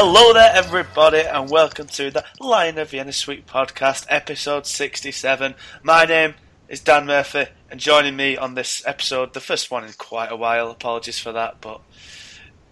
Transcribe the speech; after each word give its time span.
Hello 0.00 0.32
there, 0.32 0.52
everybody, 0.54 1.22
and 1.22 1.50
welcome 1.50 1.88
to 1.88 2.08
the 2.08 2.24
Lion 2.38 2.78
of 2.78 2.90
Vienna 2.90 3.12
Suite 3.12 3.48
podcast, 3.48 4.06
episode 4.08 4.64
67. 4.64 5.56
My 5.82 6.04
name 6.04 6.34
is 6.68 6.78
Dan 6.78 7.04
Murphy, 7.04 7.46
and 7.68 7.80
joining 7.80 8.14
me 8.14 8.36
on 8.36 8.54
this 8.54 8.80
episode, 8.86 9.34
the 9.34 9.40
first 9.40 9.72
one 9.72 9.82
in 9.82 9.92
quite 9.94 10.30
a 10.30 10.36
while, 10.36 10.70
apologies 10.70 11.18
for 11.18 11.32
that, 11.32 11.60
but 11.60 11.80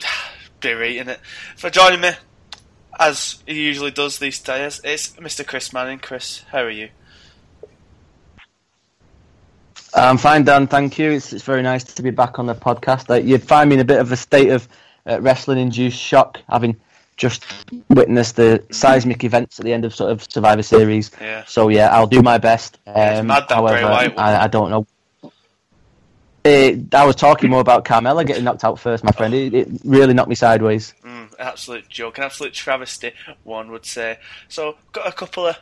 berating 0.60 1.08
it. 1.08 1.18
For 1.56 1.68
joining 1.68 2.00
me, 2.00 2.10
as 2.96 3.42
he 3.44 3.60
usually 3.60 3.90
does 3.90 4.20
these 4.20 4.38
days, 4.38 4.80
it's 4.84 5.08
Mr. 5.14 5.44
Chris 5.44 5.72
Manning. 5.72 5.98
Chris, 5.98 6.44
how 6.52 6.60
are 6.60 6.70
you? 6.70 6.90
I'm 9.92 10.16
fine, 10.16 10.44
Dan. 10.44 10.68
Thank 10.68 10.96
you. 10.96 11.10
It's, 11.10 11.32
it's 11.32 11.42
very 11.42 11.62
nice 11.62 11.82
to 11.82 12.02
be 12.04 12.10
back 12.10 12.38
on 12.38 12.46
the 12.46 12.54
podcast. 12.54 13.10
Uh, 13.10 13.14
you'd 13.14 13.42
find 13.42 13.68
me 13.68 13.74
in 13.74 13.80
a 13.80 13.84
bit 13.84 13.98
of 13.98 14.12
a 14.12 14.16
state 14.16 14.50
of 14.50 14.68
uh, 15.08 15.20
wrestling-induced 15.20 15.98
shock, 15.98 16.40
having 16.48 16.76
just 17.16 17.44
witnessed 17.88 18.36
the 18.36 18.62
seismic 18.70 19.24
events 19.24 19.58
at 19.58 19.64
the 19.64 19.72
end 19.72 19.84
of 19.84 19.94
sort 19.94 20.10
of 20.12 20.26
Survivor 20.30 20.62
Series. 20.62 21.10
Yeah. 21.20 21.44
So 21.46 21.68
yeah, 21.68 21.88
I'll 21.94 22.06
do 22.06 22.22
my 22.22 22.38
best. 22.38 22.78
it's 22.86 23.20
Um, 23.20 23.28
mad 23.28 23.44
that 23.48 23.54
however. 23.54 23.86
I, 23.86 24.44
I 24.44 24.46
don't 24.48 24.70
know. 24.70 24.86
It, 26.44 26.94
I 26.94 27.04
was 27.04 27.16
talking 27.16 27.50
more 27.50 27.60
about 27.60 27.84
Carmella 27.84 28.24
getting 28.24 28.44
knocked 28.44 28.62
out 28.62 28.78
first, 28.78 29.02
my 29.02 29.10
friend. 29.10 29.34
It, 29.34 29.52
it 29.52 29.68
really 29.84 30.14
knocked 30.14 30.28
me 30.28 30.36
sideways. 30.36 30.94
Mm, 31.04 31.34
absolute 31.40 31.88
joke, 31.88 32.18
an 32.18 32.24
absolute 32.24 32.52
travesty, 32.52 33.12
one 33.42 33.72
would 33.72 33.84
say. 33.84 34.18
So, 34.48 34.76
got 34.92 35.08
a 35.08 35.12
couple 35.12 35.46
of. 35.48 35.58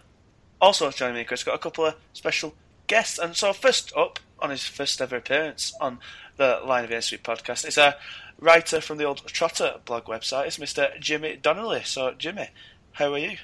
Also 0.61 0.91
joining 0.91 1.17
me, 1.17 1.25
Chris, 1.25 1.43
got 1.43 1.55
a 1.55 1.59
couple 1.59 1.87
of 1.87 1.95
special 2.13 2.55
guests. 2.87 3.19
And 3.19 3.35
so, 3.35 3.55
first 3.55 3.93
up, 3.97 4.19
on 4.41 4.51
his 4.51 4.65
first 4.65 5.01
ever 5.01 5.17
appearance 5.17 5.73
on 5.81 6.01
the 6.37 6.61
Line 6.67 6.85
of 6.91 7.05
Street 7.05 7.23
podcast, 7.23 7.67
is 7.67 7.79
a 7.79 7.97
writer 8.45 8.81
from 8.81 8.99
the 8.99 9.05
old 9.05 9.27
Trotter 9.27 9.77
blog 9.85 10.05
website. 10.05 10.47
It's 10.47 10.59
Mr. 10.59 10.99
Jimmy 11.01 11.37
Donnelly. 11.37 11.83
So, 11.85 12.13
Jimmy, 12.17 12.51
how 12.93 13.13
are 13.15 13.19
you? 13.19 13.39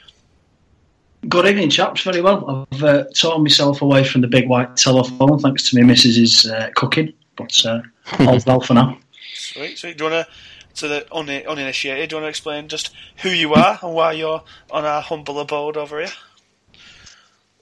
Good 1.29 1.47
evening, 1.47 1.71
chaps. 1.71 2.03
Very 2.03 2.21
well. 2.21 2.69
I've 2.73 2.85
uh, 2.85 3.05
torn 3.15 3.43
myself 3.43 3.83
away 3.83 4.05
from 4.05 4.21
the 4.21 4.29
big 4.29 4.49
white 4.49 4.77
telephone 4.77 5.39
thanks 5.39 5.69
to 5.71 5.79
my 5.79 5.87
missus's 5.87 6.47
uh, 6.51 6.71
cooking, 6.77 7.13
but 7.37 7.65
uh, 7.67 7.81
all's 8.21 8.47
well 8.47 8.61
for 8.61 8.75
now. 8.75 8.99
Sweet, 9.35 9.79
sweet. 9.79 9.99
Do 9.99 10.05
you 10.05 10.11
want 10.11 10.27
to, 10.27 10.77
to 10.77 10.89
the 10.89 11.07
uni- 11.15 11.45
uninitiated, 11.45 12.11
do 12.11 12.17
you 12.17 12.23
want 12.23 12.27
to 12.27 12.31
explain 12.31 12.69
just 12.69 12.95
who 13.19 13.31
you 13.31 13.53
are 13.55 13.79
and 13.83 13.95
why 13.95 14.13
you're 14.13 14.43
on 14.71 14.85
our 14.85 15.03
humble 15.03 15.41
abode 15.41 15.77
over 15.77 15.99
here? 15.99 16.13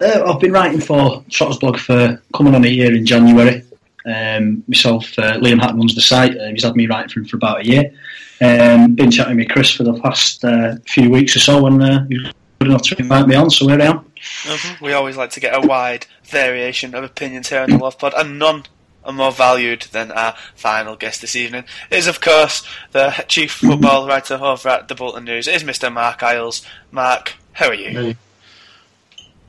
Uh, 0.01 0.33
I've 0.33 0.41
been 0.41 0.53
writing 0.53 0.81
for 0.81 1.25
Trotter's 1.29 1.59
blog 1.59 1.79
for 1.79 2.23
coming 2.33 2.55
on 2.55 2.65
a 2.65 2.69
year 2.69 2.95
in 2.95 3.05
January. 3.05 3.65
Um, 4.07 4.65
myself, 4.69 5.19
uh, 5.19 5.39
Liam 5.39 5.61
Hatton 5.61 5.79
runs 5.79 5.95
the 5.95 6.01
site. 6.01 6.37
Uh, 6.39 6.49
he's 6.49 6.65
had 6.65 6.77
me 6.77 6.87
writing 6.87 7.09
for 7.11 7.21
him 7.21 7.27
for 7.27 7.37
about 7.37 7.61
a 7.61 7.67
year. 7.67 7.93
Um, 8.41 8.95
been 8.95 9.11
chatting 9.11 9.37
with 9.37 9.49
Chris 9.49 9.71
for 9.71 9.83
the 9.83 9.99
past 10.01 10.45
uh, 10.45 10.77
few 10.87 11.11
weeks 11.11 11.35
or 11.37 11.41
so, 11.41 11.67
and 11.67 11.83
uh, 11.83 12.05
he 12.09 12.17
good 12.61 12.69
enough 12.69 12.83
to 12.83 12.99
invite 12.99 13.27
me 13.27 13.35
on. 13.35 13.51
So 13.51 13.69
here 13.69 13.81
I 13.81 13.85
am. 13.87 13.99
Mhm. 14.45 14.81
We 14.81 14.93
always 14.93 15.17
like 15.17 15.31
to 15.31 15.41
get 15.41 15.55
a 15.57 15.67
wide 15.67 16.07
variation 16.25 16.95
of 16.95 17.05
opinions 17.05 17.49
here 17.49 17.61
on 17.61 17.71
the 17.71 17.79
Love 17.79 17.99
Pod, 17.99 18.15
and 18.17 18.39
none 18.39 18.65
are 19.05 19.13
more 19.13 19.33
valued 19.33 19.83
than 19.93 20.11
our 20.13 20.35
final 20.55 20.97
guest 20.97 21.21
this 21.21 21.35
evening. 21.37 21.65
Is 21.91 22.07
of 22.07 22.21
course 22.21 22.63
the 22.93 23.25
chief 23.29 23.53
football 23.53 24.07
writer 24.07 24.35
over 24.35 24.69
at 24.69 24.89
the 24.89 24.95
Bolton 24.95 25.25
News. 25.25 25.47
It 25.49 25.55
is 25.57 25.65
Mr. 25.65 25.93
Mark 25.93 26.23
Iles. 26.23 26.65
Mark, 26.91 27.35
how 27.53 27.69
are 27.69 27.75
you? 27.75 28.15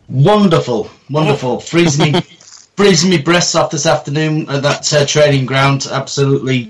Wonderful, 0.07 0.90
wonderful. 1.09 1.59
Freezing 1.59 2.13
freezing 2.79 3.09
me 3.09 3.17
breasts 3.17 3.56
off 3.56 3.72
this 3.72 3.85
afternoon 3.85 4.50
at 4.50 4.63
that 4.63 4.94
uh, 4.94 5.06
training 5.06 5.45
ground. 5.45 5.85
Absolutely 5.91 6.69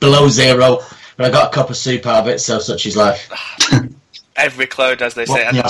below 0.00 0.26
zero. 0.30 0.78
But 1.18 1.26
I 1.26 1.30
got 1.30 1.52
a 1.52 1.54
cup 1.54 1.68
of 1.68 1.76
soup 1.76 2.06
out 2.06 2.22
of 2.22 2.28
it, 2.28 2.40
so 2.40 2.58
such 2.58 2.86
is 2.86 2.96
life. 2.96 3.30
Every 4.36 4.66
cloud, 4.66 5.02
as 5.02 5.12
they 5.12 5.26
say, 5.26 5.44
and, 5.44 5.62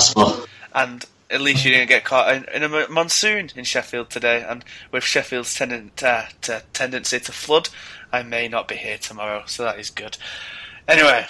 and 0.73 1.05
at 1.29 1.41
least 1.41 1.65
you 1.65 1.71
didn't 1.71 1.89
get 1.89 2.05
caught 2.05 2.33
in, 2.33 2.45
in 2.53 2.63
a 2.63 2.87
monsoon 2.87 3.51
in 3.53 3.65
Sheffield 3.65 4.09
today. 4.09 4.45
And 4.47 4.63
with 4.93 5.03
Sheffield's 5.03 5.53
tenden- 5.53 6.01
uh, 6.01 6.27
t- 6.41 6.65
tendency 6.71 7.19
to 7.19 7.31
flood, 7.33 7.67
I 8.13 8.23
may 8.23 8.47
not 8.47 8.69
be 8.69 8.75
here 8.75 8.97
tomorrow, 8.97 9.43
so 9.45 9.65
that 9.65 9.77
is 9.77 9.89
good. 9.89 10.17
Anyway, 10.87 11.27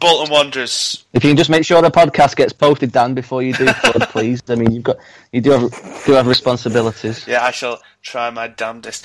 Bolton 0.00 0.32
Wanderers 0.32 1.04
If 1.12 1.24
you 1.24 1.30
can 1.30 1.36
just 1.36 1.50
make 1.50 1.64
sure 1.64 1.80
the 1.82 1.90
podcast 1.90 2.36
gets 2.36 2.52
posted, 2.52 2.92
Dan, 2.92 3.14
before 3.14 3.42
you 3.42 3.52
do 3.52 3.66
flood, 3.66 4.08
please. 4.10 4.42
I 4.48 4.54
mean, 4.54 4.72
you've 4.72 4.84
got 4.84 4.96
you 5.32 5.40
do 5.40 5.50
have 5.50 6.04
do 6.04 6.12
have 6.12 6.26
responsibilities. 6.26 7.26
Yeah, 7.26 7.44
I 7.44 7.50
shall 7.50 7.80
try 8.02 8.30
my 8.30 8.48
damnedest. 8.48 9.04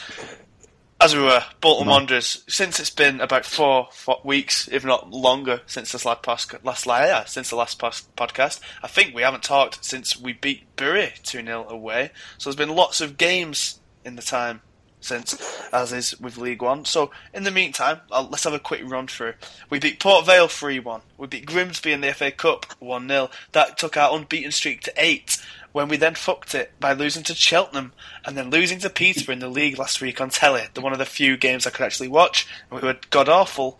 As 1.01 1.15
we 1.15 1.21
were, 1.21 1.41
Bolton 1.61 1.87
Wanderers, 1.87 2.43
since 2.49 2.77
it's 2.77 2.89
been 2.89 3.21
about 3.21 3.45
four, 3.45 3.87
four 3.93 4.19
weeks, 4.25 4.67
if 4.69 4.83
not 4.83 5.09
longer, 5.11 5.61
since 5.65 5.93
this 5.93 6.03
last, 6.03 6.23
pos- 6.23 6.53
last 6.65 6.85
yeah, 6.85 7.23
since 7.23 7.51
the 7.51 7.55
last 7.55 7.79
pos- 7.79 8.05
podcast, 8.17 8.59
I 8.83 8.89
think 8.89 9.15
we 9.15 9.21
haven't 9.21 9.43
talked 9.43 9.85
since 9.85 10.19
we 10.19 10.33
beat 10.33 10.75
Bury 10.75 11.13
2 11.23 11.45
0 11.45 11.67
away. 11.69 12.11
So 12.37 12.49
there's 12.49 12.57
been 12.57 12.75
lots 12.75 12.99
of 12.99 13.15
games 13.17 13.79
in 14.03 14.17
the 14.17 14.21
time 14.21 14.61
since, 15.01 15.37
as 15.71 15.93
is 15.93 16.19
with 16.19 16.37
League 16.37 16.61
One. 16.61 16.85
So 16.85 17.11
in 17.33 17.43
the 17.43 17.51
meantime, 17.51 18.01
i 18.11 18.21
let's 18.21 18.43
have 18.43 18.53
a 18.53 18.59
quick 18.59 18.81
run 18.83 19.07
through. 19.07 19.33
We 19.69 19.79
beat 19.79 19.99
Port 19.99 20.25
Vale 20.25 20.47
3 20.47 20.79
1. 20.79 21.01
We 21.17 21.27
beat 21.27 21.45
Grimsby 21.45 21.91
in 21.91 22.01
the 22.01 22.13
FA 22.13 22.31
Cup 22.31 22.65
1 22.79 23.07
0. 23.07 23.29
That 23.53 23.77
took 23.77 23.97
our 23.97 24.15
unbeaten 24.15 24.51
streak 24.51 24.81
to 24.81 24.93
8 24.97 25.37
when 25.71 25.87
we 25.87 25.97
then 25.97 26.15
fucked 26.15 26.55
it 26.55 26.71
by 26.79 26.93
losing 26.93 27.23
to 27.23 27.35
Cheltenham 27.35 27.93
and 28.25 28.35
then 28.35 28.49
losing 28.49 28.79
to 28.79 28.89
Peterborough 28.89 29.33
in 29.33 29.39
the 29.39 29.49
league 29.49 29.77
last 29.77 30.01
week 30.01 30.19
on 30.19 30.29
telly. 30.29 30.63
The 30.73 30.81
one 30.81 30.93
of 30.93 30.99
the 30.99 31.05
few 31.05 31.37
games 31.37 31.65
I 31.65 31.69
could 31.69 31.85
actually 31.85 32.07
watch. 32.07 32.47
and 32.69 32.81
We 32.81 32.87
were 32.87 32.97
god 33.09 33.29
awful. 33.29 33.79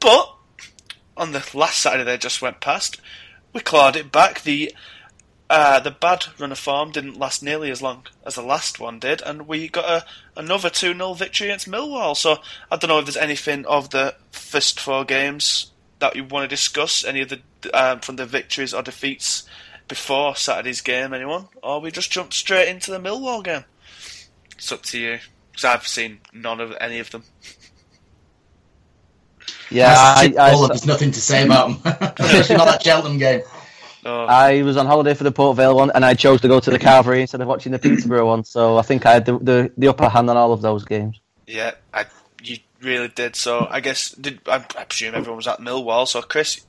But 0.00 0.34
on 1.16 1.32
the 1.32 1.48
last 1.54 1.78
Saturday 1.78 2.04
that 2.04 2.20
just 2.20 2.42
went 2.42 2.60
past, 2.60 3.00
we 3.52 3.60
clawed 3.60 3.96
it 3.96 4.10
back. 4.10 4.42
The 4.42 4.74
uh, 5.50 5.80
the 5.80 5.90
bad 5.90 6.26
run 6.38 6.52
of 6.52 6.58
form 6.60 6.92
didn't 6.92 7.18
last 7.18 7.42
nearly 7.42 7.72
as 7.72 7.82
long 7.82 8.06
as 8.24 8.36
the 8.36 8.42
last 8.42 8.78
one 8.78 9.00
did, 9.00 9.20
and 9.20 9.48
we 9.48 9.68
got 9.68 9.84
a, 9.84 10.06
another 10.40 10.70
2 10.70 10.94
0 10.94 11.14
victory 11.14 11.48
against 11.48 11.68
Millwall. 11.68 12.16
So 12.16 12.38
I 12.70 12.76
don't 12.76 12.88
know 12.88 13.00
if 13.00 13.06
there's 13.06 13.16
anything 13.16 13.66
of 13.66 13.90
the 13.90 14.14
first 14.30 14.78
four 14.78 15.04
games 15.04 15.72
that 15.98 16.14
you 16.14 16.24
want 16.24 16.48
to 16.48 16.54
discuss, 16.54 17.04
any 17.04 17.22
of 17.22 17.30
the 17.30 17.40
um, 17.74 17.98
from 17.98 18.14
the 18.14 18.26
victories 18.26 18.72
or 18.72 18.82
defeats 18.82 19.42
before 19.88 20.36
Saturday's 20.36 20.82
game, 20.82 21.12
anyone? 21.12 21.48
Or 21.64 21.80
we 21.80 21.90
just 21.90 22.12
jump 22.12 22.32
straight 22.32 22.68
into 22.68 22.92
the 22.92 23.00
Millwall 23.00 23.42
game? 23.42 23.64
It's 24.56 24.70
up 24.70 24.82
to 24.84 25.00
you, 25.00 25.18
because 25.50 25.64
I've 25.64 25.86
seen 25.86 26.20
none 26.32 26.60
of 26.60 26.76
any 26.80 27.00
of 27.00 27.10
them. 27.10 27.24
Yeah, 29.68 29.88
That's 29.88 30.38
I, 30.38 30.52
I, 30.52 30.68
there's 30.68 30.86
nothing 30.86 31.10
to 31.10 31.20
say 31.20 31.44
about 31.44 31.82
them, 31.82 31.96
especially 32.20 32.56
not 32.56 32.66
that 32.66 32.82
Cheltenham 32.84 33.18
game. 33.18 33.42
Oh, 34.04 34.24
I 34.24 34.62
was 34.62 34.76
on 34.76 34.86
holiday 34.86 35.14
for 35.14 35.24
the 35.24 35.32
Port 35.32 35.56
Vale 35.56 35.76
one, 35.76 35.90
and 35.94 36.04
I 36.04 36.14
chose 36.14 36.40
to 36.40 36.48
go 36.48 36.60
to 36.60 36.70
the 36.70 36.78
Calvary 36.78 37.20
instead 37.22 37.40
of 37.40 37.48
watching 37.48 37.72
the 37.72 37.78
Peterborough 37.78 38.26
one. 38.26 38.44
So 38.44 38.78
I 38.78 38.82
think 38.82 39.04
I 39.04 39.12
had 39.12 39.26
the, 39.26 39.38
the, 39.38 39.72
the 39.76 39.88
upper 39.88 40.08
hand 40.08 40.30
on 40.30 40.36
all 40.36 40.52
of 40.52 40.62
those 40.62 40.84
games. 40.84 41.20
yeah, 41.46 41.72
I, 41.92 42.06
you 42.42 42.58
really 42.80 43.08
did. 43.08 43.36
So 43.36 43.66
I 43.68 43.80
guess 43.80 44.10
did 44.12 44.40
I, 44.46 44.56
I 44.56 44.84
presume 44.84 45.14
everyone 45.14 45.36
was 45.36 45.48
at 45.48 45.58
Millwall. 45.58 46.08
So 46.08 46.22
Chris, 46.22 46.64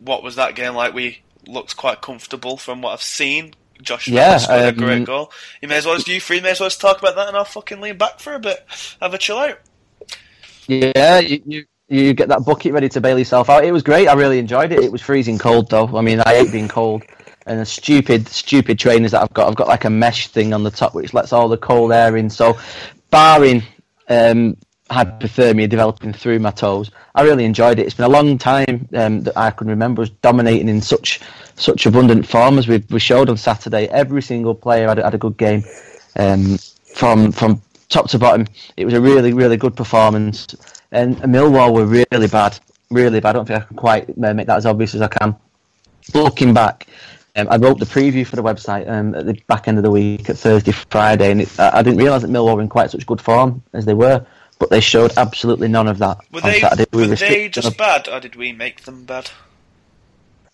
what 0.00 0.22
was 0.22 0.36
that 0.36 0.54
game 0.54 0.74
like? 0.74 0.94
We 0.94 1.22
looked 1.46 1.76
quite 1.76 2.00
comfortable 2.00 2.56
from 2.56 2.82
what 2.82 2.92
I've 2.92 3.02
seen. 3.02 3.54
Josh 3.80 4.08
Yeah, 4.08 4.38
scored 4.38 4.60
a 4.60 4.68
um, 4.68 4.74
great 4.74 5.04
goal. 5.04 5.30
You 5.62 5.68
may 5.68 5.76
as 5.76 5.86
well 5.86 5.94
as 5.94 6.08
you 6.08 6.20
three 6.20 6.40
may 6.40 6.50
as 6.50 6.60
well 6.60 6.68
just 6.68 6.80
talk 6.80 6.98
about 6.98 7.14
that, 7.14 7.28
and 7.28 7.36
I'll 7.36 7.44
fucking 7.44 7.80
lean 7.80 7.96
back 7.96 8.18
for 8.20 8.34
a 8.34 8.40
bit, 8.40 8.66
have 9.00 9.14
a 9.14 9.18
chill 9.18 9.38
out. 9.38 9.60
Yeah, 10.66 11.20
you, 11.20 11.42
you 11.46 11.64
you 11.88 12.12
get 12.12 12.28
that 12.28 12.44
bucket 12.44 12.72
ready 12.72 12.88
to 12.90 13.00
bail 13.00 13.18
yourself 13.18 13.48
out. 13.48 13.64
It 13.64 13.72
was 13.72 13.82
great. 13.82 14.08
I 14.08 14.14
really 14.14 14.38
enjoyed 14.38 14.72
it. 14.72 14.80
It 14.80 14.92
was 14.92 15.00
freezing 15.00 15.38
cold 15.38 15.70
though. 15.70 15.96
I 15.96 16.02
mean, 16.02 16.20
I 16.20 16.36
hate 16.36 16.52
being 16.52 16.68
cold. 16.68 17.02
And 17.46 17.58
the 17.58 17.64
stupid, 17.64 18.28
stupid 18.28 18.78
trainers 18.78 19.12
that 19.12 19.22
I've 19.22 19.32
got, 19.32 19.48
I've 19.48 19.56
got 19.56 19.68
like 19.68 19.86
a 19.86 19.90
mesh 19.90 20.28
thing 20.28 20.52
on 20.52 20.64
the 20.64 20.70
top 20.70 20.94
which 20.94 21.14
lets 21.14 21.32
all 21.32 21.48
the 21.48 21.56
cold 21.56 21.92
air 21.92 22.16
in. 22.18 22.28
So, 22.28 22.58
barring 23.10 23.62
um, 24.10 24.54
hypothermia 24.90 25.66
developing 25.66 26.12
through 26.12 26.40
my 26.40 26.50
toes, 26.50 26.90
I 27.14 27.22
really 27.22 27.46
enjoyed 27.46 27.78
it. 27.78 27.86
It's 27.86 27.94
been 27.94 28.04
a 28.04 28.10
long 28.10 28.36
time 28.36 28.86
um, 28.94 29.22
that 29.22 29.36
I 29.38 29.50
can 29.50 29.66
remember 29.66 30.02
us 30.02 30.10
dominating 30.20 30.68
in 30.68 30.82
such 30.82 31.20
such 31.54 31.86
abundant 31.86 32.28
form 32.28 32.58
as 32.58 32.68
we, 32.68 32.84
we 32.90 33.00
showed 33.00 33.30
on 33.30 33.38
Saturday. 33.38 33.88
Every 33.88 34.20
single 34.20 34.54
player 34.54 34.88
had, 34.88 34.98
had 34.98 35.14
a 35.14 35.18
good 35.18 35.38
game 35.38 35.64
um, 36.16 36.58
from 36.94 37.32
from 37.32 37.62
top 37.88 38.10
to 38.10 38.18
bottom. 38.18 38.46
It 38.76 38.84
was 38.84 38.92
a 38.92 39.00
really, 39.00 39.32
really 39.32 39.56
good 39.56 39.74
performance. 39.74 40.46
And 40.90 41.16
Millwall 41.18 41.74
were 41.74 41.86
really 41.86 42.28
bad, 42.28 42.58
really 42.90 43.20
bad. 43.20 43.30
I 43.30 43.32
don't 43.32 43.46
think 43.46 43.62
I 43.62 43.66
can 43.66 43.76
quite 43.76 44.08
uh, 44.10 44.34
make 44.34 44.46
that 44.46 44.56
as 44.56 44.66
obvious 44.66 44.94
as 44.94 45.02
I 45.02 45.08
can. 45.08 45.36
Looking 46.14 46.54
back, 46.54 46.86
um, 47.36 47.48
I 47.50 47.56
wrote 47.56 47.78
the 47.78 47.84
preview 47.84 48.26
for 48.26 48.36
the 48.36 48.42
website 48.42 48.88
um, 48.88 49.14
at 49.14 49.26
the 49.26 49.34
back 49.46 49.68
end 49.68 49.76
of 49.76 49.84
the 49.84 49.90
week 49.90 50.30
at 50.30 50.38
Thursday, 50.38 50.72
Friday, 50.72 51.30
and 51.30 51.42
it, 51.42 51.60
I 51.60 51.82
didn't 51.82 51.98
realise 51.98 52.22
that 52.22 52.30
Millwall 52.30 52.56
were 52.56 52.62
in 52.62 52.68
quite 52.68 52.90
such 52.90 53.06
good 53.06 53.20
form 53.20 53.62
as 53.72 53.84
they 53.84 53.94
were. 53.94 54.24
But 54.58 54.70
they 54.70 54.80
showed 54.80 55.16
absolutely 55.16 55.68
none 55.68 55.86
of 55.86 55.98
that 55.98 56.18
Were 56.32 56.40
on 56.42 56.50
they 56.50 56.60
Saturday. 56.60 56.86
We 56.92 57.06
were 57.06 57.14
they 57.14 57.48
just 57.48 57.76
bad, 57.76 58.08
or 58.08 58.18
did 58.18 58.34
we 58.34 58.52
make 58.52 58.82
them 58.82 59.04
bad? 59.04 59.30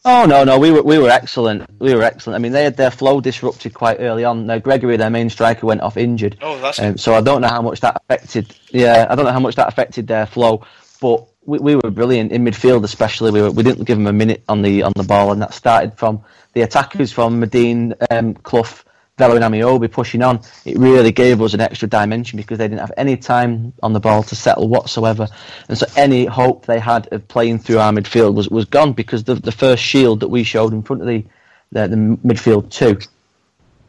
Oh 0.07 0.27
no, 0.27 0.45
no, 0.45 0.59
we 0.59 0.71
were 0.71 0.83
we 0.83 0.99
were 0.99 1.09
excellent. 1.09 1.69
We 1.79 1.95
were 1.95 2.03
excellent. 2.03 2.37
I 2.37 2.39
mean, 2.39 2.53
they 2.53 2.65
had 2.65 2.77
their 2.77 2.91
flow 2.91 3.23
disrupted 3.23 3.73
quite 3.73 4.01
early 4.01 4.25
on. 4.25 4.45
Now 4.45 4.59
Gregory, 4.59 4.99
their 4.99 5.09
main 5.09 5.31
striker, 5.31 5.67
went 5.67 5.81
off 5.81 5.97
injured. 5.97 6.37
Oh, 6.43 6.61
that's 6.61 6.79
Um, 6.79 6.99
so 6.99 7.15
I 7.15 7.23
don't 7.23 7.41
know 7.41 7.49
how 7.49 7.63
much 7.63 7.81
that 7.81 7.97
affected. 7.97 8.55
Yeah, 8.71 9.07
I 9.09 9.15
don't 9.15 9.25
know 9.25 9.33
how 9.33 9.41
much 9.41 9.55
that 9.57 9.69
affected 9.69 10.07
their 10.07 10.27
flow. 10.27 10.63
But 11.01 11.27
we, 11.47 11.59
we 11.59 11.77
were 11.77 11.91
brilliant 11.91 12.33
in 12.33 12.45
midfield, 12.45 12.85
especially. 12.85 13.31
We 13.31 13.41
were, 13.41 13.51
we 13.51 13.63
didn't 13.63 13.85
give 13.85 13.97
them 13.97 14.07
a 14.07 14.13
minute 14.13 14.45
on 14.47 14.61
the 14.61 14.83
on 14.83 14.93
the 14.95 15.05
ball, 15.05 15.33
and 15.33 15.41
that 15.41 15.55
started 15.55 15.97
from 15.97 16.23
the 16.53 16.63
attackers 16.63 17.11
from 17.11 17.41
Madine, 17.41 17.95
um, 18.11 18.35
Clough, 18.35 18.84
Vela, 19.17 19.37
and 19.37 19.45
Ameobi 19.45 19.91
pushing 19.91 20.23
on. 20.23 20.41
It 20.65 20.77
really 20.77 21.13
gave 21.13 21.41
us 21.41 21.55
an 21.55 21.61
extra 21.61 21.87
dimension 21.87 22.37
because 22.37 22.59
they 22.59 22.67
didn't 22.67 22.81
have 22.81 22.93
any 22.97 23.17
time 23.17 23.73
on 23.81 23.93
the 23.93 24.01
ball 24.01 24.25
to 24.25 24.35
settle 24.35 24.67
whatsoever, 24.69 25.29
and 25.69 25.79
so 25.79 25.87
any 25.97 26.25
hope 26.25 26.67
they 26.67 26.81
had 26.81 27.13
of 27.13 27.29
playing 27.29 27.61
through 27.61 27.79
our 27.79 27.93
midfield 27.93 28.35
was, 28.35 28.49
was 28.49 28.65
gone 28.65 28.93
because 28.93 29.23
the 29.23 29.37
the 29.37 29.53
first 29.53 29.85
shield 29.85 30.19
that 30.21 30.29
we 30.29 30.43
showed 30.43 30.73
in 30.73 30.83
front 30.83 31.01
of 31.01 31.07
the 31.07 31.25
the, 31.71 31.87
the 31.87 31.97
midfield 31.97 32.71
two 32.71 32.99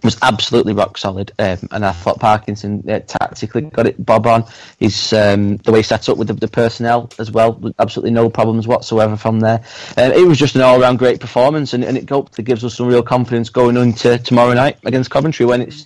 was 0.05 0.17
absolutely 0.21 0.73
rock 0.73 0.97
solid, 0.97 1.31
um, 1.39 1.57
and 1.71 1.85
I 1.85 1.91
thought 1.91 2.19
Parkinson 2.19 2.83
uh, 2.89 2.99
tactically 2.99 3.63
got 3.63 3.87
it 3.87 4.03
bob 4.05 4.27
on. 4.27 4.45
He's 4.79 5.11
um, 5.13 5.57
the 5.57 5.71
way 5.71 5.79
he 5.79 5.83
set 5.83 6.07
up 6.07 6.17
with 6.17 6.27
the, 6.27 6.33
the, 6.33 6.47
personnel 6.47 7.09
as 7.19 7.31
well, 7.31 7.61
absolutely 7.79 8.11
no 8.11 8.29
problems 8.29 8.67
whatsoever 8.67 9.17
from 9.17 9.39
there. 9.39 9.63
Um, 9.97 10.11
it 10.13 10.25
was 10.25 10.37
just 10.37 10.55
an 10.55 10.61
all-round 10.61 10.99
great 10.99 11.19
performance, 11.19 11.73
and, 11.73 11.83
and 11.83 11.97
it 11.97 12.09
hopefully 12.09 12.45
gives 12.45 12.63
us 12.63 12.75
some 12.75 12.87
real 12.87 13.03
confidence 13.03 13.49
going 13.49 13.75
into 13.75 14.17
tomorrow 14.19 14.53
night 14.53 14.77
against 14.85 15.09
Coventry 15.09 15.45
when 15.45 15.61
it's 15.61 15.85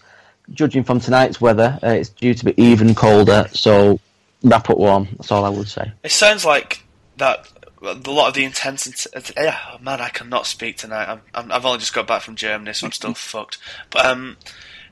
judging 0.54 0.84
from 0.84 1.00
tonight's 1.00 1.40
weather, 1.40 1.80
uh, 1.84 1.90
it's 1.90 2.10
due 2.10 2.34
to 2.34 2.46
be 2.46 2.62
even 2.62 2.96
colder. 2.96 3.48
So 3.54 4.00
wrap 4.44 4.70
up 4.70 4.78
warm. 4.78 5.08
That's 5.18 5.32
all 5.32 5.46
I 5.46 5.50
would 5.50 5.68
say. 5.68 5.92
It 6.04 6.12
sounds 6.12 6.46
like 6.46 6.84
that 7.18 7.48
a 7.82 8.12
lot 8.12 8.28
of 8.28 8.34
the 8.34 8.44
intensity. 8.44 9.10
Yeah, 9.38 9.58
oh 9.74 9.78
man, 9.80 10.02
I 10.02 10.10
cannot 10.10 10.46
speak 10.46 10.78
tonight. 10.78 11.20
i 11.34 11.42
have 11.42 11.66
only 11.66 11.80
just 11.80 11.94
got 11.94 12.08
back 12.08 12.22
from 12.22 12.36
Germany, 12.36 12.74
so 12.74 12.88
I'm 12.88 12.92
still 12.92 13.14
fucked. 13.16 13.58
But 13.90 14.06
um, 14.06 14.38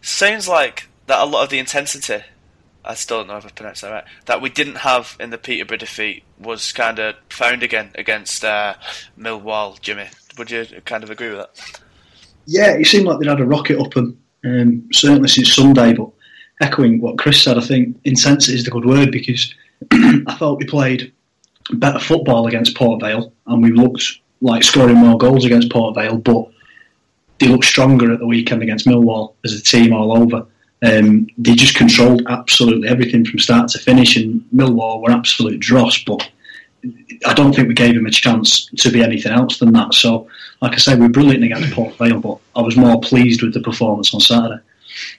sounds 0.01 0.47
like 0.47 0.87
that 1.07 1.19
a 1.19 1.25
lot 1.25 1.43
of 1.43 1.49
the 1.49 1.59
intensity. 1.59 2.23
I 2.85 2.93
still 2.93 3.17
don't 3.17 3.27
know 3.27 3.37
if 3.37 3.45
I 3.45 3.49
pronounced 3.49 3.81
that 3.81 3.91
right. 3.91 4.05
That 4.25 4.41
we 4.41 4.49
didn't 4.49 4.77
have 4.77 5.17
in 5.19 5.29
the 5.29 5.37
Peterborough 5.37 5.77
defeat 5.77 6.23
was 6.39 6.71
kind 6.71 6.99
of 6.99 7.15
found 7.29 7.61
again 7.61 7.91
against 7.95 8.45
uh, 8.45 8.75
Millwall. 9.19 9.79
Jimmy, 9.81 10.07
would 10.37 10.49
you 10.49 10.65
kind 10.85 11.03
of 11.03 11.09
agree 11.09 11.29
with 11.29 11.39
that? 11.39 11.81
Yeah, 12.45 12.71
it 12.75 12.87
seemed 12.87 13.05
like 13.05 13.19
they'd 13.19 13.27
had 13.27 13.41
a 13.41 13.45
rocket 13.45 13.79
up 13.79 13.93
them 13.93 14.17
um, 14.45 14.87
certainly 14.93 15.27
since 15.27 15.53
Sunday. 15.53 15.93
But 15.93 16.09
echoing 16.61 17.01
what 17.01 17.17
Chris 17.17 17.43
said, 17.43 17.57
I 17.57 17.61
think 17.61 17.97
intensity 18.05 18.55
is 18.57 18.63
the 18.63 18.71
good 18.71 18.85
word 18.85 19.11
because 19.11 19.53
I 19.91 20.35
thought 20.37 20.59
we 20.59 20.65
played 20.65 21.11
better 21.73 21.99
football 21.99 22.47
against 22.47 22.75
Port 22.75 23.01
Vale, 23.01 23.31
and 23.47 23.63
we 23.63 23.71
looked 23.71 24.19
like 24.41 24.63
scoring 24.63 24.97
more 24.97 25.17
goals 25.17 25.45
against 25.45 25.71
Port 25.71 25.95
Vale, 25.95 26.17
but 26.17 26.47
they 27.39 27.47
looked 27.47 27.65
stronger 27.65 28.11
at 28.11 28.19
the 28.19 28.27
weekend 28.27 28.63
against 28.63 28.87
Millwall 28.87 29.33
as 29.43 29.53
a 29.53 29.61
team 29.61 29.93
all 29.93 30.17
over. 30.17 30.45
Um, 30.83 31.27
they 31.37 31.55
just 31.55 31.75
controlled 31.75 32.23
absolutely 32.27 32.87
everything 32.87 33.25
from 33.25 33.39
start 33.39 33.69
to 33.69 33.79
finish, 33.79 34.15
and 34.15 34.43
Millwall 34.53 35.01
were 35.01 35.11
absolute 35.11 35.59
dross, 35.59 36.03
but 36.03 36.29
I 37.25 37.33
don't 37.33 37.53
think 37.53 37.67
we 37.67 37.73
gave 37.73 37.95
him 37.95 38.05
a 38.05 38.11
chance 38.11 38.67
to 38.77 38.91
be 38.91 39.03
anything 39.03 39.31
else 39.31 39.57
than 39.59 39.73
that. 39.73 39.93
So, 39.93 40.27
like 40.61 40.73
I 40.73 40.77
say, 40.77 40.95
we 40.95 41.01
were 41.01 41.09
brilliant 41.09 41.43
against 41.43 41.73
Port 41.73 41.95
Vale, 41.97 42.19
but 42.19 42.37
I 42.55 42.61
was 42.61 42.77
more 42.77 42.99
pleased 43.01 43.41
with 43.41 43.53
the 43.53 43.61
performance 43.61 44.13
on 44.13 44.19
Saturday. 44.19 44.61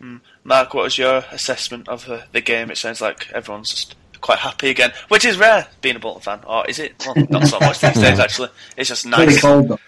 Mm. 0.00 0.20
Mark, 0.44 0.72
what 0.72 0.84
was 0.84 0.96
your 0.98 1.24
assessment 1.30 1.88
of 1.88 2.06
the, 2.06 2.24
the 2.32 2.40
game? 2.40 2.70
It 2.70 2.78
sounds 2.78 3.00
like 3.00 3.30
everyone's 3.32 3.70
just 3.70 3.94
quite 4.20 4.38
happy 4.38 4.70
again, 4.70 4.92
which 5.08 5.24
is 5.24 5.38
rare 5.38 5.66
being 5.80 5.96
a 5.96 5.98
Bolton 5.98 6.22
fan. 6.22 6.40
Or 6.46 6.66
is 6.66 6.78
it? 6.78 7.04
Well, 7.04 7.26
not 7.30 7.46
so 7.46 7.58
much 7.60 7.80
these 7.80 7.94
days. 7.94 8.18
Actually, 8.18 8.50
it's 8.76 8.88
just 8.88 9.06
nice. 9.06 9.24
Pretty 9.24 9.40
cold 9.40 9.68
though. 9.68 9.78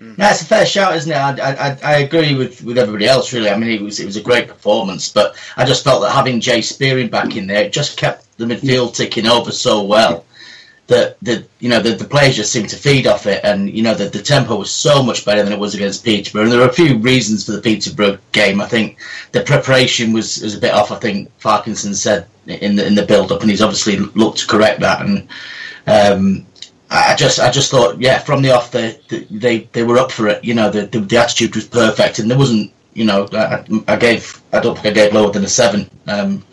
Mm. 0.00 0.18
Yeah, 0.18 0.32
it's 0.32 0.42
a 0.42 0.46
fair 0.46 0.66
shout, 0.66 0.96
isn't 0.96 1.12
it? 1.12 1.16
I, 1.16 1.52
I, 1.52 1.78
I 1.84 1.96
agree 1.98 2.34
with, 2.34 2.64
with 2.64 2.78
everybody 2.78 3.06
else. 3.06 3.32
Really, 3.32 3.48
I 3.48 3.56
mean, 3.56 3.70
it 3.70 3.80
was 3.80 4.00
it 4.00 4.06
was 4.06 4.16
a 4.16 4.22
great 4.22 4.48
performance, 4.48 5.08
but 5.08 5.36
I 5.56 5.64
just 5.64 5.84
felt 5.84 6.02
that 6.02 6.10
having 6.10 6.40
Jay 6.40 6.62
Spearing 6.62 7.08
back 7.08 7.36
in 7.36 7.46
there, 7.46 7.62
it 7.64 7.72
just 7.72 7.96
kept 7.96 8.36
the 8.36 8.44
midfield 8.44 8.94
ticking 8.94 9.26
over 9.26 9.52
so 9.52 9.82
well 9.84 10.24
that 10.86 11.16
the 11.22 11.46
you 11.60 11.68
know 11.68 11.80
the, 11.80 11.90
the 11.90 12.04
players 12.04 12.36
just 12.36 12.52
seemed 12.52 12.68
to 12.68 12.76
feed 12.76 13.06
off 13.06 13.26
it, 13.26 13.42
and 13.44 13.70
you 13.70 13.82
know 13.82 13.94
the, 13.94 14.06
the 14.06 14.22
tempo 14.22 14.56
was 14.56 14.70
so 14.70 15.02
much 15.02 15.24
better 15.24 15.42
than 15.42 15.52
it 15.52 15.58
was 15.58 15.74
against 15.74 16.04
Peterborough. 16.04 16.42
And 16.42 16.52
there 16.52 16.60
were 16.60 16.68
a 16.68 16.72
few 16.72 16.98
reasons 16.98 17.46
for 17.46 17.52
the 17.52 17.60
Peterborough 17.60 18.18
game. 18.32 18.60
I 18.60 18.66
think 18.66 18.98
the 19.32 19.40
preparation 19.40 20.12
was, 20.12 20.42
was 20.42 20.54
a 20.54 20.60
bit 20.60 20.74
off. 20.74 20.92
I 20.92 20.96
think 20.96 21.30
Parkinson 21.40 21.94
said 21.94 22.26
in 22.46 22.76
the 22.76 22.86
in 22.86 22.94
the 22.94 23.06
build 23.06 23.32
up, 23.32 23.40
and 23.40 23.50
he's 23.50 23.62
obviously 23.62 23.96
looked 23.96 24.38
to 24.38 24.46
correct 24.46 24.80
that. 24.80 25.00
And 25.00 25.28
um, 25.86 26.46
I 26.90 27.14
just 27.14 27.40
I 27.40 27.50
just 27.50 27.70
thought, 27.70 28.00
yeah, 28.00 28.18
from 28.18 28.42
the 28.42 28.52
off, 28.52 28.70
they 28.70 29.00
they 29.30 29.60
they 29.72 29.84
were 29.84 29.98
up 29.98 30.12
for 30.12 30.28
it. 30.28 30.44
You 30.44 30.54
know, 30.54 30.70
the 30.70 30.86
the, 30.86 31.00
the 31.00 31.16
attitude 31.16 31.54
was 31.54 31.66
perfect, 31.66 32.18
and 32.18 32.30
there 32.30 32.38
wasn't. 32.38 32.72
You 32.92 33.06
know, 33.06 33.28
I, 33.32 33.64
I, 33.88 33.96
gave 33.96 34.40
I 34.52 34.60
don't 34.60 34.76
think 34.76 34.86
I 34.86 34.90
gave 34.90 35.12
lower 35.12 35.32
than 35.32 35.42
a 35.42 35.48
seven 35.48 35.90
um, 36.06 36.44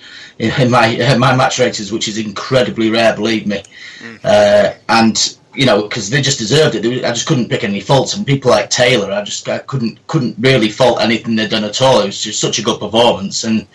in, 0.41 0.71
my 0.71 1.15
my 1.17 1.35
match 1.35 1.59
ratings, 1.59 1.91
which 1.91 2.07
is 2.07 2.17
incredibly 2.17 2.89
rare, 2.89 3.15
believe 3.15 3.45
me. 3.47 3.63
Mm. 3.99 4.19
Uh, 4.23 4.73
and 4.89 5.37
you 5.53 5.65
know, 5.65 5.81
because 5.83 6.09
they 6.09 6.21
just 6.21 6.39
deserved 6.39 6.75
it. 6.75 7.03
I 7.03 7.09
just 7.09 7.27
couldn't 7.27 7.49
pick 7.49 7.63
any 7.63 7.81
faults. 7.81 8.15
And 8.15 8.25
people 8.25 8.51
like 8.51 8.69
Taylor, 8.69 9.11
I 9.11 9.21
just 9.23 9.47
I 9.49 9.59
couldn't 9.59 10.05
couldn't 10.07 10.35
really 10.39 10.69
fault 10.69 11.01
anything 11.01 11.35
they'd 11.35 11.49
done 11.49 11.63
at 11.63 11.81
all. 11.81 12.01
It 12.01 12.05
was 12.05 12.21
just 12.21 12.39
such 12.39 12.59
a 12.59 12.63
good 12.63 12.79
performance, 12.79 13.43
and 13.43 13.67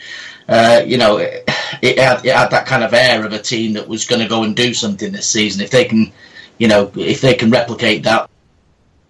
uh, 0.49 0.83
you 0.87 0.97
know, 0.97 1.19
it, 1.19 1.45
it, 1.83 1.99
had, 1.99 2.25
it 2.25 2.35
had 2.35 2.51
that 2.51 2.67
kind 2.67 2.85
of 2.85 2.95
air 2.95 3.25
of 3.25 3.33
a 3.33 3.39
team 3.39 3.73
that 3.75 3.89
was 3.89 4.07
going 4.07 4.21
to 4.21 4.29
go 4.29 4.45
and 4.45 4.55
do 4.55 4.73
something 4.73 5.13
this 5.13 5.29
season. 5.29 5.63
If 5.63 5.71
they 5.71 5.85
can, 5.85 6.13
you 6.59 6.69
know, 6.69 6.91
if 6.97 7.21
they 7.21 7.35
can 7.35 7.51
replicate 7.51 8.05
that 8.05 8.31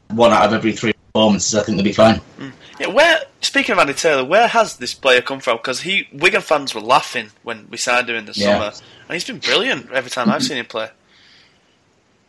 one 0.09 0.33
out 0.33 0.47
of 0.47 0.53
every 0.53 0.73
three 0.73 0.95
performances, 1.13 1.55
I 1.55 1.63
think 1.63 1.77
they'll 1.77 1.85
be 1.85 1.93
fine. 1.93 2.21
Mm. 2.39 2.53
Yeah, 2.81 2.87
where 2.89 3.21
speaking 3.47 3.73
of 3.73 3.79
Andy 3.79 3.95
Taylor, 3.95 4.25
where 4.25 4.49
has 4.49 4.77
this 4.77 4.95
player 4.95 5.23
come 5.23 5.41
from? 5.41 5.57
Because 5.57 5.81
he 5.81 6.09
Wigan 6.13 6.43
fans 6.43 6.75
were 6.75 6.81
laughing 6.81 7.31
when 7.43 7.67
we 7.71 7.77
signed 7.77 8.11
him 8.11 8.17
in 8.17 8.27
the 8.27 8.33
yeah. 8.35 8.53
summer, 8.53 8.87
and 9.09 9.15
he's 9.15 9.25
been 9.25 9.39
brilliant 9.39 9.91
every 9.93 10.11
time 10.11 10.29
I've 10.29 10.43
seen 10.43 10.59
him 10.59 10.67
play. 10.67 10.91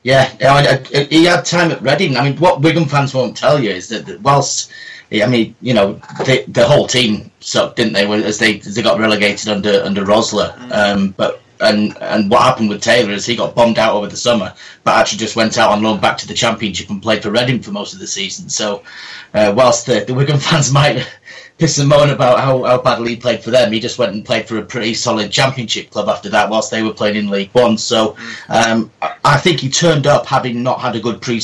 Yeah, 0.04 0.32
I, 0.42 0.80
I, 0.96 1.04
he 1.04 1.26
had 1.26 1.44
time 1.44 1.72
at 1.72 1.82
Reading. 1.82 2.16
I 2.16 2.30
mean, 2.30 2.40
what 2.40 2.62
Wigan 2.62 2.86
fans 2.86 3.14
won't 3.14 3.36
tell 3.36 3.62
you 3.62 3.72
is 3.72 3.90
that, 3.90 4.22
whilst 4.22 4.72
I 5.12 5.26
mean, 5.26 5.56
you 5.62 5.74
know, 5.74 5.94
the, 6.20 6.46
the 6.48 6.68
whole 6.68 6.88
team 6.88 7.32
sucked, 7.40 7.78
didn't 7.78 7.94
they? 7.94 8.06
As 8.24 8.40
they 8.40 8.60
as 8.60 8.76
they 8.76 8.82
got 8.82 9.00
relegated 9.00 9.50
under 9.50 9.82
under 9.84 10.06
Rosler. 10.06 10.56
Mm. 10.58 10.72
Um, 10.72 11.10
but 11.12 11.42
and 11.60 11.98
and 12.02 12.30
what 12.30 12.42
happened 12.44 12.70
with 12.70 12.82
Taylor 12.82 13.12
is 13.12 13.26
he 13.26 13.36
got 13.36 13.56
bombed 13.56 13.78
out 13.78 13.96
over 13.96 14.08
the 14.08 14.18
summer, 14.18 14.54
but 14.84 14.96
actually 14.96 15.20
just 15.20 15.36
went 15.36 15.58
out 15.58 15.72
on 15.72 15.84
loan 15.84 16.00
back 16.00 16.18
to 16.20 16.28
the 16.28 16.34
Championship 16.34 16.90
and 16.90 17.02
played 17.02 17.24
for 17.24 17.32
Reading 17.32 17.62
for 17.62 17.72
most 17.72 17.94
of 17.94 18.00
the 18.00 18.08
season. 18.08 18.50
So, 18.50 18.84
uh, 19.34 19.54
whilst 19.56 19.86
the, 19.86 20.04
the 20.06 20.14
Wigan 20.14 20.40
fans 20.40 20.72
might 20.72 21.08
piss 21.58 21.78
and 21.80 21.90
moan 21.90 22.12
about 22.12 22.40
how, 22.40 22.64
how 22.64 22.82
badly 22.82 23.12
he 23.12 23.16
played 23.16 23.44
for 23.44 23.52
them, 23.52 23.72
he 23.72 23.80
just 23.80 23.98
went 23.98 24.14
and 24.14 24.24
played 24.24 24.48
for 24.48 24.58
a 24.58 24.64
pretty 24.64 24.94
solid 24.94 25.32
Championship 25.32 25.90
club 25.90 26.10
after 26.10 26.30
that, 26.30 26.50
whilst 26.50 26.72
they 26.72 26.84
were 26.84 26.94
playing 26.94 27.16
in 27.16 27.30
League 27.30 27.52
One. 27.54 27.78
So, 27.78 28.16
um, 28.50 28.92
I 29.24 29.38
think 29.38 29.60
he 29.60 29.70
turned 29.70 30.08
up 30.08 30.26
having 30.26 30.64
not 30.64 30.80
had 30.80 30.96
a 30.96 31.00
good 31.00 31.22
pre 31.22 31.42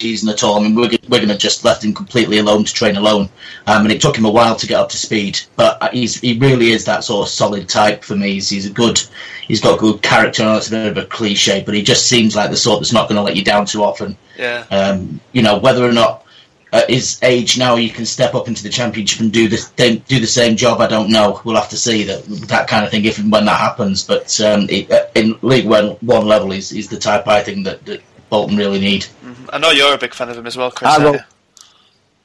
season 0.00 0.28
at 0.28 0.42
all. 0.42 0.58
I 0.58 0.62
mean, 0.62 0.74
going 0.74 0.98
to 1.28 1.36
just 1.36 1.64
left 1.64 1.84
him 1.84 1.94
completely 1.94 2.38
alone 2.38 2.64
to 2.64 2.72
train 2.72 2.96
alone, 2.96 3.28
um, 3.66 3.82
and 3.82 3.92
it 3.92 4.00
took 4.00 4.16
him 4.16 4.24
a 4.24 4.30
while 4.30 4.56
to 4.56 4.66
get 4.66 4.80
up 4.80 4.88
to 4.90 4.96
speed. 4.96 5.40
But 5.56 5.82
uh, 5.82 5.90
he's 5.90 6.20
he 6.20 6.38
really 6.38 6.70
is 6.70 6.84
that 6.84 7.04
sort 7.04 7.26
of 7.26 7.32
solid 7.32 7.68
type 7.68 8.04
for 8.04 8.16
me. 8.16 8.34
He's, 8.34 8.48
he's 8.48 8.66
a 8.66 8.70
good, 8.70 9.00
he's 9.46 9.60
got 9.60 9.78
good 9.78 10.02
character. 10.02 10.42
I 10.42 10.46
know 10.46 10.56
it's 10.56 10.68
a 10.68 10.70
bit 10.70 10.86
of 10.86 10.96
a 10.98 11.06
cliche, 11.06 11.62
but 11.64 11.74
he 11.74 11.82
just 11.82 12.06
seems 12.06 12.36
like 12.36 12.50
the 12.50 12.56
sort 12.56 12.80
that's 12.80 12.92
not 12.92 13.08
going 13.08 13.16
to 13.16 13.22
let 13.22 13.36
you 13.36 13.44
down 13.44 13.66
too 13.66 13.82
often. 13.82 14.16
Yeah. 14.38 14.64
Um, 14.70 15.20
you 15.32 15.42
know, 15.42 15.58
whether 15.58 15.84
or 15.84 15.92
not 15.92 16.24
at 16.72 16.90
his 16.90 17.20
age 17.22 17.56
now 17.56 17.76
he 17.76 17.88
can 17.88 18.04
step 18.04 18.34
up 18.34 18.48
into 18.48 18.64
the 18.64 18.68
championship 18.68 19.20
and 19.20 19.32
do 19.32 19.48
the 19.48 20.02
do 20.08 20.18
the 20.18 20.26
same 20.26 20.56
job. 20.56 20.80
I 20.80 20.88
don't 20.88 21.10
know. 21.10 21.40
We'll 21.44 21.54
have 21.54 21.68
to 21.68 21.76
see 21.76 22.02
that 22.04 22.24
that 22.48 22.66
kind 22.68 22.84
of 22.84 22.90
thing 22.90 23.04
if 23.04 23.18
and 23.18 23.30
when 23.30 23.44
that 23.44 23.60
happens. 23.60 24.02
But 24.02 24.40
um, 24.40 24.66
it, 24.68 24.90
uh, 24.90 25.06
in 25.14 25.38
League 25.42 25.66
One, 25.66 25.90
one 26.00 26.26
level, 26.26 26.50
he's, 26.50 26.70
he's 26.70 26.88
the 26.88 26.98
type 26.98 27.28
I 27.28 27.42
think 27.42 27.64
that, 27.64 27.84
that 27.86 28.02
Bolton 28.34 28.56
really 28.56 28.80
need. 28.80 29.02
Mm-hmm. 29.02 29.46
I 29.52 29.58
know 29.58 29.70
you're 29.70 29.94
a 29.94 29.98
big 29.98 30.12
fan 30.12 30.28
of 30.28 30.36
him 30.36 30.46
as 30.46 30.56
well, 30.56 30.70
Chris. 30.70 30.90
Uh, 30.90 31.20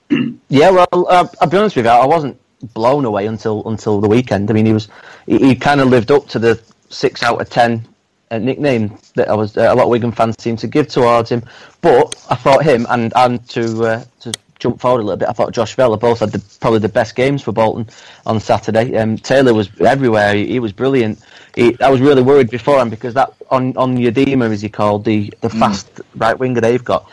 well, 0.09 0.33
yeah, 0.49 0.71
well, 0.71 1.07
uh, 1.07 1.27
I'll 1.39 1.47
be 1.47 1.57
honest 1.57 1.75
with 1.75 1.85
you, 1.85 1.91
I 1.91 2.05
wasn't 2.05 2.39
blown 2.73 3.05
away 3.05 3.27
until 3.27 3.67
until 3.69 4.01
the 4.01 4.07
weekend. 4.07 4.49
I 4.49 4.53
mean, 4.53 4.65
he 4.65 4.73
was 4.73 4.87
he, 5.27 5.37
he 5.37 5.55
kind 5.55 5.81
of 5.81 5.89
lived 5.89 6.11
up 6.11 6.27
to 6.29 6.39
the 6.39 6.59
six 6.89 7.21
out 7.21 7.39
of 7.39 7.49
ten 7.49 7.87
uh, 8.31 8.39
nickname 8.39 8.97
that 9.15 9.29
I 9.29 9.35
was 9.35 9.55
uh, 9.55 9.71
a 9.71 9.75
lot 9.75 9.83
of 9.83 9.89
Wigan 9.89 10.11
fans 10.11 10.41
seem 10.41 10.57
to 10.57 10.67
give 10.67 10.87
towards 10.87 11.29
him. 11.29 11.43
But 11.81 12.15
I 12.29 12.35
thought 12.35 12.65
him 12.65 12.87
and 12.89 13.13
and 13.15 13.47
to 13.49 13.83
uh, 13.83 14.03
to 14.21 14.33
jump 14.59 14.79
forward 14.79 15.01
a 15.01 15.03
little 15.03 15.17
bit, 15.17 15.29
I 15.29 15.33
thought 15.33 15.53
Josh 15.53 15.75
Vela 15.75 15.97
both 15.97 16.19
had 16.19 16.31
the, 16.31 16.43
probably 16.59 16.79
the 16.79 16.89
best 16.89 17.15
games 17.15 17.41
for 17.41 17.51
Bolton 17.51 17.87
on 18.25 18.39
Saturday. 18.39 18.95
Um, 18.97 19.17
Taylor 19.17 19.53
was 19.53 19.69
everywhere; 19.81 20.35
he, 20.35 20.45
he 20.47 20.59
was 20.59 20.71
brilliant. 20.71 21.19
He, 21.55 21.79
I 21.81 21.89
was 21.89 22.01
really 22.01 22.21
worried 22.21 22.49
beforehand 22.49 22.91
because 22.91 23.13
that 23.15 23.33
on 23.49 23.73
Onyedinma, 23.73 24.51
as 24.51 24.61
he 24.61 24.69
called 24.69 25.05
the 25.05 25.33
the 25.41 25.47
mm. 25.47 25.59
fast 25.59 26.01
right 26.15 26.37
winger 26.37 26.61
they've 26.61 26.83
got. 26.83 27.09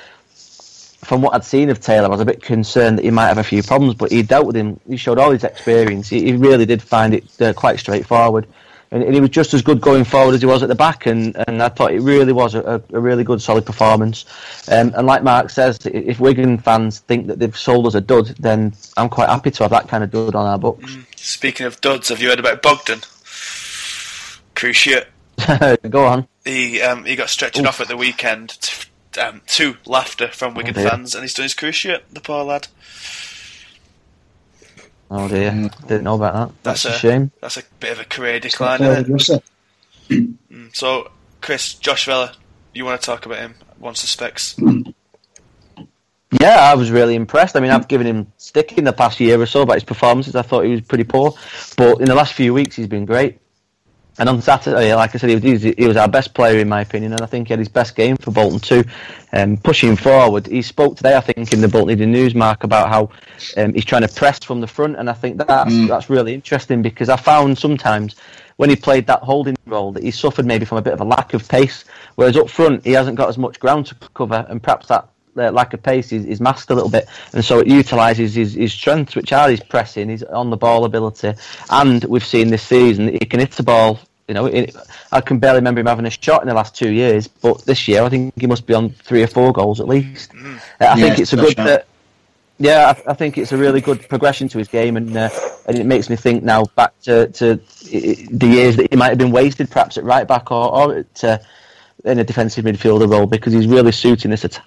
From 1.05 1.23
what 1.23 1.35
I'd 1.35 1.45
seen 1.45 1.71
of 1.71 1.81
Taylor, 1.81 2.07
I 2.07 2.11
was 2.11 2.21
a 2.21 2.25
bit 2.25 2.43
concerned 2.43 2.99
that 2.99 3.05
he 3.05 3.12
might 3.12 3.29
have 3.29 3.38
a 3.38 3.45
few 3.45 3.62
problems, 3.62 3.95
but 3.95 4.11
he 4.11 4.23
dealt 4.23 4.47
with 4.47 4.57
him. 4.57 4.81
He 4.88 4.97
showed 4.97 5.19
all 5.19 5.31
his 5.31 5.45
experience. 5.45 6.09
He, 6.09 6.25
he 6.25 6.33
really 6.33 6.67
did 6.67 6.83
find 6.83 7.15
it 7.15 7.41
uh, 7.41 7.53
quite 7.53 7.79
straightforward 7.79 8.49
and, 8.90 9.02
and, 9.02 9.14
he 9.14 9.21
was 9.21 9.31
just 9.31 9.55
as 9.55 9.62
good 9.62 9.81
going 9.81 10.05
forward 10.05 10.35
as 10.35 10.40
he 10.40 10.47
was 10.47 10.62
at 10.62 10.69
the 10.69 10.75
back. 10.75 11.07
And, 11.07 11.37
and 11.49 11.62
I 11.62 11.69
thought 11.69 11.93
it 11.93 12.00
really 12.00 12.33
was 12.33 12.55
a, 12.55 12.83
a 12.93 13.00
really 13.00 13.25
good, 13.25 13.43
solid 13.43 13.66
performance. 13.66 14.25
Um, 14.71 14.93
and 14.97 15.07
like 15.07 15.23
Mark 15.23 15.50
says, 15.50 15.78
if 15.87 16.21
Wigan 16.21 16.59
fans 16.59 17.00
think 17.00 17.26
that 17.26 17.38
they've 17.38 17.57
sold 17.57 17.87
us 17.87 17.95
a 17.95 18.00
dud, 18.00 18.28
then 18.38 18.75
I'm 18.97 19.09
quite 19.09 19.28
happy 19.28 19.50
to 19.50 19.64
have 19.64 19.71
that 19.71 19.88
kind 19.88 20.05
of 20.05 20.11
dud 20.11 20.35
on 20.35 20.47
our 20.47 20.59
books. 20.59 20.95
Mm. 20.95 21.05
Speaking 21.16 21.66
of 21.66 21.81
duds, 21.81 22.09
have 22.09 22.21
you 22.21 22.28
heard 22.28 22.40
about 22.40 22.62
Bogdan? 22.62 23.00
Cruciate 24.55 25.07
Go 25.90 26.05
on. 26.05 26.28
He 26.45 26.81
um, 26.81 27.05
he 27.05 27.16
got 27.16 27.28
stretched 27.28 27.59
Oof. 27.59 27.66
off 27.66 27.81
at 27.81 27.88
the 27.88 27.97
weekend 27.97 28.50
to, 28.50 29.28
um, 29.28 29.43
to 29.49 29.76
laughter 29.85 30.28
from 30.28 30.55
Wigan 30.55 30.75
dear. 30.75 30.88
fans, 30.88 31.14
and 31.14 31.23
he's 31.23 31.35
done 31.35 31.45
his 31.45 31.55
cruciate. 31.55 32.02
The 32.11 32.21
poor 32.21 32.45
lad. 32.45 32.69
Oh 35.11 35.29
dear, 35.29 35.71
didn't 35.87 36.05
know 36.05 36.17
about 36.17 36.35
that. 36.35 36.63
That's 36.63 36.83
That's, 36.83 36.95
a 36.95 36.97
a- 36.97 37.01
shame. 37.13 37.31
That's 37.41 37.57
a 37.59 37.63
bit 37.81 37.93
of 37.93 38.01
a 38.01 38.05
career 38.05 38.41
decline. 38.41 38.81
not 38.81 38.91
Isn't 38.93 39.07
it? 39.09 39.13
Russell. 39.13 39.43
Mm, 40.09 40.75
So, 40.75 41.11
Chris, 41.41 41.75
Josh 41.75 42.07
Vela, 42.07 42.33
you 42.75 42.85
want 42.85 43.01
to 43.01 43.05
talk 43.07 43.27
about 43.27 43.39
him? 43.39 43.55
One 43.79 43.95
suspects. 43.95 44.57
Yeah, 46.41 46.57
I 46.59 46.75
was 46.75 46.91
really 46.91 47.15
impressed. 47.15 47.57
I 47.57 47.61
mean, 47.61 47.71
I've 47.71 47.87
given 47.89 48.07
him 48.07 48.31
stick 48.37 48.77
in 48.77 48.85
the 48.85 48.93
past 48.93 49.21
year 49.21 49.41
or 49.41 49.47
so 49.47 49.63
about 49.63 49.75
his 49.75 49.85
performances. 49.85 50.35
I 50.35 50.43
thought 50.43 50.65
he 50.65 50.73
was 50.73 50.81
pretty 50.81 51.05
poor, 51.05 51.33
but 51.77 52.01
in 52.01 52.07
the 52.07 52.15
last 52.17 52.35
few 52.35 52.53
weeks 52.53 52.75
he's 52.77 52.89
been 52.89 53.05
great. 53.07 53.39
And 54.19 54.29
on 54.29 54.41
Saturday, 54.41 54.95
like 54.95 55.15
I 55.15 55.19
said, 55.19 55.43
he 55.43 55.53
was, 55.53 55.63
he 55.63 55.87
was 55.87 55.97
our 55.97 56.09
best 56.09 56.33
player 56.33 56.59
in 56.59 56.69
my 56.69 56.81
opinion, 56.81 57.13
and 57.13 57.21
I 57.21 57.27
think 57.27 57.49
he 57.49 57.53
had 57.53 57.59
his 57.59 57.69
best 57.69 57.95
game 57.95 58.17
for 58.17 58.31
Bolton 58.31 58.59
too. 58.59 58.85
Um, 59.33 59.59
pushing 59.59 59.95
forward, 59.95 60.47
he 60.47 60.63
spoke 60.63 60.97
today, 60.97 61.17
I 61.17 61.21
think, 61.21 61.53
in 61.53 61.61
the 61.61 61.69
Bolton 61.69 61.91
Evening 61.91 62.13
News, 62.13 62.35
Mark, 62.35 62.65
about 62.65 62.89
how 62.89 63.11
um, 63.59 63.75
he's 63.75 63.85
trying 63.85 64.03
to 64.03 64.09
press 64.09 64.39
from 64.39 64.61
the 64.61 64.67
front, 64.67 64.97
and 64.97 65.11
I 65.11 65.13
think 65.13 65.37
that's 65.37 65.89
that's 65.89 66.09
really 66.09 66.33
interesting 66.33 66.81
because 66.81 67.11
I 67.11 67.17
found 67.17 67.59
sometimes 67.59 68.17
when 68.57 68.71
he 68.71 68.77
played 68.77 69.07
that 69.07 69.23
holding 69.23 69.57
role 69.67 69.93
that 69.93 70.03
he 70.03 70.11
suffered 70.11 70.47
maybe 70.47 70.65
from 70.65 70.79
a 70.79 70.83
bit 70.83 70.95
of 70.95 71.01
a 71.01 71.05
lack 71.05 71.35
of 71.35 71.47
pace, 71.47 71.85
whereas 72.15 72.39
up 72.39 72.49
front 72.49 72.85
he 72.87 72.93
hasn't 72.93 73.17
got 73.17 73.29
as 73.29 73.37
much 73.37 73.61
ground 73.61 73.87
to 73.87 73.95
cover, 74.15 74.47
and 74.49 74.63
perhaps 74.63 74.87
that 74.87 75.09
uh, 75.37 75.50
lack 75.50 75.75
of 75.75 75.83
pace 75.83 76.12
is, 76.12 76.25
is 76.25 76.40
masked 76.40 76.71
a 76.71 76.75
little 76.75 76.90
bit, 76.90 77.07
and 77.33 77.45
so 77.45 77.61
it 77.61 77.66
utilises 77.66 78.35
his, 78.35 78.55
his 78.55 78.73
strengths, 78.73 79.14
which 79.16 79.33
are 79.33 79.50
his 79.50 79.61
pressing, 79.61 80.09
his 80.09 80.23
on 80.25 80.50
the 80.50 80.57
ball 80.57 80.85
ability, 80.85 81.33
and 81.71 82.05
we've 82.05 82.25
seen 82.25 82.49
this 82.49 82.62
season 82.62 83.09
he 83.09 83.19
can 83.19 83.40
hit 83.40 83.52
the 83.52 83.62
ball. 83.62 83.99
You 84.28 84.35
know, 84.35 84.47
it, 84.47 84.75
I 85.12 85.21
can 85.21 85.38
barely 85.38 85.59
remember 85.59 85.81
him 85.81 85.87
having 85.87 86.07
a 86.07 86.11
shot 86.11 86.43
in 86.43 86.49
the 86.49 86.55
last 86.55 86.75
two 86.75 86.90
years, 86.90 87.28
but 87.28 87.64
this 87.64 87.87
year 87.87 88.02
I 88.02 88.09
think 88.09 88.35
he 88.40 88.47
must 88.49 88.66
be 88.66 88.75
on 88.75 88.90
three 88.90 89.23
or 89.23 89.28
four 89.28 89.52
goals 89.52 89.78
at 89.78 89.87
least. 89.87 90.33
Uh, 90.35 90.59
I 90.81 91.00
think 91.00 91.19
it's 91.21 91.33
a 91.33 91.37
good. 91.37 91.59
Uh, 91.61 91.78
yeah, 92.59 92.95
I, 93.07 93.11
I 93.11 93.14
think 93.14 93.37
it's 93.38 93.52
a 93.52 93.57
really 93.57 93.81
good 93.83 94.09
progression 94.09 94.49
to 94.49 94.59
his 94.59 94.66
game, 94.66 94.97
and 94.97 95.16
uh, 95.16 95.28
and 95.69 95.78
it 95.78 95.87
makes 95.87 96.09
me 96.11 96.16
think 96.16 96.43
now 96.43 96.64
back 96.75 96.99
to, 97.02 97.28
to 97.28 97.57
the 97.85 98.47
years 98.47 98.76
that 98.76 98.88
he 98.90 98.97
might 98.97 99.11
have 99.11 99.19
been 99.19 99.31
wasted, 99.31 99.71
perhaps 99.71 99.97
at 99.99 100.05
right 100.05 100.26
back 100.26 100.50
or, 100.50 100.75
or 100.75 100.97
at, 100.97 101.25
uh, 101.25 101.38
in 102.05 102.19
a 102.19 102.25
defensive 102.25 102.64
midfielder 102.64 103.09
role, 103.09 103.26
because 103.26 103.52
he's 103.52 103.66
really 103.66 103.93
suiting 103.93 104.31
this, 104.31 104.45
at- 104.45 104.61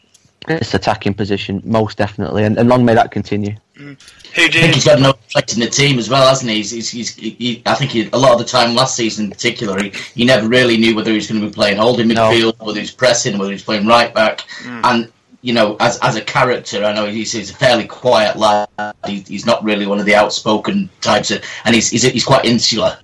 this 0.58 0.74
attacking 0.74 1.13
position 1.13 1.62
most 1.63 1.98
definitely, 1.98 2.44
and, 2.44 2.58
and 2.58 2.68
long 2.68 2.84
may 2.84 2.94
that 2.96 3.12
continue. 3.12 3.56
Mm. 3.75 3.98
Who 4.36 4.48
do 4.48 4.60
I 4.60 4.62
think 4.62 4.68
you? 4.68 4.74
he's 4.74 4.86
got 4.86 5.00
no 5.00 5.13
place 5.13 5.53
in 5.53 5.60
the 5.62 5.70
team 5.70 5.98
as 5.98 6.10
well, 6.10 6.27
hasn't 6.27 6.50
he? 6.50 6.58
He's, 6.58 6.72
he's, 6.72 6.89
he's, 6.89 7.15
he, 7.15 7.63
I 7.65 7.75
think 7.75 7.91
he, 7.91 8.10
a 8.12 8.18
lot 8.18 8.34
of 8.34 8.39
the 8.39 8.46
time 8.46 8.75
last 8.75 8.96
season 8.96 9.25
in 9.25 9.32
particular, 9.32 9.82
he, 9.82 9.91
he 10.13 10.25
never 10.25 10.48
really 10.48 10.77
knew 10.77 10.96
whether 10.96 11.10
he 11.10 11.15
was 11.15 11.27
going 11.27 11.41
to 11.41 11.48
be 11.48 11.53
playing 11.53 11.77
holding 11.77 12.08
No. 12.08 12.29
midfield, 12.29 12.60
whether 12.60 12.79
he 12.79 12.84
was 12.84 12.91
pressing, 12.91 13.38
whether 13.38 13.51
he 13.51 13.56
was 13.56 13.63
playing 13.63 13.88
right 13.88 14.13
back. 14.13 14.41
Mm. 14.63 14.82
And, 14.84 15.12
you 15.41 15.53
know, 15.53 15.77
as, 15.79 15.98
as 16.00 16.15
a 16.15 16.22
character, 16.22 16.84
I 16.84 16.94
know 16.94 17.06
he's, 17.06 17.32
he's 17.32 17.50
a 17.50 17.53
fairly 17.56 17.88
quiet 17.88 18.36
lad. 18.38 18.68
He, 19.08 19.22
he's 19.22 19.46
not 19.46 19.63
really 19.63 19.88
one 19.88 20.00
of 20.00 20.06
the 20.06 20.15
outspoken 20.15 20.89
types, 21.01 21.32
of, 21.32 21.44
and 21.65 21.74
he's, 21.74 21.89
he's, 21.89 22.03
he's 22.03 22.25
quite 22.25 22.46
insular. 22.46 23.00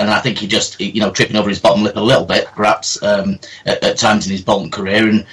And 0.00 0.08
I 0.10 0.18
think 0.18 0.38
he 0.38 0.46
just, 0.46 0.80
you 0.80 1.00
know, 1.00 1.10
tripping 1.10 1.36
over 1.36 1.50
his 1.50 1.60
bottom 1.60 1.84
lip 1.84 1.94
a 1.96 2.00
little 2.00 2.24
bit, 2.24 2.46
perhaps, 2.46 3.00
um, 3.02 3.38
at, 3.66 3.84
at 3.84 3.98
times 3.98 4.24
in 4.26 4.32
his 4.32 4.40
Bolton 4.40 4.70
career. 4.70 5.08
And 5.08 5.26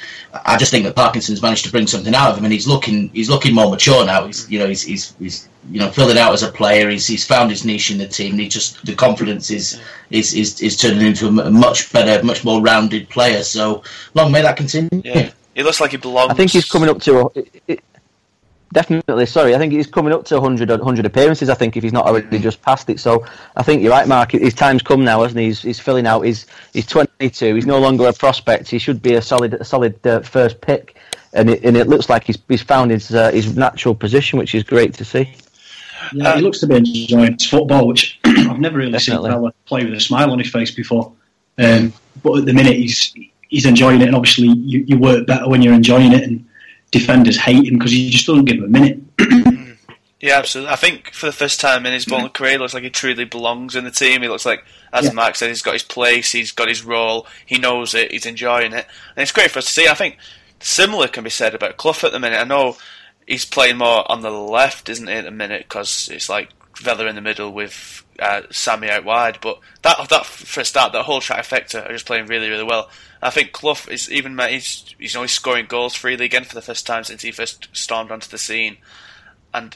I 0.46 0.58
just 0.58 0.72
think 0.72 0.84
that 0.84 0.96
Parkinson's 0.96 1.42
managed 1.42 1.64
to 1.66 1.72
bring 1.72 1.88
something 1.88 2.14
out 2.14 2.32
of 2.32 2.38
him, 2.38 2.44
and 2.44 2.54
he's 2.54 2.68
looking, 2.68 3.08
he's 3.10 3.30
looking 3.30 3.56
more 3.56 3.70
mature 3.70 4.06
now. 4.06 4.26
He's, 4.26 4.50
you 4.52 4.60
know, 4.60 4.68
he's, 4.68 4.82
he's, 4.82 5.16
he's 5.20 5.48
you 5.72 5.80
know, 5.80 5.90
filling 5.90 6.18
out 6.18 6.34
as 6.34 6.44
a 6.44 6.52
player. 6.52 6.90
He's, 6.90 7.08
he's 7.08 7.26
found 7.26 7.50
his 7.50 7.64
niche 7.64 7.92
in 7.92 7.98
the 7.98 8.08
team. 8.08 8.32
And 8.32 8.42
he 8.42 8.50
just, 8.50 8.86
the 8.86 8.94
confidence 8.94 9.52
is, 9.52 9.80
is, 10.10 10.34
is, 10.34 10.62
is 10.62 10.76
turning 10.76 11.06
into 11.06 11.28
a 11.28 11.32
much 11.32 11.92
better, 11.94 12.24
much 12.24 12.44
more 12.44 12.62
rounded 12.62 13.10
player. 13.10 13.44
So 13.44 13.84
long 14.14 14.32
may 14.32 14.42
that 14.42 14.58
continue. 14.58 14.90
Yeah, 15.04 15.32
he 15.56 15.64
looks 15.64 15.80
like 15.80 15.92
he 15.92 15.98
belongs. 15.98 16.32
I 16.32 16.34
think 16.36 16.52
he's 16.52 16.70
coming 16.70 16.90
up 16.90 17.02
to 17.04 17.20
a, 17.20 17.26
it, 17.36 17.64
it, 17.68 17.84
definitely. 18.74 19.26
Sorry, 19.26 19.56
I 19.56 19.58
think 19.58 19.74
he's 19.74 19.88
coming 19.88 20.14
up 20.14 20.26
to 20.26 20.36
100, 20.36 20.70
100 20.70 21.06
appearances. 21.06 21.50
I 21.50 21.54
think 21.56 21.76
if 21.78 21.84
he's 21.84 21.94
not 21.94 22.06
already 22.06 22.40
just 22.40 22.62
past 22.62 22.90
it. 22.90 23.00
So 23.00 23.26
I 23.56 23.64
think 23.64 23.82
you're 23.82 23.92
right, 23.92 24.08
Mark. 24.08 24.32
His 24.32 24.54
time's 24.54 24.82
come 24.82 25.04
now, 25.04 25.22
hasn't 25.24 25.40
he? 25.40 25.46
He's, 25.48 25.62
he's 25.62 25.80
filling 25.80 26.08
out. 26.08 26.22
He's 26.22 26.46
he's 26.74 26.86
22. 26.86 27.56
He's 27.56 27.66
no 27.66 27.80
longer 27.80 28.08
a 28.08 28.14
prospect. 28.14 28.70
He 28.70 28.80
should 28.80 29.02
be 29.02 29.14
a 29.16 29.22
solid 29.22 29.54
a 29.56 29.64
solid 29.64 30.06
uh, 30.06 30.22
first 30.22 30.62
pick. 30.62 30.98
And 31.34 31.50
it, 31.50 31.64
and 31.64 31.76
it 31.76 31.88
looks 31.88 32.10
like 32.10 32.24
he's, 32.24 32.38
he's 32.48 32.64
found 32.64 32.90
his 32.92 33.14
uh, 33.14 33.32
his 33.32 33.56
natural 33.56 33.94
position, 33.94 34.40
which 34.40 34.56
is 34.56 34.64
great 34.64 34.94
to 34.96 35.06
see. 35.06 35.34
Yeah, 36.14 36.32
Um, 36.32 36.38
he 36.38 36.44
looks 36.44 36.60
to 36.62 36.68
be 36.68 36.76
enjoying 36.76 37.34
his 37.34 37.48
football, 37.50 37.88
which 37.88 38.20
I've 38.26 38.60
never 38.60 38.78
really 38.78 38.92
Definitely. 38.94 39.30
seen 39.32 39.40
Vela 39.40 39.54
play 39.66 39.84
with 39.84 39.94
a 39.94 40.00
smile 40.00 40.32
on 40.32 40.40
his 40.40 40.50
face 40.50 40.72
before. 40.72 41.12
Um, 41.58 41.92
but 42.24 42.40
at 42.40 42.46
the 42.46 42.54
minute, 42.54 42.76
he's 42.78 43.14
he's 43.50 43.66
enjoying 43.66 44.02
it, 44.02 44.08
and 44.08 44.16
obviously, 44.16 44.48
you, 44.48 44.84
you 44.88 44.98
work 44.98 45.28
better 45.28 45.48
when 45.50 45.62
you're 45.62 45.74
enjoying 45.74 46.14
it. 46.14 46.24
And 46.24 46.46
defenders 46.92 47.38
hate 47.38 47.68
him 47.68 47.78
because 47.78 47.92
he 47.92 48.10
just 48.10 48.26
doesn't 48.26 48.46
give 48.46 48.62
them 48.62 48.76
a 48.76 48.80
minute. 48.80 49.00
Yeah, 50.20 50.40
absolutely. 50.40 50.74
I 50.74 50.78
think 50.78 51.14
for 51.14 51.28
the 51.28 51.32
first 51.32 51.60
time 51.60 51.86
in 51.86 51.94
his 51.94 52.06
Bolton 52.06 52.30
career, 52.30 52.54
he 52.54 52.58
looks 52.58 52.74
like 52.74 52.82
he 52.82 52.90
truly 52.90 53.24
belongs 53.26 53.76
in 53.76 53.84
the 53.84 53.92
team. 53.92 54.24
He 54.24 54.28
looks 54.28 54.48
like, 54.48 54.66
as 54.92 55.06
Yeah. 55.06 55.12
Mark 55.12 55.36
said, 55.36 55.50
he's 55.50 55.62
got 55.62 55.74
his 55.74 55.84
place, 55.84 56.32
he's 56.32 56.52
got 56.52 56.68
his 56.68 56.84
role, 56.84 57.28
he 57.46 57.60
knows 57.60 57.94
it, 57.94 58.12
he's 58.12 58.26
enjoying 58.26 58.74
it, 58.74 58.88
and 59.16 59.22
it's 59.22 59.32
great 59.32 59.52
for 59.52 59.60
us 59.60 59.66
to 59.68 59.72
see. 59.72 59.88
I 59.88 59.94
think 59.94 60.18
similar 60.60 61.08
can 61.08 61.24
be 61.24 61.30
said 61.30 61.54
about 61.54 61.78
Clough 61.78 62.04
at 62.04 62.12
the 62.14 62.20
minute. 62.20 62.40
I 62.40 62.46
know 62.46 62.78
he's 63.28 63.46
playing 63.46 63.78
more 63.78 64.12
on 64.12 64.22
the 64.22 64.32
left, 64.32 64.90
isn't 64.90 65.06
he, 65.08 65.14
at 65.14 65.26
the 65.26 65.32
minute, 65.32 65.66
because 65.70 66.10
it's 66.12 66.30
like 66.30 66.50
Vela 66.80 67.06
in 67.06 67.16
the 67.16 67.22
middle 67.22 67.52
with 67.52 68.04
uh, 68.20 68.44
Sammy 68.52 68.90
out 68.90 69.04
wide. 69.04 69.40
But 69.42 69.60
that 69.82 70.10
that 70.10 70.26
for 70.26 70.62
a 70.62 70.66
start, 70.66 70.94
that 70.94 71.04
whole 71.04 71.22
trifecta 71.22 71.88
are 71.88 71.94
just 71.94 72.06
playing 72.06 72.28
really, 72.28 72.50
really 72.50 72.64
well. 72.64 72.90
I 73.22 73.30
think 73.30 73.52
Clough 73.52 73.90
is 73.90 74.12
even 74.12 74.38
he's 74.50 74.96
he's 75.00 75.16
always 75.16 75.32
scoring 75.32 75.66
goals 75.68 75.96
freely 75.96 76.26
again 76.26 76.44
for 76.44 76.56
the 76.56 76.62
first 76.62 76.86
time 76.86 77.04
since 77.04 77.22
he 77.22 77.32
first 77.32 77.68
stormed 77.74 78.12
onto 78.12 78.30
the 78.30 78.38
scene, 78.38 78.78
and 79.54 79.76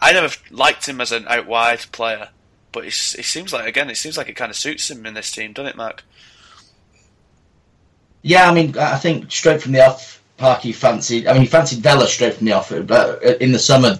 I 0.00 0.12
never 0.12 0.34
liked 0.50 0.86
him 0.86 1.00
as 1.00 1.12
an 1.12 1.26
out 1.28 1.46
wide 1.46 1.86
player, 1.92 2.30
but 2.72 2.84
it 2.84 2.92
seems 2.92 3.52
like 3.52 3.66
again, 3.66 3.90
it 3.90 3.96
seems 3.96 4.16
like 4.16 4.28
it 4.28 4.36
kind 4.36 4.50
of 4.50 4.56
suits 4.56 4.90
him 4.90 5.06
in 5.06 5.14
this 5.14 5.32
team, 5.32 5.52
doesn't 5.52 5.70
it, 5.70 5.76
Mark? 5.76 6.04
Yeah, 8.22 8.50
I 8.50 8.54
mean, 8.54 8.76
I 8.76 8.98
think 8.98 9.30
straight 9.32 9.62
from 9.62 9.72
the 9.72 9.86
off, 9.86 10.22
Parky 10.36 10.72
fancied. 10.72 11.26
I 11.26 11.32
mean, 11.32 11.42
he 11.42 11.48
fancied 11.48 11.80
Vela 11.80 12.06
straight 12.06 12.34
from 12.34 12.46
the 12.46 12.52
off. 12.52 12.70
But 12.86 13.22
in 13.40 13.52
the 13.52 13.58
summer, 13.58 13.98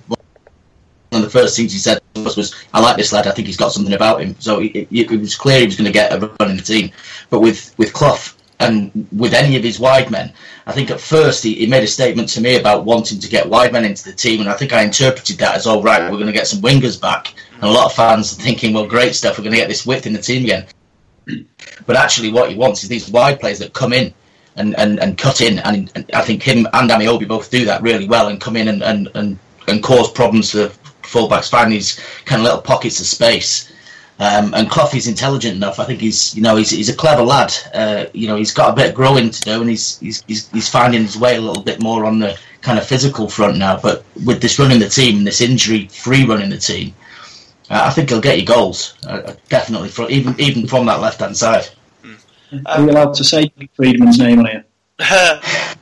first 1.30 1.56
things 1.56 1.72
he 1.72 1.78
said 1.78 2.00
was, 2.16 2.36
was 2.36 2.54
"I 2.72 2.80
like 2.80 2.96
this 2.96 3.12
lad. 3.12 3.26
I 3.26 3.32
think 3.32 3.46
he's 3.46 3.56
got 3.56 3.72
something 3.72 3.94
about 3.94 4.20
him." 4.20 4.34
So 4.38 4.60
it, 4.60 4.74
it, 4.74 4.88
it 4.90 5.20
was 5.20 5.34
clear 5.34 5.60
he 5.60 5.66
was 5.66 5.76
going 5.76 5.86
to 5.86 5.92
get 5.92 6.12
a 6.12 6.18
run 6.18 6.50
in 6.50 6.56
the 6.56 6.62
team. 6.62 6.90
But 7.30 7.40
with 7.40 7.74
with 7.78 7.92
Clough 7.92 8.34
and 8.58 9.08
with 9.16 9.32
any 9.32 9.56
of 9.56 9.62
his 9.62 9.80
wide 9.80 10.10
men, 10.10 10.32
I 10.66 10.72
think 10.72 10.90
at 10.90 11.00
first 11.00 11.42
he, 11.42 11.54
he 11.54 11.66
made 11.66 11.82
a 11.82 11.86
statement 11.86 12.28
to 12.30 12.40
me 12.40 12.58
about 12.58 12.84
wanting 12.84 13.18
to 13.20 13.28
get 13.28 13.48
wide 13.48 13.72
men 13.72 13.84
into 13.84 14.04
the 14.04 14.12
team, 14.12 14.40
and 14.40 14.48
I 14.48 14.54
think 14.54 14.72
I 14.72 14.82
interpreted 14.82 15.38
that 15.38 15.56
as, 15.56 15.66
"All 15.66 15.82
right, 15.82 16.02
we're 16.02 16.18
going 16.18 16.26
to 16.26 16.32
get 16.32 16.46
some 16.46 16.60
wingers 16.60 17.00
back." 17.00 17.34
And 17.54 17.64
a 17.64 17.72
lot 17.72 17.86
of 17.86 17.94
fans 17.94 18.32
are 18.32 18.42
thinking, 18.42 18.74
"Well, 18.74 18.86
great 18.86 19.14
stuff. 19.14 19.38
We're 19.38 19.44
going 19.44 19.54
to 19.54 19.60
get 19.60 19.68
this 19.68 19.86
width 19.86 20.06
in 20.06 20.12
the 20.12 20.22
team 20.22 20.44
again." 20.44 20.66
But 21.86 21.96
actually, 21.96 22.30
what 22.30 22.50
he 22.50 22.56
wants 22.56 22.82
is 22.82 22.88
these 22.88 23.10
wide 23.10 23.40
players 23.40 23.58
that 23.58 23.72
come 23.72 23.92
in 23.92 24.12
and, 24.56 24.78
and, 24.78 25.00
and 25.00 25.18
cut 25.18 25.40
in. 25.40 25.58
And, 25.60 25.90
and 25.94 26.08
I 26.12 26.22
think 26.22 26.42
him 26.42 26.66
and 26.72 26.90
Ameobi 26.90 27.26
both 27.26 27.50
do 27.50 27.64
that 27.64 27.82
really 27.82 28.06
well 28.06 28.28
and 28.28 28.40
come 28.40 28.56
in 28.56 28.68
and, 28.68 28.82
and, 28.82 29.08
and, 29.14 29.38
and 29.68 29.82
cause 29.82 30.10
problems 30.10 30.52
for 30.52 30.70
fullbacks, 31.10 31.50
find 31.50 31.72
these 31.72 32.00
kind 32.24 32.40
of 32.40 32.44
little 32.44 32.62
pockets 32.62 33.00
of 33.00 33.06
space. 33.06 33.72
Um, 34.20 34.52
and 34.52 34.70
Clough 34.70 34.90
is 34.94 35.08
intelligent 35.08 35.56
enough. 35.56 35.80
I 35.80 35.84
think 35.84 36.00
he's, 36.00 36.34
you 36.36 36.42
know, 36.42 36.56
he's, 36.56 36.70
he's 36.70 36.90
a 36.90 36.94
clever 36.94 37.22
lad. 37.22 37.54
Uh, 37.72 38.04
you 38.12 38.28
know, 38.28 38.36
he's 38.36 38.52
got 38.52 38.70
a 38.70 38.76
bit 38.76 38.90
of 38.90 38.94
growing 38.94 39.30
to 39.30 39.40
do, 39.40 39.60
and 39.62 39.70
he's, 39.70 39.98
he's 39.98 40.22
he's 40.26 40.50
he's 40.50 40.68
finding 40.68 41.00
his 41.00 41.16
way 41.16 41.36
a 41.36 41.40
little 41.40 41.62
bit 41.62 41.80
more 41.80 42.04
on 42.04 42.18
the 42.18 42.38
kind 42.60 42.78
of 42.78 42.86
physical 42.86 43.30
front 43.30 43.56
now. 43.56 43.80
But 43.80 44.04
with 44.26 44.42
this 44.42 44.58
run 44.58 44.72
in 44.72 44.78
the 44.78 44.90
team, 44.90 45.18
and 45.18 45.26
this 45.26 45.40
injury-free 45.40 46.26
run 46.26 46.42
in 46.42 46.50
the 46.50 46.58
team, 46.58 46.94
uh, 47.70 47.84
I 47.86 47.90
think 47.90 48.10
he'll 48.10 48.20
get 48.20 48.38
you 48.38 48.44
goals. 48.44 48.94
Uh, 49.06 49.32
definitely, 49.48 49.88
from, 49.88 50.10
even 50.10 50.38
even 50.38 50.66
from 50.66 50.84
that 50.84 51.00
left-hand 51.00 51.34
side. 51.34 51.70
Are 52.66 52.84
we 52.84 52.90
allowed 52.90 53.14
to 53.14 53.24
say 53.24 53.50
Freedman's 53.74 54.18
name 54.18 54.40
on 54.40 54.46
here? 54.46 54.64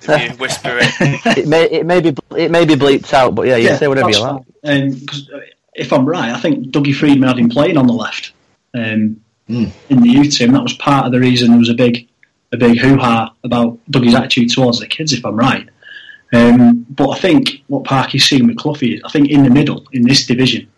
if 0.09 0.33
you 0.33 0.37
whisper 0.38 0.79
it. 0.81 1.38
It 1.38 1.47
may 1.49 1.65
it 1.65 1.87
may 1.87 2.00
be 2.00 2.15
it 2.37 2.50
may 2.50 2.65
be 2.65 2.75
bleeped 2.75 3.12
out, 3.12 3.35
but 3.35 3.47
yeah, 3.47 3.57
you 3.57 3.69
can 3.69 3.79
say 3.79 3.88
whatever 3.88 4.11
you 4.11 4.21
like. 4.21 4.43
Because 4.62 5.31
if 5.75 5.93
I'm 5.93 6.07
right, 6.07 6.33
I 6.33 6.38
think 6.41 6.69
Dougie 6.73 6.95
Freedman 6.95 7.29
had 7.29 7.38
him 7.38 7.49
playing 7.49 7.77
on 7.77 7.87
the 7.87 7.93
left 7.93 8.33
um, 8.75 9.21
Mm. 9.49 9.71
in 9.88 10.03
the 10.03 10.11
youth 10.11 10.37
team. 10.37 10.53
That 10.53 10.62
was 10.62 10.75
part 10.75 11.07
of 11.07 11.12
the 11.12 11.19
reason 11.21 11.49
there 11.49 11.59
was 11.59 11.71
a 11.71 11.75
big 11.75 12.07
a 12.53 12.59
big 12.59 12.79
hoo 12.79 12.99
ha 12.99 13.33
about 13.45 13.79
Dougie's 13.91 14.15
attitude 14.15 14.53
towards 14.53 14.79
the 14.79 14.87
kids, 14.87 15.15
if 15.15 15.25
I'm 15.25 15.37
right. 15.37 15.67
Um, 16.35 16.85
but 16.91 17.09
I 17.09 17.19
think 17.19 17.62
what 17.69 17.85
Parky's 17.85 18.29
seeing 18.29 18.47
with 18.47 18.59
Clough 18.59 18.77
is, 18.83 19.00
I 19.05 19.09
think 19.11 19.31
in 19.31 19.45
the 19.45 19.50
middle 19.50 19.87
in 19.93 20.03
this 20.03 20.27
division, 20.27 20.69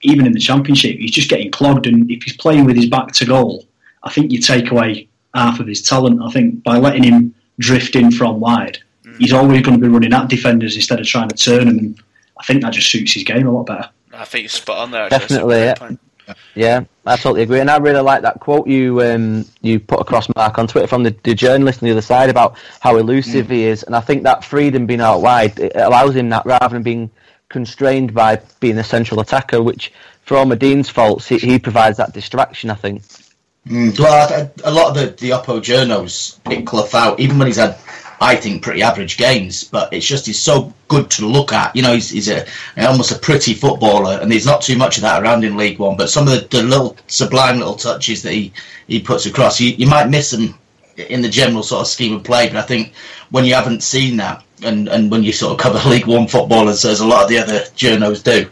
even 0.00 0.26
in 0.26 0.32
the 0.32 0.40
championship, 0.40 0.96
he's 0.98 1.12
just 1.12 1.30
getting 1.30 1.52
clogged. 1.52 1.86
And 1.86 2.10
if 2.10 2.24
he's 2.24 2.36
playing 2.36 2.64
with 2.64 2.74
his 2.74 2.86
back 2.88 3.12
to 3.12 3.24
goal, 3.24 3.66
I 4.02 4.10
think 4.10 4.32
you 4.32 4.40
take 4.40 4.72
away 4.72 5.06
half 5.32 5.60
of 5.60 5.68
his 5.68 5.80
talent. 5.82 6.20
I 6.22 6.30
think 6.30 6.64
by 6.64 6.78
letting 6.78 7.04
him 7.04 7.34
drift 7.58 7.96
in 7.96 8.10
from 8.10 8.40
wide, 8.40 8.78
he's 9.18 9.32
always 9.32 9.62
going 9.62 9.78
to 9.78 9.82
be 9.82 9.92
running 9.92 10.12
at 10.12 10.28
defenders 10.28 10.76
instead 10.76 11.00
of 11.00 11.06
trying 11.06 11.28
to 11.28 11.36
turn 11.36 11.66
them. 11.66 11.78
And 11.78 12.02
I 12.38 12.44
think 12.44 12.62
that 12.62 12.72
just 12.72 12.90
suits 12.90 13.12
his 13.12 13.24
game 13.24 13.46
a 13.46 13.50
lot 13.50 13.66
better. 13.66 13.90
I 14.12 14.24
think 14.24 14.42
you're 14.42 14.50
spot 14.50 14.78
on 14.78 14.90
there. 14.90 15.04
Actually. 15.04 15.18
Definitely, 15.18 15.56
great 15.56 15.64
yeah. 15.64 15.74
point. 15.74 16.00
Yeah, 16.54 16.84
I 17.04 17.16
totally 17.16 17.42
agree, 17.42 17.60
and 17.60 17.70
I 17.70 17.78
really 17.78 18.00
like 18.00 18.22
that 18.22 18.40
quote 18.40 18.66
you 18.66 19.02
um, 19.02 19.44
you 19.60 19.80
put 19.80 20.00
across 20.00 20.28
Mark 20.36 20.58
on 20.58 20.66
Twitter 20.68 20.86
from 20.86 21.02
the, 21.02 21.14
the 21.24 21.34
journalist 21.34 21.82
on 21.82 21.86
the 21.86 21.92
other 21.92 22.00
side 22.00 22.30
about 22.30 22.56
how 22.80 22.96
elusive 22.96 23.46
mm. 23.46 23.50
he 23.50 23.64
is, 23.64 23.82
and 23.82 23.96
I 23.96 24.00
think 24.00 24.22
that 24.22 24.44
freedom 24.44 24.86
being 24.86 25.00
out 25.00 25.20
wide 25.20 25.58
it 25.58 25.72
allows 25.74 26.14
him 26.14 26.28
that 26.30 26.46
rather 26.46 26.68
than 26.68 26.82
being 26.82 27.10
constrained 27.48 28.14
by 28.14 28.40
being 28.60 28.78
a 28.78 28.84
central 28.84 29.20
attacker, 29.20 29.62
which 29.62 29.92
for 30.22 30.36
all 30.36 30.48
Dean's 30.54 30.88
faults, 30.88 31.26
he, 31.26 31.38
he 31.38 31.58
provides 31.58 31.96
that 31.96 32.12
distraction. 32.12 32.70
I 32.70 32.74
think. 32.74 33.02
Mm, 33.66 33.98
well, 33.98 34.50
a 34.64 34.70
lot 34.70 34.88
of 34.88 34.94
the 34.94 35.06
the 35.20 35.30
Oppo 35.30 35.60
journos 35.60 36.42
pick 36.44 36.66
Clough 36.66 36.94
out, 36.94 37.20
even 37.20 37.38
when 37.38 37.46
he's 37.46 37.56
had 37.56 37.78
I 38.22 38.36
think, 38.36 38.62
pretty 38.62 38.82
average 38.82 39.16
games. 39.16 39.64
But 39.64 39.92
it's 39.92 40.06
just 40.06 40.26
he's 40.26 40.40
so 40.40 40.72
good 40.86 41.10
to 41.12 41.26
look 41.26 41.52
at. 41.52 41.74
You 41.74 41.82
know, 41.82 41.92
he's, 41.92 42.10
he's 42.10 42.28
a 42.28 42.46
almost 42.78 43.10
a 43.10 43.18
pretty 43.18 43.52
footballer, 43.52 44.20
and 44.20 44.30
there's 44.30 44.46
not 44.46 44.62
too 44.62 44.76
much 44.78 44.96
of 44.96 45.02
that 45.02 45.22
around 45.22 45.44
in 45.44 45.56
League 45.56 45.80
One. 45.80 45.96
But 45.96 46.08
some 46.08 46.28
of 46.28 46.34
the, 46.34 46.46
the 46.56 46.62
little 46.62 46.96
sublime 47.08 47.58
little 47.58 47.74
touches 47.74 48.22
that 48.22 48.32
he, 48.32 48.52
he 48.86 49.00
puts 49.00 49.26
across, 49.26 49.60
you, 49.60 49.70
you 49.70 49.88
might 49.88 50.08
miss 50.08 50.30
them 50.30 50.56
in 50.96 51.20
the 51.20 51.28
general 51.28 51.64
sort 51.64 51.80
of 51.80 51.88
scheme 51.88 52.14
of 52.14 52.22
play. 52.22 52.46
But 52.46 52.58
I 52.58 52.62
think 52.62 52.92
when 53.30 53.44
you 53.44 53.54
haven't 53.54 53.82
seen 53.82 54.18
that, 54.18 54.44
and, 54.62 54.88
and 54.88 55.10
when 55.10 55.24
you 55.24 55.32
sort 55.32 55.52
of 55.52 55.58
cover 55.58 55.88
League 55.90 56.06
One 56.06 56.28
football, 56.28 56.68
as, 56.68 56.84
as 56.84 57.00
a 57.00 57.06
lot 57.06 57.24
of 57.24 57.28
the 57.28 57.38
other 57.38 57.60
journos 57.74 58.22
do, 58.22 58.48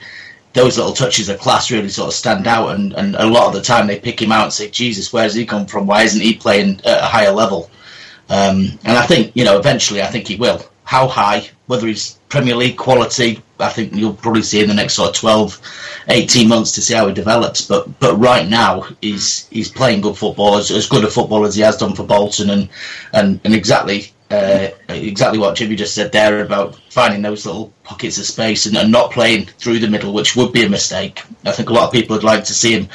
those 0.52 0.76
little 0.76 0.92
touches 0.92 1.28
of 1.28 1.38
class 1.38 1.70
really 1.70 1.88
sort 1.88 2.08
of 2.08 2.14
stand 2.14 2.46
out. 2.46 2.74
And, 2.74 2.92
and 2.94 3.14
a 3.16 3.26
lot 3.26 3.46
of 3.46 3.52
the 3.54 3.62
time 3.62 3.86
they 3.86 3.98
pick 3.98 4.20
him 4.20 4.32
out 4.32 4.44
and 4.44 4.52
say, 4.52 4.68
Jesus, 4.68 5.12
where's 5.12 5.34
he 5.34 5.46
come 5.46 5.66
from? 5.66 5.86
Why 5.86 6.02
isn't 6.02 6.20
he 6.20 6.34
playing 6.34 6.80
at 6.84 7.02
a 7.02 7.06
higher 7.06 7.32
level? 7.32 7.70
Um, 8.28 8.78
and 8.84 8.96
I 8.96 9.06
think, 9.06 9.32
you 9.34 9.44
know, 9.44 9.58
eventually 9.58 10.02
I 10.02 10.06
think 10.06 10.28
he 10.28 10.36
will. 10.36 10.64
How 10.84 11.06
high, 11.06 11.48
whether 11.66 11.86
he's 11.86 12.18
Premier 12.28 12.56
League 12.56 12.76
quality, 12.76 13.42
I 13.60 13.68
think 13.68 13.94
you'll 13.94 14.14
probably 14.14 14.42
see 14.42 14.60
in 14.60 14.68
the 14.68 14.74
next 14.74 14.94
sort 14.94 15.10
of 15.10 15.16
12, 15.16 15.60
18 16.08 16.48
months 16.48 16.72
to 16.72 16.82
see 16.82 16.94
how 16.94 17.06
he 17.06 17.14
develops. 17.14 17.66
But 17.66 18.00
but 18.00 18.16
right 18.16 18.48
now, 18.48 18.86
he's 19.00 19.46
he's 19.48 19.70
playing 19.70 20.00
good 20.00 20.16
football, 20.16 20.56
as, 20.56 20.70
as 20.70 20.88
good 20.88 21.04
a 21.04 21.10
football 21.10 21.44
as 21.44 21.54
he 21.54 21.62
has 21.62 21.76
done 21.76 21.94
for 21.94 22.04
Bolton, 22.04 22.50
and 22.50 22.68
and, 23.12 23.40
and 23.44 23.54
exactly 23.54 24.12
uh, 24.30 24.68
exactly 24.88 25.38
what 25.38 25.56
Jimmy 25.56 25.74
just 25.74 25.94
said 25.94 26.12
there 26.12 26.42
about 26.42 26.80
finding 26.90 27.20
those 27.20 27.44
little 27.46 27.72
pockets 27.82 28.18
of 28.18 28.26
space 28.26 28.66
and, 28.66 28.76
and, 28.76 28.92
not 28.92 29.10
playing 29.10 29.46
through 29.46 29.80
the 29.80 29.88
middle, 29.88 30.12
which 30.12 30.36
would 30.36 30.52
be 30.52 30.62
a 30.64 30.68
mistake. 30.68 31.22
I 31.44 31.50
think 31.50 31.68
a 31.68 31.72
lot 31.72 31.88
of 31.88 31.92
people 31.92 32.14
would 32.14 32.24
like 32.24 32.44
to 32.44 32.54
see 32.54 32.78
him. 32.78 32.88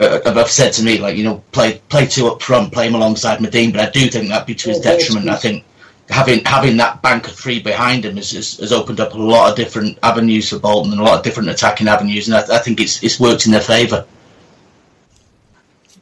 Uh, 0.00 0.18
have 0.34 0.50
said 0.50 0.72
to 0.72 0.82
me, 0.82 0.98
like 0.98 1.16
you 1.16 1.24
know, 1.24 1.44
play 1.52 1.80
play 1.90 2.06
two 2.06 2.26
up 2.26 2.42
front, 2.42 2.72
play 2.72 2.88
him 2.88 2.94
alongside 2.94 3.38
Madine, 3.38 3.70
but 3.70 3.82
I 3.82 3.90
do 3.90 4.08
think 4.08 4.28
that'd 4.28 4.46
be 4.46 4.54
to 4.54 4.70
his 4.70 4.80
detriment. 4.80 5.28
I 5.28 5.36
think 5.36 5.64
having 6.08 6.44
having 6.44 6.76
that 6.78 7.02
bank 7.02 7.28
of 7.28 7.34
three 7.34 7.60
behind 7.60 8.04
him 8.04 8.16
has, 8.16 8.32
has, 8.32 8.56
has, 8.58 8.72
opened 8.72 8.98
up 8.98 9.14
a 9.14 9.18
lot 9.18 9.50
of 9.50 9.56
different 9.56 9.98
avenues 10.02 10.48
for 10.48 10.58
Bolton 10.58 10.92
and 10.92 11.00
a 11.00 11.04
lot 11.04 11.18
of 11.18 11.24
different 11.24 11.50
attacking 11.50 11.86
avenues, 11.86 12.28
and 12.28 12.36
I, 12.36 12.56
I 12.56 12.58
think 12.58 12.80
it's 12.80 13.02
it's 13.04 13.20
worked 13.20 13.46
in 13.46 13.52
their 13.52 13.60
favour. 13.60 14.06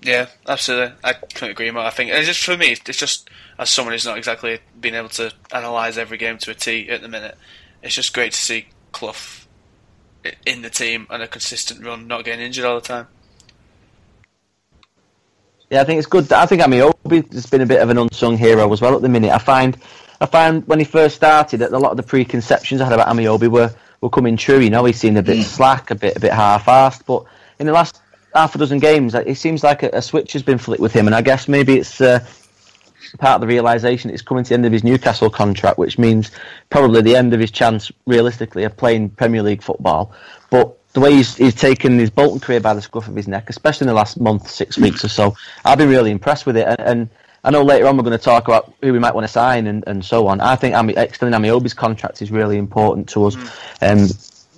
Yeah, 0.02 0.28
absolutely. 0.46 0.94
I 1.02 1.12
couldn't 1.12 1.50
agree 1.50 1.70
more. 1.70 1.82
I 1.82 1.90
think 1.90 2.10
it's 2.10 2.26
just 2.26 2.44
for 2.44 2.56
me, 2.56 2.76
it's 2.86 2.98
just 2.98 3.30
as 3.58 3.68
someone 3.68 3.92
who's 3.92 4.06
not 4.06 4.18
exactly 4.18 4.60
been 4.80 4.94
able 4.94 5.08
to 5.10 5.32
analyse 5.52 5.96
every 5.96 6.18
game 6.18 6.38
to 6.38 6.50
a 6.52 6.54
T 6.54 6.88
at 6.88 7.02
the 7.02 7.08
minute, 7.08 7.36
it's 7.82 7.94
just 7.94 8.14
great 8.14 8.32
to 8.32 8.38
see 8.38 8.66
Clough 8.92 9.46
in 10.46 10.62
the 10.62 10.70
team 10.70 11.06
and 11.10 11.22
a 11.22 11.28
consistent 11.28 11.84
run, 11.84 12.06
not 12.06 12.24
getting 12.24 12.44
injured 12.44 12.64
all 12.64 12.76
the 12.76 12.86
time. 12.86 13.06
Yeah, 15.70 15.82
I 15.82 15.84
think 15.84 15.98
it's 15.98 16.06
good. 16.06 16.32
I 16.32 16.46
think 16.46 16.62
Ameobi 16.62 17.30
has 17.32 17.46
been 17.46 17.60
a 17.60 17.66
bit 17.66 17.82
of 17.82 17.90
an 17.90 17.98
unsung 17.98 18.38
hero 18.38 18.72
as 18.72 18.80
well 18.80 18.94
at 18.94 19.02
the 19.02 19.08
minute. 19.08 19.32
I 19.32 19.38
find, 19.38 19.76
I 20.20 20.26
find 20.26 20.66
when 20.66 20.78
he 20.78 20.84
first 20.84 21.16
started, 21.16 21.58
that 21.58 21.72
a 21.72 21.78
lot 21.78 21.90
of 21.90 21.96
the 21.96 22.02
preconceptions 22.02 22.80
I 22.80 22.84
had 22.84 22.94
about 22.94 23.08
Ameobi 23.08 23.48
were 23.48 23.74
were 24.00 24.10
coming 24.10 24.36
true. 24.36 24.60
You 24.60 24.70
know, 24.70 24.84
he 24.84 24.92
seemed 24.92 25.18
a 25.18 25.22
bit 25.22 25.38
mm. 25.38 25.44
slack, 25.44 25.90
a 25.90 25.94
bit 25.94 26.16
a 26.16 26.20
bit 26.20 26.32
half-assed, 26.32 27.04
but 27.04 27.24
in 27.58 27.66
the 27.66 27.72
last 27.72 28.00
half 28.34 28.54
a 28.54 28.58
dozen 28.58 28.78
games, 28.78 29.14
it 29.14 29.36
seems 29.36 29.62
like 29.62 29.82
a, 29.82 29.90
a 29.92 30.02
switch 30.02 30.32
has 30.32 30.42
been 30.42 30.58
flicked 30.58 30.82
with 30.82 30.92
him, 30.92 31.06
and 31.06 31.14
I 31.14 31.22
guess 31.22 31.48
maybe 31.48 31.78
it's. 31.78 32.00
Uh, 32.00 32.24
part 33.16 33.36
of 33.36 33.40
the 33.40 33.46
realization 33.46 34.10
it's 34.10 34.20
coming 34.20 34.44
to 34.44 34.48
the 34.48 34.54
end 34.54 34.66
of 34.66 34.72
his 34.72 34.84
Newcastle 34.84 35.30
contract, 35.30 35.78
which 35.78 35.98
means 35.98 36.30
probably 36.68 37.00
the 37.00 37.16
end 37.16 37.32
of 37.32 37.40
his 37.40 37.50
chance, 37.50 37.90
realistically, 38.06 38.64
of 38.64 38.76
playing 38.76 39.08
Premier 39.10 39.42
League 39.42 39.62
football. 39.62 40.12
But 40.50 40.76
the 40.92 41.00
way 41.00 41.14
he's, 41.14 41.36
he's 41.36 41.54
taken 41.54 41.98
his 41.98 42.10
Bolton 42.10 42.40
career 42.40 42.60
by 42.60 42.74
the 42.74 42.82
scruff 42.82 43.08
of 43.08 43.14
his 43.14 43.28
neck, 43.28 43.48
especially 43.48 43.84
in 43.84 43.88
the 43.88 43.94
last 43.94 44.20
month, 44.20 44.50
six 44.50 44.76
weeks 44.76 45.04
or 45.04 45.08
so, 45.08 45.36
I've 45.64 45.78
been 45.78 45.88
really 45.88 46.10
impressed 46.10 46.44
with 46.44 46.56
it. 46.56 46.66
And, 46.66 46.80
and 46.80 47.08
I 47.44 47.50
know 47.50 47.62
later 47.62 47.86
on 47.86 47.96
we're 47.96 48.02
going 48.02 48.18
to 48.18 48.22
talk 48.22 48.48
about 48.48 48.74
who 48.82 48.92
we 48.92 48.98
might 48.98 49.14
want 49.14 49.26
to 49.26 49.32
sign 49.32 49.66
and, 49.68 49.84
and 49.86 50.04
so 50.04 50.26
on. 50.26 50.40
I 50.40 50.56
think 50.56 50.74
Ami, 50.74 50.94
extending 50.96 51.38
Ameobi's 51.38 51.74
contract 51.74 52.20
is 52.20 52.30
really 52.30 52.58
important 52.58 53.08
to 53.10 53.24
us. 53.24 53.36
Mm. 53.36 54.02
Um, 54.02 54.08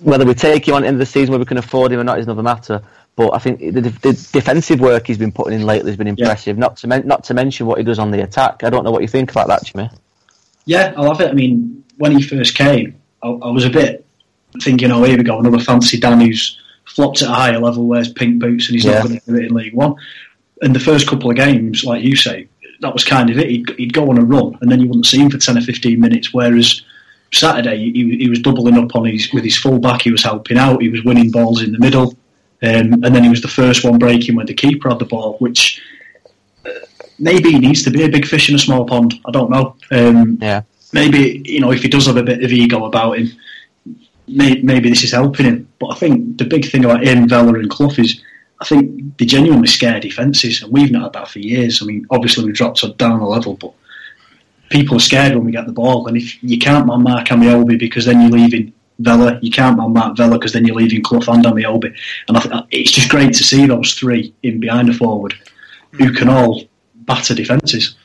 whether 0.01 0.25
we 0.25 0.33
take 0.33 0.67
him 0.67 0.73
on 0.73 0.79
at 0.79 0.81
the 0.81 0.87
end 0.87 0.95
of 0.95 0.99
the 0.99 1.05
season, 1.05 1.31
whether 1.31 1.41
we 1.41 1.45
can 1.45 1.57
afford 1.57 1.91
him 1.91 1.99
or 1.99 2.03
not, 2.03 2.17
is 2.17 2.25
another 2.25 2.43
matter. 2.43 2.81
But 3.15 3.35
I 3.35 3.39
think 3.39 3.59
the, 3.59 3.81
the 3.81 4.29
defensive 4.31 4.79
work 4.79 5.07
he's 5.07 5.17
been 5.17 5.33
putting 5.33 5.59
in 5.59 5.65
lately 5.65 5.91
has 5.91 5.97
been 5.97 6.07
impressive. 6.07 6.55
Yeah. 6.55 6.61
Not 6.61 6.77
to 6.77 6.87
men- 6.87 7.05
not 7.05 7.23
to 7.25 7.33
mention 7.33 7.67
what 7.67 7.77
he 7.77 7.83
does 7.83 7.99
on 7.99 8.09
the 8.09 8.23
attack. 8.23 8.63
I 8.63 8.69
don't 8.69 8.83
know 8.83 8.91
what 8.91 9.01
you 9.01 9.07
think 9.07 9.31
about 9.31 9.47
that, 9.47 9.65
Jimmy. 9.65 9.89
Yeah, 10.65 10.93
I 10.95 11.01
love 11.01 11.19
it. 11.19 11.29
I 11.29 11.33
mean, 11.33 11.83
when 11.97 12.15
he 12.15 12.21
first 12.23 12.55
came, 12.55 12.95
I, 13.21 13.27
I 13.27 13.49
was 13.49 13.65
a 13.65 13.69
bit 13.69 14.05
thinking, 14.61 14.91
"Oh, 14.91 15.03
here 15.03 15.17
we 15.17 15.23
go, 15.23 15.39
another 15.39 15.59
fancy 15.59 15.99
Dan 15.99 16.21
who's 16.21 16.59
flopped 16.85 17.21
at 17.21 17.29
a 17.29 17.33
higher 17.33 17.59
level, 17.59 17.85
wears 17.85 18.11
pink 18.11 18.39
boots, 18.39 18.67
and 18.67 18.75
he's 18.75 18.85
yeah. 18.85 18.99
not 18.99 19.07
going 19.07 19.19
to 19.19 19.25
do 19.25 19.35
it 19.35 19.45
in 19.45 19.53
League 19.53 19.73
One." 19.73 19.95
And 20.61 20.73
the 20.73 20.79
first 20.79 21.07
couple 21.07 21.29
of 21.29 21.35
games, 21.35 21.83
like 21.83 22.03
you 22.03 22.15
say, 22.15 22.47
that 22.79 22.93
was 22.93 23.03
kind 23.03 23.29
of 23.29 23.37
it. 23.39 23.49
He'd, 23.49 23.69
he'd 23.77 23.93
go 23.93 24.09
on 24.09 24.19
a 24.19 24.23
run, 24.23 24.57
and 24.61 24.71
then 24.71 24.79
you 24.79 24.87
wouldn't 24.87 25.05
see 25.05 25.19
him 25.19 25.29
for 25.29 25.37
ten 25.37 25.57
or 25.57 25.61
fifteen 25.61 25.99
minutes. 25.99 26.33
Whereas 26.33 26.81
Saturday, 27.33 27.91
he, 27.91 28.17
he 28.17 28.29
was 28.29 28.39
doubling 28.39 28.77
up 28.77 28.95
on 28.95 29.05
his 29.05 29.31
with 29.33 29.43
his 29.43 29.57
full 29.57 29.79
back. 29.79 30.03
He 30.03 30.11
was 30.11 30.23
helping 30.23 30.57
out. 30.57 30.81
He 30.81 30.89
was 30.89 31.03
winning 31.03 31.29
balls 31.29 31.61
in 31.61 31.73
the 31.73 31.79
middle. 31.79 32.15
Um, 32.63 33.03
and 33.03 33.15
then 33.15 33.23
he 33.23 33.29
was 33.29 33.41
the 33.41 33.47
first 33.47 33.83
one 33.83 33.97
breaking 33.97 34.35
when 34.35 34.45
the 34.45 34.53
keeper 34.53 34.89
had 34.89 34.99
the 34.99 35.05
ball, 35.05 35.37
which 35.39 35.81
uh, 36.65 36.69
maybe 37.17 37.51
he 37.51 37.59
needs 37.59 37.83
to 37.83 37.89
be 37.89 38.03
a 38.03 38.09
big 38.09 38.25
fish 38.25 38.49
in 38.49 38.55
a 38.55 38.59
small 38.59 38.85
pond. 38.85 39.15
I 39.25 39.31
don't 39.31 39.49
know. 39.49 39.75
Um, 39.89 40.37
yeah. 40.41 40.61
Maybe 40.93 41.41
you 41.45 41.59
know 41.59 41.71
if 41.71 41.81
he 41.81 41.89
does 41.89 42.05
have 42.05 42.17
a 42.17 42.23
bit 42.23 42.43
of 42.43 42.51
ego 42.51 42.85
about 42.85 43.17
him, 43.17 43.31
may, 44.27 44.61
maybe 44.61 44.89
this 44.89 45.03
is 45.03 45.11
helping 45.11 45.45
him. 45.45 45.67
But 45.79 45.87
I 45.87 45.95
think 45.95 46.37
the 46.37 46.45
big 46.45 46.69
thing 46.69 46.85
about 46.85 47.03
him, 47.03 47.27
Vela, 47.27 47.53
and 47.53 47.69
Clough 47.69 47.97
is 47.97 48.21
I 48.59 48.65
think 48.65 49.17
they 49.17 49.25
genuinely 49.25 49.67
scare 49.67 49.99
defences, 49.99 50.61
and 50.61 50.71
we've 50.71 50.91
not 50.91 51.03
had 51.03 51.13
that 51.13 51.29
for 51.29 51.39
years. 51.39 51.81
I 51.81 51.85
mean, 51.85 52.05
obviously 52.11 52.45
we've 52.45 52.53
dropped 52.53 52.85
down 52.97 53.19
a 53.19 53.27
level, 53.27 53.55
but 53.55 53.73
people 54.69 54.97
are 54.97 55.01
scared 55.01 55.33
when 55.33 55.45
we 55.45 55.51
get 55.51 55.65
the 55.65 55.71
ball, 55.71 56.07
and 56.07 56.15
if 56.15 56.41
you 56.43 56.59
can't 56.59 56.85
man 56.85 57.01
mark 57.01 57.27
Ameobi 57.27 57.79
because 57.79 58.05
then 58.05 58.21
you're 58.21 58.29
leaving 58.29 58.71
Vela. 59.03 59.39
You 59.41 59.51
can't 59.51 59.77
man 59.77 59.93
Matt 59.93 60.17
Vela 60.17 60.37
because 60.37 60.53
then 60.53 60.65
you're 60.65 60.75
leaving 60.75 61.01
Clough 61.01 61.33
and 61.33 61.45
Ameobi. 61.45 61.95
And 62.27 62.37
I 62.37 62.41
th- 62.41 62.63
it's 62.71 62.91
just 62.91 63.09
great 63.09 63.33
to 63.33 63.43
see 63.43 63.65
those 63.65 63.93
three 63.93 64.33
in 64.43 64.59
behind 64.59 64.89
a 64.89 64.93
forward 64.93 65.35
who 65.91 66.13
can 66.13 66.29
all 66.29 66.63
batter 66.95 67.35
defences. 67.35 67.95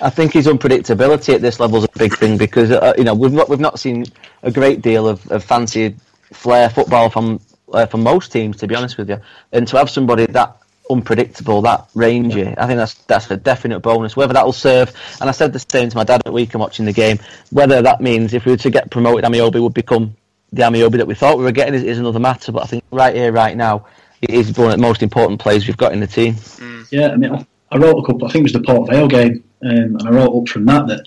I 0.00 0.10
think 0.10 0.32
his 0.32 0.46
unpredictability 0.46 1.34
at 1.34 1.42
this 1.42 1.60
level 1.60 1.78
is 1.78 1.84
a 1.84 1.98
big 1.98 2.16
thing 2.16 2.36
because 2.36 2.72
uh, 2.72 2.92
you 2.98 3.04
know 3.04 3.14
we've 3.14 3.32
not 3.32 3.48
we've 3.48 3.60
not 3.60 3.78
seen 3.78 4.04
a 4.42 4.50
great 4.50 4.82
deal 4.82 5.08
of, 5.08 5.30
of 5.30 5.44
fancy 5.44 5.94
flair 6.32 6.68
football 6.68 7.08
from 7.08 7.40
uh, 7.72 7.86
from 7.86 8.02
most 8.02 8.32
teams 8.32 8.56
to 8.58 8.66
be 8.66 8.74
honest 8.74 8.98
with 8.98 9.08
you, 9.08 9.20
and 9.52 9.68
to 9.68 9.76
have 9.76 9.88
somebody 9.88 10.26
that 10.26 10.56
unpredictable, 10.90 11.62
that 11.62 11.88
rangy. 11.94 12.40
Yeah. 12.40 12.54
I 12.58 12.66
think 12.66 12.78
that's 12.78 12.94
that's 12.94 13.30
a 13.30 13.36
definite 13.36 13.80
bonus. 13.80 14.16
Whether 14.16 14.34
that 14.34 14.44
will 14.44 14.52
serve, 14.52 14.94
and 15.20 15.28
I 15.28 15.32
said 15.32 15.52
the 15.52 15.64
same 15.70 15.88
to 15.90 15.96
my 15.96 16.04
dad 16.04 16.22
at 16.24 16.32
weekend 16.32 16.60
watching 16.60 16.84
the 16.86 16.92
game. 16.92 17.18
Whether 17.50 17.82
that 17.82 18.00
means 18.00 18.34
if 18.34 18.44
we 18.44 18.52
were 18.52 18.58
to 18.58 18.70
get 18.70 18.90
promoted, 18.90 19.24
Ameobi 19.24 19.60
would 19.62 19.74
become 19.74 20.16
the 20.52 20.62
Ameobi 20.62 20.98
that 20.98 21.06
we 21.06 21.14
thought 21.14 21.38
we 21.38 21.44
were 21.44 21.52
getting 21.52 21.74
is, 21.74 21.82
is 21.82 21.98
another 21.98 22.20
matter. 22.20 22.52
But 22.52 22.64
I 22.64 22.66
think 22.66 22.84
right 22.90 23.14
here, 23.14 23.32
right 23.32 23.56
now, 23.56 23.86
it 24.20 24.30
is 24.30 24.56
one 24.56 24.70
of 24.70 24.72
the 24.72 24.82
most 24.82 25.02
important 25.02 25.40
players 25.40 25.66
we've 25.66 25.76
got 25.76 25.92
in 25.92 26.00
the 26.00 26.06
team. 26.06 26.34
Mm. 26.34 26.86
Yeah, 26.90 27.08
I 27.08 27.16
mean, 27.16 27.32
I, 27.32 27.46
I, 27.70 27.78
wrote 27.78 27.98
a 27.98 28.06
couple. 28.06 28.26
I 28.26 28.30
think 28.30 28.42
it 28.42 28.52
was 28.52 28.52
the 28.52 28.60
Port 28.60 28.90
Vale 28.90 29.08
game, 29.08 29.44
um, 29.62 29.96
and 29.96 30.02
I 30.08 30.10
wrote 30.10 30.42
up 30.42 30.48
from 30.48 30.66
that 30.66 30.86
that 30.88 31.06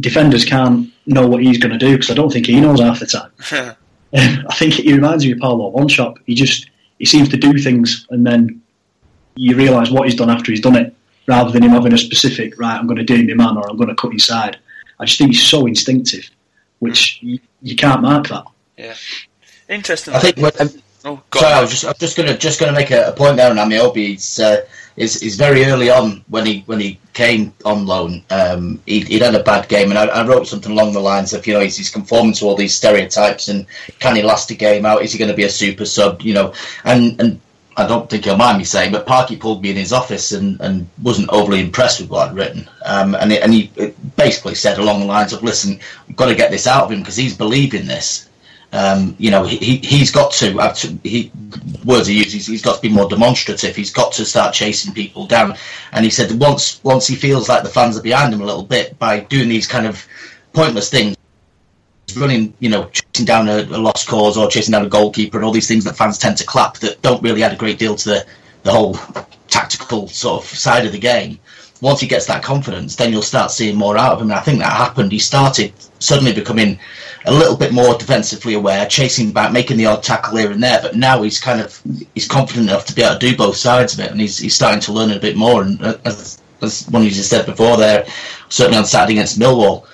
defenders 0.00 0.44
can't 0.44 0.92
know 1.06 1.26
what 1.26 1.42
he's 1.42 1.58
going 1.58 1.72
to 1.72 1.78
do 1.78 1.92
because 1.92 2.10
I 2.10 2.14
don't 2.14 2.32
think 2.32 2.46
he 2.46 2.60
knows 2.60 2.80
half 2.80 3.00
the 3.00 3.06
time. 3.06 3.30
um, 4.16 4.46
I 4.48 4.54
think 4.54 4.74
he 4.74 4.92
reminds 4.92 5.24
me 5.24 5.32
of 5.32 5.38
Paulo 5.38 5.72
Wanchope. 5.72 6.18
He 6.26 6.34
just 6.34 6.68
he 6.98 7.04
seems 7.04 7.28
to 7.30 7.36
do 7.36 7.58
things 7.58 8.06
and 8.10 8.24
then 8.24 8.61
you 9.34 9.56
realise 9.56 9.90
what 9.90 10.04
he's 10.08 10.14
done 10.14 10.30
after 10.30 10.52
he's 10.52 10.60
done 10.60 10.76
it, 10.76 10.94
rather 11.26 11.50
than 11.50 11.62
him 11.62 11.70
having 11.70 11.92
a 11.92 11.98
specific 11.98 12.58
right. 12.58 12.78
I'm 12.78 12.86
going 12.86 12.98
to 12.98 13.04
do 13.04 13.26
my 13.26 13.34
man, 13.34 13.56
or 13.56 13.68
I'm 13.68 13.76
going 13.76 13.88
to 13.88 13.94
cut 13.94 14.12
inside. 14.12 14.58
I 14.98 15.04
just 15.04 15.18
think 15.18 15.32
he's 15.32 15.46
so 15.46 15.66
instinctive, 15.66 16.30
which 16.78 17.18
you, 17.22 17.38
you 17.62 17.76
can't 17.76 18.02
mark 18.02 18.28
that. 18.28 18.44
Yeah, 18.76 18.94
interesting. 19.68 20.14
I 20.14 20.20
think. 20.20 20.36
When, 20.36 20.52
oh, 21.04 21.22
sorry, 21.34 21.52
I 21.52 21.60
was 21.60 21.70
just, 21.70 21.84
I'm 21.84 21.94
just 21.98 22.16
going 22.16 22.28
to 22.28 22.38
just 22.38 22.60
going 22.60 22.72
to 22.72 22.78
make 22.78 22.90
a, 22.90 23.08
a, 23.08 23.12
point 23.12 23.36
there 23.36 23.50
on 23.50 23.56
Ameobi. 23.56 24.08
He's, 24.08 24.38
uh, 24.38 24.64
is 24.96 25.22
is 25.22 25.36
very 25.36 25.64
early 25.64 25.90
on 25.90 26.24
when 26.28 26.44
he 26.44 26.62
when 26.66 26.78
he 26.78 26.98
came 27.14 27.54
on 27.64 27.86
loan. 27.86 28.22
Um, 28.30 28.80
he 28.86 29.04
would 29.10 29.22
had 29.22 29.34
a 29.34 29.42
bad 29.42 29.68
game, 29.68 29.90
and 29.90 29.98
I, 29.98 30.06
I, 30.06 30.26
wrote 30.26 30.46
something 30.46 30.72
along 30.72 30.92
the 30.92 31.00
lines 31.00 31.32
of 31.32 31.46
you 31.46 31.54
know 31.54 31.60
he's, 31.60 31.76
he's 31.76 31.90
conforming 31.90 32.34
to 32.34 32.44
all 32.44 32.56
these 32.56 32.74
stereotypes, 32.74 33.48
and 33.48 33.66
can 34.00 34.16
he 34.16 34.22
last 34.22 34.50
a 34.50 34.54
game 34.54 34.84
out? 34.84 35.02
Is 35.02 35.12
he 35.12 35.18
going 35.18 35.30
to 35.30 35.36
be 35.36 35.44
a 35.44 35.50
super 35.50 35.86
sub? 35.86 36.22
You 36.22 36.34
know, 36.34 36.54
and 36.84 37.18
and 37.20 37.40
I 37.76 37.86
don't 37.86 38.08
think 38.08 38.26
you'll 38.26 38.36
mind 38.36 38.58
me 38.58 38.64
saying, 38.64 38.92
but 38.92 39.06
Parky 39.06 39.36
pulled 39.36 39.62
me 39.62 39.70
in 39.70 39.76
his 39.76 39.92
office 39.92 40.32
and, 40.32 40.60
and 40.60 40.88
wasn't 41.02 41.30
overly 41.30 41.60
impressed 41.60 42.00
with 42.00 42.10
what 42.10 42.28
I'd 42.28 42.34
written. 42.34 42.68
Um, 42.84 43.14
and, 43.14 43.32
it, 43.32 43.42
and 43.42 43.52
he 43.52 43.70
basically 44.16 44.54
said 44.54 44.78
along 44.78 45.00
the 45.00 45.06
lines 45.06 45.32
of, 45.32 45.42
listen, 45.42 45.80
we've 46.06 46.16
got 46.16 46.26
to 46.26 46.34
get 46.34 46.50
this 46.50 46.66
out 46.66 46.84
of 46.84 46.90
him 46.90 47.00
because 47.00 47.16
he's 47.16 47.36
believing 47.36 47.86
this. 47.86 48.28
Um, 48.74 49.14
you 49.18 49.30
know, 49.30 49.44
he, 49.44 49.76
he's 49.76 50.10
got 50.10 50.32
to, 50.32 50.98
he, 51.02 51.30
words 51.84 52.06
he 52.06 52.18
uses, 52.18 52.46
he's 52.46 52.62
got 52.62 52.76
to 52.76 52.82
be 52.82 52.88
more 52.88 53.08
demonstrative. 53.08 53.76
He's 53.76 53.92
got 53.92 54.12
to 54.14 54.24
start 54.24 54.54
chasing 54.54 54.94
people 54.94 55.26
down. 55.26 55.56
And 55.92 56.04
he 56.04 56.10
said 56.10 56.32
once, 56.40 56.82
once 56.84 57.06
he 57.06 57.14
feels 57.14 57.48
like 57.48 57.62
the 57.62 57.68
fans 57.68 57.98
are 57.98 58.02
behind 58.02 58.32
him 58.32 58.40
a 58.40 58.46
little 58.46 58.62
bit 58.62 58.98
by 58.98 59.20
doing 59.20 59.48
these 59.48 59.66
kind 59.66 59.86
of 59.86 60.06
pointless 60.52 60.90
things, 60.90 61.16
running, 62.16 62.54
you 62.60 62.70
know, 62.70 62.90
down 63.12 63.48
a, 63.48 63.58
a, 63.58 63.78
lost 63.78 64.08
cause 64.08 64.36
or 64.36 64.48
chasing 64.48 64.72
down 64.72 64.84
a 64.84 64.88
goalkeeper 64.88 65.38
and 65.38 65.44
all 65.44 65.52
these 65.52 65.68
things 65.68 65.84
that 65.84 65.96
fans 65.96 66.18
tend 66.18 66.36
to 66.38 66.46
clap 66.46 66.78
that 66.78 67.00
don't 67.02 67.22
really 67.22 67.42
add 67.42 67.52
a 67.52 67.56
great 67.56 67.78
deal 67.78 67.94
to 67.94 68.08
the, 68.08 68.26
the 68.62 68.72
whole 68.72 68.94
tactical 69.48 70.08
sort 70.08 70.42
of 70.42 70.48
side 70.48 70.86
of 70.86 70.92
the 70.92 70.98
game. 70.98 71.38
Once 71.80 72.00
he 72.00 72.06
gets 72.06 72.26
that 72.26 72.44
confidence, 72.44 72.96
then 72.96 73.12
you'll 73.12 73.22
start 73.22 73.50
seeing 73.50 73.76
more 73.76 73.98
out 73.98 74.12
of 74.12 74.20
him. 74.20 74.30
And 74.30 74.38
I 74.38 74.40
think 74.40 74.60
that 74.60 74.72
happened. 74.72 75.10
He 75.10 75.18
started 75.18 75.72
suddenly 75.98 76.32
becoming 76.32 76.78
a 77.24 77.32
little 77.32 77.56
bit 77.56 77.72
more 77.72 77.98
defensively 77.98 78.54
aware, 78.54 78.86
chasing 78.86 79.32
back, 79.32 79.52
making 79.52 79.76
the 79.76 79.86
odd 79.86 80.02
tackle 80.02 80.38
here 80.38 80.52
and 80.52 80.62
there. 80.62 80.80
But 80.80 80.96
now 80.96 81.22
he's 81.22 81.40
kind 81.40 81.60
of 81.60 81.80
he's 82.14 82.28
confident 82.28 82.68
enough 82.68 82.86
to 82.86 82.94
be 82.94 83.02
able 83.02 83.18
to 83.18 83.30
do 83.30 83.36
both 83.36 83.56
sides 83.56 83.94
of 83.94 84.00
it, 84.00 84.12
and 84.12 84.20
he's 84.20 84.38
he's 84.38 84.54
starting 84.54 84.80
to 84.82 84.92
learn 84.92 85.10
a 85.10 85.18
bit 85.18 85.36
more. 85.36 85.62
And 85.62 85.82
uh, 85.82 85.98
as, 86.04 86.40
as 86.60 86.88
one 86.88 87.02
of 87.02 87.08
you 87.08 87.14
just 87.14 87.30
said 87.30 87.46
before, 87.46 87.76
there 87.76 88.06
certainly 88.48 88.78
on 88.78 88.84
Saturday 88.84 89.14
against 89.14 89.38
Millwall, 89.38 89.86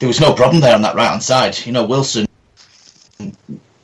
there 0.00 0.08
was 0.08 0.20
no 0.20 0.32
problem 0.34 0.60
there 0.60 0.74
on 0.74 0.82
that 0.82 0.96
right 0.96 1.10
hand 1.10 1.22
side. 1.22 1.64
You 1.64 1.72
know, 1.72 1.84
Wilson. 1.84 2.26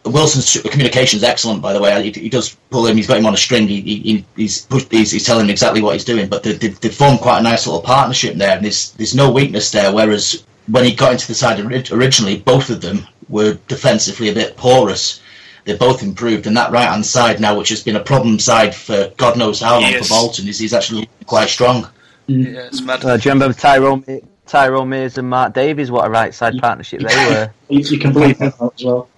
Wilson's 0.04 0.60
communication 0.70 1.16
is 1.18 1.24
excellent, 1.24 1.60
by 1.60 1.72
the 1.72 1.80
way. 1.80 2.10
He, 2.10 2.20
he, 2.20 2.28
does 2.28 2.56
pull 2.70 2.86
him. 2.86 2.96
He's 2.96 3.08
got 3.08 3.18
him 3.18 3.26
on 3.26 3.34
a 3.34 3.36
string. 3.36 3.66
He, 3.66 3.80
he, 3.80 4.24
he's, 4.36 4.64
pushed, 4.64 4.90
he's, 4.90 5.10
he's 5.10 5.26
telling 5.26 5.44
him 5.44 5.50
exactly 5.50 5.82
what 5.82 5.94
he's 5.94 6.04
doing. 6.04 6.28
But 6.28 6.42
they, 6.42 6.52
they, 6.52 6.68
they 6.68 6.88
formed 6.88 7.20
quite 7.20 7.40
a 7.40 7.42
nice 7.42 7.66
little 7.66 7.82
partnership 7.82 8.36
there, 8.36 8.56
and 8.56 8.64
there's 8.64 8.92
there's 8.92 9.14
no 9.14 9.30
weakness 9.30 9.70
there. 9.70 9.92
Whereas 9.92 10.44
when 10.68 10.84
he 10.84 10.94
got 10.94 11.12
into 11.12 11.26
the 11.26 11.34
side 11.34 11.60
originally, 11.60 12.38
both 12.38 12.70
of 12.70 12.80
them 12.80 13.06
were 13.28 13.58
defensively 13.68 14.30
a 14.30 14.34
bit 14.34 14.56
porous. 14.56 15.20
They 15.64 15.76
both 15.76 16.04
improved, 16.04 16.46
and 16.46 16.56
that 16.56 16.70
right 16.70 16.88
hand 16.88 17.04
side 17.04 17.40
now, 17.40 17.58
which 17.58 17.68
has 17.70 17.82
been 17.82 17.96
a 17.96 18.04
problem 18.04 18.38
side 18.38 18.74
for 18.74 19.12
God 19.16 19.36
knows 19.36 19.60
how 19.60 19.80
long 19.80 19.90
yes. 19.90 20.06
for 20.06 20.14
Bolton, 20.14 20.48
is 20.48 20.58
he's 20.60 20.72
actually 20.72 21.08
quite 21.26 21.48
strong. 21.48 21.88
Yeah, 22.28 22.68
it's 22.68 22.80
mad. 22.80 23.04
Uh, 23.04 23.16
do 23.16 23.28
you 23.28 23.32
remember 23.32 23.52
Tyrone? 23.52 24.04
Tyrone 24.46 24.88
Mears 24.88 25.18
and 25.18 25.28
Mark 25.28 25.54
Davies, 25.54 25.90
what 25.90 26.06
a 26.06 26.10
right 26.10 26.34
side 26.34 26.54
partnership 26.58 27.00
they 27.08 27.14
were. 27.14 27.52
You, 27.68 27.98
can 27.98 28.12
believe 28.12 28.38
that 28.38 28.54
as 28.60 28.84
well. 28.84 29.08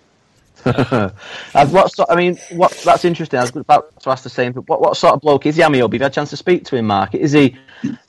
what 1.52 1.92
sort, 1.92 2.10
I 2.10 2.16
mean, 2.16 2.36
what 2.52 2.72
that's 2.84 3.04
interesting. 3.04 3.38
I 3.38 3.42
was 3.42 3.54
about 3.54 4.00
to 4.00 4.10
ask 4.10 4.24
the 4.24 4.30
same. 4.30 4.52
What 4.54 4.80
what 4.80 4.96
sort 4.96 5.14
of 5.14 5.20
bloke 5.20 5.46
is 5.46 5.56
he, 5.56 5.62
Ameobi? 5.62 5.82
Have 5.82 5.94
you 5.94 6.00
had 6.00 6.12
a 6.12 6.14
chance 6.14 6.30
to 6.30 6.36
speak 6.36 6.64
to 6.64 6.76
him, 6.76 6.86
Mark? 6.86 7.14
Is 7.14 7.32
he, 7.32 7.56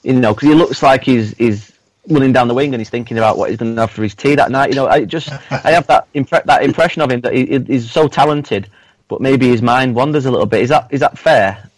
you 0.04 0.14
know, 0.14 0.34
because 0.34 0.50
he 0.50 0.56
looks 0.56 0.82
like 0.82 1.04
he's 1.04 1.38
he's 1.38 1.72
running 2.10 2.34
down 2.34 2.48
the 2.48 2.54
wing 2.54 2.74
and 2.74 2.82
he's 2.82 2.90
thinking 2.90 3.18
about 3.18 3.38
what 3.38 3.50
he's 3.50 3.60
going 3.60 3.76
to 3.76 3.82
have 3.82 3.92
for 3.92 4.04
his 4.04 4.16
tea 4.16 4.36
that 4.36 4.52
night. 4.52 4.70
You 4.70 4.76
know, 4.76 4.88
I 4.88 5.06
just 5.06 5.32
I 5.52 5.72
have 5.72 5.88
that 5.88 6.12
impre- 6.14 6.44
that 6.46 6.64
impression 6.64 7.02
of 7.02 7.12
him 7.12 7.22
that 7.22 7.34
he, 7.34 7.60
he's 7.60 7.90
so 7.90 8.08
talented, 8.08 8.68
but 9.08 9.22
maybe 9.22 9.48
his 9.48 9.62
mind 9.62 9.96
wanders 9.96 10.26
a 10.26 10.32
little 10.32 10.48
bit. 10.48 10.62
Is 10.62 10.70
that 10.70 10.88
is 10.92 11.00
that 11.02 11.18
fair? 11.18 11.70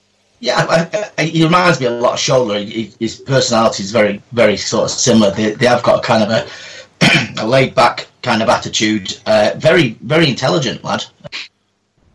Yeah, 0.41 0.65
I, 0.67 1.12
I, 1.19 1.23
he 1.23 1.43
reminds 1.43 1.80
me 1.80 1.86
a 1.86 1.91
lot 1.91 2.13
of 2.13 2.19
Shola. 2.19 2.65
He, 2.67 2.91
his 2.99 3.17
personality 3.17 3.84
is 3.84 3.91
very, 3.91 4.21
very 4.32 4.58
sort 4.58 4.86
of 4.86 4.91
similar. 4.91 5.30
They, 5.32 5.51
they 5.51 5.67
have 5.67 5.84
got 5.84 5.99
a 5.99 6.01
kind 6.01 6.23
of 6.23 6.30
a, 6.32 7.41
a 7.43 7.47
laid 7.47 7.75
back 7.75 8.08
kind 8.23 8.41
of 8.41 8.49
attitude. 8.49 9.17
Uh, 9.27 9.51
very, 9.58 9.91
very 10.01 10.27
intelligent 10.27 10.84
lad. 10.84 11.06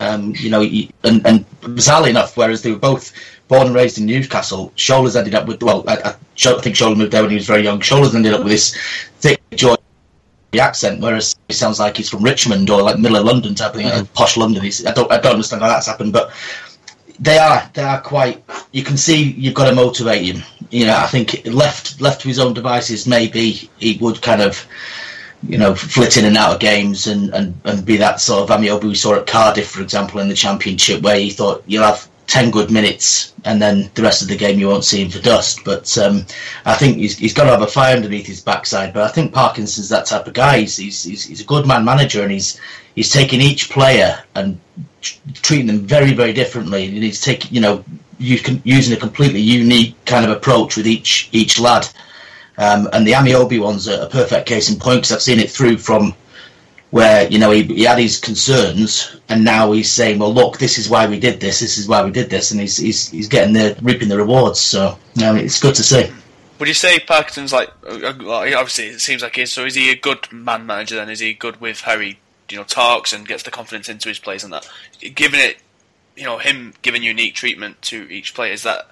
Um, 0.00 0.34
you 0.36 0.50
know, 0.50 0.60
he, 0.60 0.90
and, 1.04 1.24
and 1.24 1.48
bizarrely 1.60 2.10
enough, 2.10 2.36
whereas 2.36 2.62
they 2.62 2.72
were 2.72 2.78
both 2.78 3.12
born 3.46 3.68
and 3.68 3.76
raised 3.76 3.96
in 3.96 4.06
Newcastle, 4.06 4.72
Shola's 4.76 5.14
ended 5.14 5.36
up 5.36 5.46
with 5.46 5.62
well, 5.62 5.84
I, 5.86 5.96
I, 5.96 6.08
I 6.08 6.60
think 6.60 6.74
Shola 6.74 6.96
moved 6.96 7.12
there 7.12 7.22
when 7.22 7.30
he 7.30 7.36
was 7.36 7.46
very 7.46 7.62
young. 7.62 7.78
Shola's 7.78 8.14
ended 8.16 8.34
up 8.34 8.40
with 8.40 8.50
this 8.50 8.76
thick 9.20 9.40
Geordie 9.52 9.80
accent, 10.58 11.00
whereas 11.00 11.36
he 11.46 11.54
sounds 11.54 11.78
like 11.78 11.96
he's 11.96 12.10
from 12.10 12.24
Richmond 12.24 12.70
or 12.70 12.82
like 12.82 12.98
middle 12.98 13.18
of 13.18 13.24
London 13.24 13.54
type 13.54 13.70
of 13.70 13.76
thing, 13.76 13.86
mm-hmm. 13.86 14.12
posh 14.14 14.36
London. 14.36 14.64
He's, 14.64 14.84
I 14.84 14.92
don't, 14.92 15.10
I 15.12 15.20
don't 15.20 15.34
understand 15.34 15.62
how 15.62 15.68
that's 15.68 15.86
happened, 15.86 16.12
but 16.12 16.32
they 17.18 17.38
are 17.38 17.68
they 17.74 17.82
are 17.82 18.00
quite. 18.00 18.42
You 18.72 18.82
can 18.82 18.96
see 18.96 19.22
you've 19.22 19.54
got 19.54 19.68
to 19.68 19.74
motivate 19.74 20.24
him. 20.24 20.42
You 20.70 20.86
know, 20.86 20.96
I 20.96 21.06
think 21.06 21.46
left 21.46 22.00
left 22.00 22.22
to 22.22 22.28
his 22.28 22.38
own 22.38 22.54
devices, 22.54 23.06
maybe 23.06 23.70
he 23.78 23.98
would 24.00 24.20
kind 24.20 24.42
of, 24.42 24.66
you 25.46 25.58
know, 25.58 25.74
flit 25.74 26.16
in 26.16 26.24
and 26.24 26.36
out 26.36 26.54
of 26.54 26.60
games 26.60 27.06
and, 27.06 27.32
and, 27.34 27.58
and 27.64 27.84
be 27.84 27.96
that 27.98 28.20
sort 28.20 28.48
of 28.48 28.56
Ameobi 28.56 28.84
we 28.84 28.94
saw 28.94 29.14
at 29.14 29.26
Cardiff, 29.26 29.70
for 29.70 29.82
example, 29.82 30.20
in 30.20 30.28
the 30.28 30.34
Championship, 30.34 31.02
where 31.02 31.18
he 31.18 31.30
thought 31.30 31.62
you'll 31.66 31.84
have 31.84 32.08
ten 32.26 32.50
good 32.50 32.70
minutes 32.72 33.32
and 33.44 33.62
then 33.62 33.88
the 33.94 34.02
rest 34.02 34.20
of 34.20 34.28
the 34.28 34.36
game 34.36 34.58
you 34.58 34.66
won't 34.66 34.84
see 34.84 35.02
him 35.02 35.10
for 35.10 35.20
dust. 35.20 35.60
But 35.64 35.96
um, 35.98 36.26
I 36.64 36.74
think 36.74 36.96
he's, 36.96 37.16
he's 37.16 37.34
got 37.34 37.44
to 37.44 37.50
have 37.50 37.62
a 37.62 37.66
fire 37.68 37.94
underneath 37.94 38.26
his 38.26 38.40
backside. 38.40 38.92
But 38.92 39.04
I 39.04 39.08
think 39.08 39.32
Parkinson's 39.32 39.88
that 39.90 40.06
type 40.06 40.26
of 40.26 40.34
guy. 40.34 40.58
He's, 40.60 40.76
he's, 40.76 41.04
he's 41.04 41.40
a 41.40 41.44
good 41.44 41.66
man 41.66 41.84
manager 41.84 42.22
and 42.22 42.32
he's 42.32 42.60
he's 42.96 43.12
taking 43.12 43.40
each 43.40 43.70
player 43.70 44.24
and 44.34 44.58
treating 45.42 45.66
them 45.66 45.80
very, 45.80 46.12
very 46.12 46.32
differently. 46.32 46.84
You 46.84 47.00
need 47.00 47.12
to 47.12 47.20
take, 47.20 47.50
you 47.50 47.60
know, 47.60 47.84
using 48.18 48.96
a 48.96 49.00
completely 49.00 49.40
unique 49.40 49.94
kind 50.06 50.24
of 50.24 50.30
approach 50.30 50.76
with 50.76 50.86
each 50.86 51.28
each 51.32 51.58
lad. 51.58 51.88
Um, 52.58 52.88
and 52.92 53.06
the 53.06 53.12
Ameobi 53.12 53.60
one's 53.60 53.86
a, 53.86 54.04
a 54.04 54.08
perfect 54.08 54.46
case 54.48 54.70
in 54.70 54.78
point 54.78 55.00
because 55.00 55.12
I've 55.12 55.22
seen 55.22 55.40
it 55.40 55.50
through 55.50 55.78
from 55.78 56.14
where 56.90 57.28
you 57.28 57.38
know 57.38 57.50
he, 57.50 57.62
he 57.64 57.82
had 57.82 57.98
his 57.98 58.18
concerns 58.18 59.16
and 59.28 59.44
now 59.44 59.72
he's 59.72 59.90
saying, 59.90 60.18
well, 60.18 60.32
look, 60.32 60.58
this 60.58 60.78
is 60.78 60.88
why 60.88 61.06
we 61.06 61.18
did 61.18 61.40
this, 61.40 61.60
this 61.60 61.76
is 61.76 61.88
why 61.88 62.02
we 62.04 62.10
did 62.10 62.30
this, 62.30 62.52
and 62.52 62.60
he's 62.60 62.76
he's, 62.76 63.10
he's 63.10 63.28
getting 63.28 63.52
the 63.52 63.76
reaping 63.82 64.08
the 64.08 64.16
rewards. 64.16 64.60
So 64.60 64.98
you 65.14 65.22
know, 65.22 65.34
it's 65.34 65.60
good 65.60 65.74
to 65.74 65.82
see. 65.82 66.10
Would 66.58 66.68
you 66.68 66.74
say 66.74 66.98
Parkinson's 67.00 67.52
like 67.52 67.70
obviously 67.84 68.86
it 68.86 69.00
seems 69.00 69.22
like 69.22 69.36
he 69.36 69.42
is. 69.42 69.52
So 69.52 69.66
is 69.66 69.74
he 69.74 69.90
a 69.90 69.96
good 69.96 70.32
man 70.32 70.64
manager? 70.64 70.96
Then 70.96 71.10
is 71.10 71.20
he 71.20 71.34
good 71.34 71.60
with 71.60 71.82
he 71.82 72.18
you 72.50 72.56
know 72.56 72.64
talks 72.64 73.12
and 73.12 73.26
gets 73.26 73.42
the 73.42 73.50
confidence 73.50 73.88
into 73.88 74.08
his 74.08 74.18
plays 74.18 74.44
and 74.44 74.52
that? 74.52 74.68
Given 75.00 75.40
it, 75.40 75.58
you 76.16 76.24
know, 76.24 76.38
him 76.38 76.74
giving 76.82 77.02
unique 77.02 77.34
treatment 77.34 77.82
to 77.82 78.10
each 78.10 78.34
player 78.34 78.52
is 78.52 78.62
that 78.62 78.90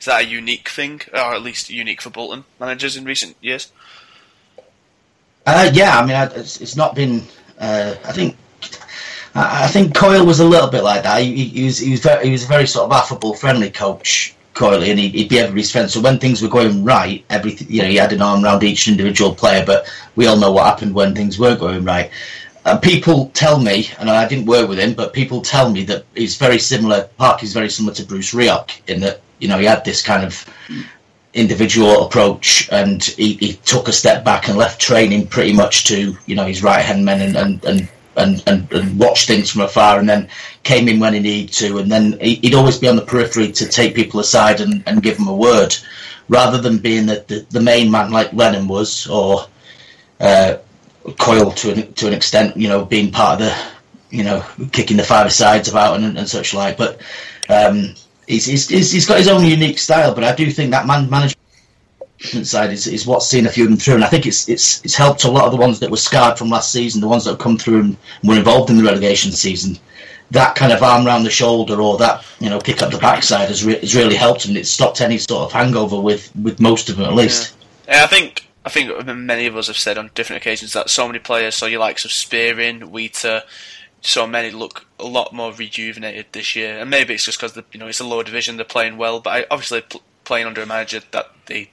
is 0.00 0.06
that 0.06 0.22
a 0.22 0.26
unique 0.26 0.68
thing, 0.68 1.00
or 1.12 1.34
at 1.34 1.42
least 1.42 1.70
unique 1.70 2.02
for 2.02 2.10
Bolton 2.10 2.44
managers 2.58 2.96
in 2.96 3.04
recent 3.04 3.36
years? 3.40 3.70
Uh, 5.46 5.70
yeah, 5.72 5.98
I 5.98 6.06
mean, 6.06 6.40
it's, 6.40 6.60
it's 6.60 6.76
not 6.76 6.94
been. 6.94 7.22
Uh, 7.58 7.94
I 8.04 8.12
think. 8.12 8.36
I 9.34 9.66
think 9.68 9.94
Coyle 9.94 10.26
was 10.26 10.40
a 10.40 10.44
little 10.44 10.68
bit 10.68 10.84
like 10.84 11.04
that. 11.04 11.22
He, 11.22 11.46
he, 11.46 11.64
was 11.64 11.78
he 11.78 11.92
was 11.92 12.00
very, 12.00 12.26
he 12.26 12.32
was 12.32 12.44
a 12.44 12.48
very 12.48 12.66
sort 12.66 12.84
of 12.84 12.92
affable, 12.92 13.32
friendly 13.32 13.70
coach, 13.70 14.34
Coyle, 14.52 14.82
and 14.82 14.98
he'd, 14.98 15.14
he'd, 15.14 15.30
be 15.30 15.38
everybody's 15.38 15.72
friend. 15.72 15.90
So 15.90 16.02
when 16.02 16.18
things 16.18 16.42
were 16.42 16.48
going 16.48 16.84
right, 16.84 17.24
everything 17.30 17.68
you 17.70 17.80
know, 17.80 17.88
he 17.88 17.96
had 17.96 18.12
an 18.12 18.20
arm 18.20 18.44
around 18.44 18.62
each 18.62 18.88
individual 18.88 19.34
player. 19.34 19.64
But 19.64 19.90
we 20.16 20.26
all 20.26 20.36
know 20.36 20.52
what 20.52 20.66
happened 20.66 20.94
when 20.94 21.14
things 21.14 21.38
were 21.38 21.56
going 21.56 21.84
right. 21.84 22.10
Uh, 22.64 22.78
people 22.78 23.30
tell 23.34 23.58
me, 23.58 23.88
and 23.98 24.08
I 24.08 24.28
didn't 24.28 24.46
work 24.46 24.68
with 24.68 24.78
him, 24.78 24.94
but 24.94 25.12
people 25.12 25.42
tell 25.42 25.70
me 25.70 25.84
that 25.84 26.04
he's 26.14 26.36
very 26.36 26.58
similar. 26.58 27.08
Park 27.18 27.42
is 27.42 27.52
very 27.52 27.68
similar 27.68 27.94
to 27.94 28.04
Bruce 28.04 28.32
Rioch 28.32 28.70
in 28.86 29.00
that 29.00 29.20
you 29.40 29.48
know 29.48 29.58
he 29.58 29.64
had 29.64 29.84
this 29.84 30.02
kind 30.02 30.24
of 30.24 30.48
individual 31.34 32.06
approach, 32.06 32.68
and 32.70 33.02
he, 33.02 33.34
he, 33.34 33.52
took 33.64 33.88
a 33.88 33.92
step 33.92 34.24
back 34.24 34.48
and 34.48 34.56
left 34.56 34.80
training 34.80 35.26
pretty 35.26 35.52
much 35.52 35.84
to 35.84 36.16
you 36.26 36.36
know 36.36 36.44
his 36.46 36.62
right 36.62 36.84
hand 36.84 37.04
men 37.04 37.20
and 37.20 37.36
and, 37.36 37.64
and 37.64 37.88
and, 38.16 38.42
and, 38.46 38.70
and 38.72 39.16
things 39.16 39.50
from 39.50 39.62
afar, 39.62 39.98
and 39.98 40.08
then 40.08 40.28
came 40.62 40.88
in 40.88 41.00
when 41.00 41.14
he 41.14 41.20
needed 41.20 41.52
to, 41.54 41.78
and 41.78 41.90
then 41.90 42.18
he'd 42.20 42.54
always 42.54 42.78
be 42.78 42.88
on 42.88 42.96
the 42.96 43.02
periphery 43.02 43.50
to 43.52 43.66
take 43.66 43.94
people 43.94 44.20
aside 44.20 44.60
and, 44.60 44.82
and 44.86 45.02
give 45.02 45.16
them 45.16 45.28
a 45.28 45.34
word, 45.34 45.74
rather 46.28 46.60
than 46.60 46.78
being 46.78 47.06
the, 47.06 47.24
the, 47.28 47.46
the 47.50 47.60
main 47.60 47.90
man 47.90 48.10
like 48.10 48.32
Lennon 48.32 48.68
was, 48.68 49.06
or 49.06 49.46
uh, 50.20 50.56
Coyle 51.18 51.50
to 51.52 51.72
an, 51.72 51.92
to 51.94 52.06
an 52.06 52.12
extent, 52.12 52.56
you 52.56 52.68
know, 52.68 52.84
being 52.84 53.10
part 53.10 53.40
of 53.40 53.46
the, 53.46 54.16
you 54.16 54.24
know, 54.24 54.44
kicking 54.72 54.96
the 54.96 55.02
five 55.02 55.32
sides 55.32 55.68
about 55.68 56.00
and, 56.00 56.18
and 56.18 56.28
such 56.28 56.54
like, 56.54 56.76
but. 56.76 57.00
Um, 57.48 57.94
he's, 58.26 58.46
he's, 58.46 58.68
he's 58.68 59.06
got 59.06 59.18
his 59.18 59.28
own 59.28 59.44
unique 59.44 59.78
style, 59.78 60.14
but 60.14 60.24
I 60.24 60.34
do 60.34 60.50
think 60.50 60.70
that 60.70 60.86
man 60.86 61.10
management 61.10 61.36
side 62.44 62.72
is, 62.72 62.86
is 62.86 63.06
what's 63.06 63.26
seen 63.26 63.46
a 63.46 63.50
few 63.50 63.64
of 63.64 63.70
them 63.70 63.78
through, 63.78 63.96
and 63.96 64.04
I 64.04 64.08
think 64.08 64.26
it's 64.26 64.48
it's 64.48 64.82
it's 64.84 64.94
helped 64.94 65.24
a 65.24 65.30
lot 65.30 65.44
of 65.44 65.50
the 65.50 65.58
ones 65.58 65.80
that 65.80 65.90
were 65.90 65.96
scarred 65.96 66.38
from 66.38 66.48
last 66.48 66.72
season, 66.72 67.00
the 67.00 67.08
ones 67.08 67.24
that 67.24 67.30
have 67.32 67.40
come 67.40 67.58
through 67.58 67.80
and 67.80 67.96
were 68.22 68.36
involved 68.36 68.70
in 68.70 68.76
the 68.76 68.84
relegation 68.84 69.32
season. 69.32 69.78
That 70.30 70.54
kind 70.54 70.72
of 70.72 70.82
arm 70.82 71.06
around 71.06 71.24
the 71.24 71.30
shoulder 71.30 71.82
or 71.82 71.98
that 71.98 72.24
you 72.40 72.48
know 72.48 72.60
kick 72.60 72.80
up 72.80 72.92
the 72.92 72.98
backside 72.98 73.48
has, 73.48 73.64
re- 73.64 73.80
has 73.80 73.94
really 73.94 74.14
helped, 74.14 74.44
and 74.46 74.56
it's 74.56 74.70
stopped 74.70 75.00
any 75.00 75.18
sort 75.18 75.42
of 75.42 75.52
hangover 75.52 76.00
with, 76.00 76.34
with 76.36 76.60
most 76.60 76.88
of 76.88 76.96
them 76.96 77.06
at 77.06 77.14
least. 77.14 77.50
Yeah 77.52 77.62
I 77.88 78.06
think 78.06 78.41
I 78.64 78.70
think 78.70 79.06
many 79.06 79.46
of 79.46 79.56
us 79.56 79.66
have 79.66 79.78
said 79.78 79.98
on 79.98 80.10
different 80.14 80.42
occasions 80.42 80.72
that 80.72 80.90
so 80.90 81.06
many 81.06 81.18
players, 81.18 81.56
so 81.56 81.66
your 81.66 81.80
likes 81.80 82.04
of 82.04 82.12
Spearing, 82.12 82.92
Wheater, 82.92 83.42
so 84.00 84.26
many 84.26 84.50
look 84.50 84.86
a 84.98 85.04
lot 85.04 85.32
more 85.32 85.52
rejuvenated 85.52 86.26
this 86.32 86.54
year, 86.54 86.78
and 86.78 86.90
maybe 86.90 87.14
it's 87.14 87.24
just 87.24 87.40
because 87.40 87.60
you 87.72 87.80
know 87.80 87.88
it's 87.88 88.00
a 88.00 88.04
lower 88.04 88.24
division, 88.24 88.56
they're 88.56 88.64
playing 88.64 88.96
well. 88.96 89.20
But 89.20 89.30
I, 89.30 89.46
obviously, 89.50 89.80
pl- 89.80 90.02
playing 90.24 90.46
under 90.46 90.62
a 90.62 90.66
manager 90.66 91.00
that 91.10 91.30
they 91.46 91.70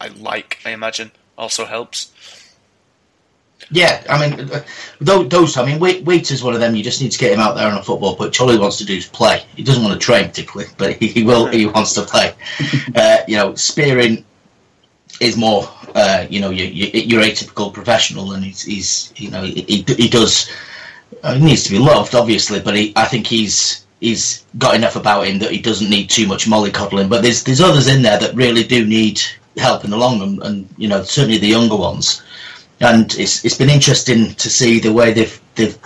I 0.00 0.08
like, 0.08 0.58
I 0.64 0.70
imagine, 0.70 1.12
also 1.36 1.66
helps. 1.66 2.12
Yeah, 3.70 4.02
I 4.08 4.28
mean, 4.28 4.50
uh, 4.50 4.64
those. 5.00 5.56
I 5.56 5.64
mean, 5.66 5.78
Wheater's 5.78 6.42
one 6.42 6.54
of 6.54 6.60
them. 6.60 6.74
You 6.74 6.82
just 6.82 7.02
need 7.02 7.12
to 7.12 7.18
get 7.18 7.32
him 7.32 7.40
out 7.40 7.54
there 7.56 7.70
on 7.70 7.76
a 7.76 7.82
football 7.82 8.16
pitch. 8.16 8.40
All 8.40 8.48
he 8.48 8.58
wants 8.58 8.78
to 8.78 8.86
do 8.86 8.96
is 8.96 9.06
play. 9.06 9.44
He 9.54 9.62
doesn't 9.62 9.82
want 9.82 10.00
to 10.00 10.04
train 10.04 10.28
particularly, 10.28 10.72
but 10.78 10.96
he 10.96 11.22
will. 11.22 11.46
He 11.46 11.66
wants 11.66 11.92
to 11.94 12.02
play. 12.02 12.32
uh, 12.94 13.18
you 13.28 13.36
know, 13.36 13.54
Spearing 13.54 14.24
is 15.20 15.36
more. 15.36 15.68
Uh, 15.92 16.24
you 16.30 16.40
know, 16.40 16.50
your, 16.50 16.66
your, 16.68 17.20
atypical 17.20 17.74
professional, 17.74 18.30
and 18.30 18.44
he's, 18.44 18.62
he's 18.62 19.12
you 19.16 19.28
know, 19.28 19.42
he, 19.42 19.84
he 19.88 20.08
does 20.08 20.48
uh, 21.22 21.34
he 21.34 21.44
needs 21.44 21.64
to 21.64 21.70
be 21.70 21.78
loved, 21.78 22.14
obviously, 22.14 22.60
but 22.60 22.76
he, 22.76 22.92
I 22.96 23.04
think 23.04 23.26
he's 23.26 23.84
he's 24.00 24.44
got 24.56 24.74
enough 24.74 24.96
about 24.96 25.26
him 25.26 25.38
that 25.40 25.50
he 25.50 25.60
doesn't 25.60 25.90
need 25.90 26.08
too 26.08 26.26
much 26.26 26.46
mollycoddling. 26.46 27.08
But 27.08 27.22
there's 27.22 27.42
there's 27.42 27.60
others 27.60 27.88
in 27.88 28.02
there 28.02 28.18
that 28.18 28.34
really 28.34 28.62
do 28.62 28.86
need 28.86 29.20
helping 29.56 29.92
along, 29.92 30.22
and, 30.22 30.42
and 30.42 30.68
you 30.76 30.88
know 30.88 31.02
certainly 31.02 31.38
the 31.38 31.48
younger 31.48 31.76
ones. 31.76 32.22
And 32.80 33.12
it's 33.18 33.44
it's 33.44 33.56
been 33.56 33.70
interesting 33.70 34.34
to 34.34 34.48
see 34.48 34.78
the 34.80 34.92
way 34.92 35.12
they've 35.12 35.40
they've 35.54 35.78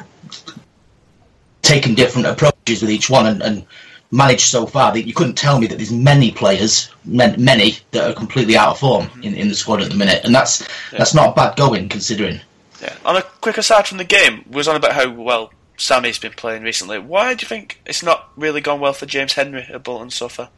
taken 1.62 1.94
different 1.94 2.26
approaches 2.26 2.82
with 2.82 2.90
each 2.90 3.08
one 3.08 3.26
and, 3.26 3.42
and 3.42 3.66
managed 4.14 4.46
so 4.46 4.64
far 4.64 4.92
that 4.92 5.06
you 5.06 5.12
couldn't 5.12 5.34
tell 5.34 5.58
me 5.58 5.66
that 5.66 5.76
there's 5.76 5.92
many 5.92 6.30
players, 6.30 6.88
many 7.04 7.76
that 7.90 8.10
are 8.10 8.14
completely 8.14 8.56
out 8.56 8.70
of 8.70 8.78
form 8.78 9.10
in, 9.22 9.34
in 9.34 9.48
the 9.48 9.54
squad 9.54 9.82
at 9.82 9.90
the 9.90 9.96
minute, 9.96 10.24
and 10.24 10.34
that's 10.34 10.60
yeah. 10.60 10.98
that's 10.98 11.14
not 11.14 11.34
bad 11.34 11.56
going 11.56 11.88
considering. 11.88 12.40
Yeah. 12.80 12.96
On 13.04 13.16
a 13.16 13.22
quick 13.22 13.58
aside 13.58 13.86
from 13.86 13.98
the 13.98 14.04
game, 14.04 14.44
was 14.50 14.68
on 14.68 14.76
about 14.76 14.92
how 14.92 15.10
well 15.10 15.52
Sammy's 15.76 16.18
been 16.18 16.32
playing 16.32 16.62
recently. 16.62 16.98
Why 16.98 17.34
do 17.34 17.42
you 17.42 17.48
think 17.48 17.80
it's 17.86 18.02
not 18.02 18.30
really 18.36 18.60
gone 18.60 18.80
well 18.80 18.92
for 18.92 19.06
James 19.06 19.32
Henry 19.32 19.62
at 19.62 19.82
Bolton 19.82 20.10
so 20.10 20.28
far? 20.28 20.48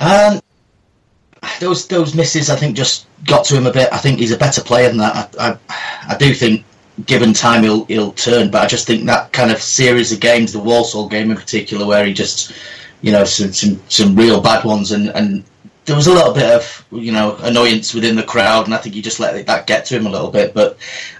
Um, 0.00 0.40
those 1.60 1.86
those 1.86 2.14
misses, 2.14 2.50
I 2.50 2.56
think, 2.56 2.76
just 2.76 3.06
got 3.24 3.44
to 3.46 3.56
him 3.56 3.66
a 3.66 3.72
bit. 3.72 3.88
I 3.92 3.98
think 3.98 4.18
he's 4.18 4.32
a 4.32 4.38
better 4.38 4.62
player 4.62 4.88
than 4.88 4.98
that. 4.98 5.36
I, 5.38 5.50
I, 5.50 6.14
I 6.14 6.16
do 6.16 6.34
think, 6.34 6.64
given 7.06 7.32
time, 7.32 7.62
he'll 7.62 7.84
he'll 7.86 8.12
turn. 8.12 8.50
But 8.50 8.62
I 8.62 8.66
just 8.66 8.86
think 8.86 9.06
that 9.06 9.32
kind 9.32 9.50
of 9.50 9.60
series 9.60 10.12
of 10.12 10.20
games, 10.20 10.52
the 10.52 10.58
Walsall 10.58 11.08
game 11.08 11.30
in 11.30 11.36
particular, 11.36 11.86
where 11.86 12.04
he 12.04 12.12
just, 12.12 12.52
you 13.02 13.12
know, 13.12 13.24
some 13.24 13.52
some, 13.52 13.82
some 13.88 14.16
real 14.16 14.40
bad 14.40 14.64
ones, 14.64 14.92
and, 14.92 15.08
and 15.10 15.44
there 15.84 15.96
was 15.96 16.06
a 16.06 16.12
little 16.12 16.32
bit 16.32 16.54
of 16.54 16.86
you 16.92 17.12
know 17.12 17.36
annoyance 17.42 17.94
within 17.94 18.16
the 18.16 18.22
crowd, 18.22 18.66
and 18.66 18.74
I 18.74 18.78
think 18.78 18.94
he 18.94 19.02
just 19.02 19.20
let 19.20 19.46
that 19.46 19.66
get 19.66 19.86
to 19.86 19.96
him 19.96 20.06
a 20.06 20.10
little 20.10 20.30
bit. 20.30 20.54
But 20.54 20.78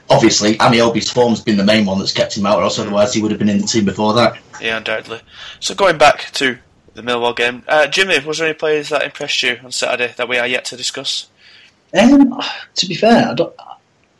obviously, 0.09 0.57
Ameobi's 0.59 1.11
form's 1.11 1.41
been 1.41 1.57
the 1.57 1.65
main 1.65 1.87
one 1.87 1.99
that's 1.99 2.13
kept 2.13 2.37
him 2.37 2.47
out, 2.47 2.59
or 2.59 2.65
else 2.65 2.79
otherwise 2.79 3.13
he 3.13 3.23
would 3.23 3.31
have 3.31 3.41
been 3.41 3.49
in 3.49 3.59
the 3.59 3.67
team 3.67 3.85
before 3.85 4.15
that. 4.15 4.39
Yeah, 4.61 4.77
undoubtedly. 4.77 5.21
So 5.59 5.75
going 5.75 5.99
back 5.99 6.31
to 6.33 6.59
the 6.95 7.03
Millwall 7.03 7.37
game, 7.37 7.65
uh, 7.67 7.87
Jimmy, 7.87 8.19
was 8.21 8.39
there 8.39 8.49
any 8.49 8.55
players 8.55 8.91
that 8.91 9.03
impressed 9.03 9.43
you 9.43 9.59
on 9.65 9.73
Saturday 9.73 10.13
that 10.17 10.29
we 10.29 10.39
are 10.39 10.47
yet 10.47 10.65
to 10.67 10.77
discuss? 10.77 11.29
Um, 11.99 12.41
to 12.77 12.87
be 12.87 12.95
fair, 12.95 13.35
I, 13.37 13.47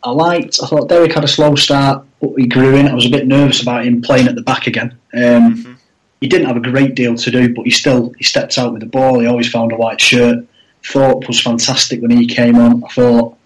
I, 0.03 0.11
liked. 0.11 0.59
I 0.63 0.67
thought 0.67 0.89
Derik 0.89 1.13
had 1.13 1.25
a 1.25 1.29
slow 1.29 1.55
start, 1.55 2.05
but 2.21 2.33
he 2.37 2.47
grew 2.47 2.77
in. 2.77 2.89
I 2.89 2.95
was 2.95 3.07
a 3.07 3.11
bit 3.11 3.27
nervous 3.27 3.63
about 3.63 3.85
him 3.85 4.03
playing 4.03 4.29
at 4.29 4.35
the 4.35 4.43
back 4.43 4.67
again. 4.67 4.97
Um, 5.15 5.21
mm-hmm. 5.57 5.73
He 6.21 6.29
didn't 6.29 6.49
have 6.49 6.57
a 6.57 6.61
great 6.61 6.95
deal 6.95 7.15
to 7.17 7.31
do, 7.31 7.55
but 7.55 7.65
he 7.65 7.71
still 7.71 8.13
he 8.19 8.25
stepped 8.25 8.59
out 8.59 8.73
with 8.73 8.81
the 8.81 8.87
ball. 8.87 9.21
He 9.21 9.27
always 9.27 9.51
found 9.51 9.73
a 9.73 9.77
white 9.77 10.01
shirt. 10.01 10.45
Thorpe 10.85 11.27
was 11.27 11.41
fantastic 11.41 12.01
when 12.03 12.11
he 12.11 12.27
came 12.27 12.57
on. 12.57 12.85
I 12.85 12.89
thought 12.89 13.37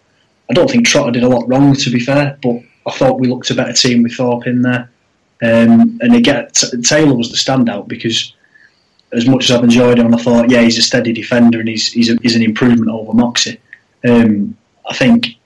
I 0.50 0.54
don't 0.54 0.70
think 0.70 0.86
Trotter 0.86 1.12
did 1.12 1.22
a 1.22 1.28
lot 1.28 1.48
wrong, 1.48 1.74
to 1.74 1.90
be 1.90 2.00
fair, 2.00 2.38
but 2.42 2.56
I 2.86 2.90
thought 2.90 3.20
we 3.20 3.28
looked 3.28 3.50
a 3.50 3.54
better 3.54 3.72
team 3.72 4.02
with 4.02 4.14
Thorpe 4.14 4.46
in 4.46 4.62
there. 4.62 4.90
Um, 5.42 5.98
and 6.00 6.14
again, 6.14 6.48
T- 6.52 6.80
Taylor 6.82 7.14
was 7.14 7.30
the 7.30 7.36
standout 7.36 7.88
because 7.88 8.34
as 9.12 9.26
much 9.26 9.44
as 9.44 9.56
I've 9.56 9.64
enjoyed 9.64 9.98
him, 9.98 10.14
I 10.14 10.18
thought, 10.18 10.50
yeah, 10.50 10.62
he's 10.62 10.78
a 10.78 10.82
steady 10.82 11.12
defender 11.12 11.60
and 11.60 11.68
he's 11.68 11.92
he's, 11.92 12.10
a, 12.10 12.16
he's 12.22 12.36
an 12.36 12.42
improvement 12.42 12.90
over 12.90 13.12
Moxey. 13.12 13.60
Um, 14.06 14.56
I 14.88 14.94
think, 14.94 15.36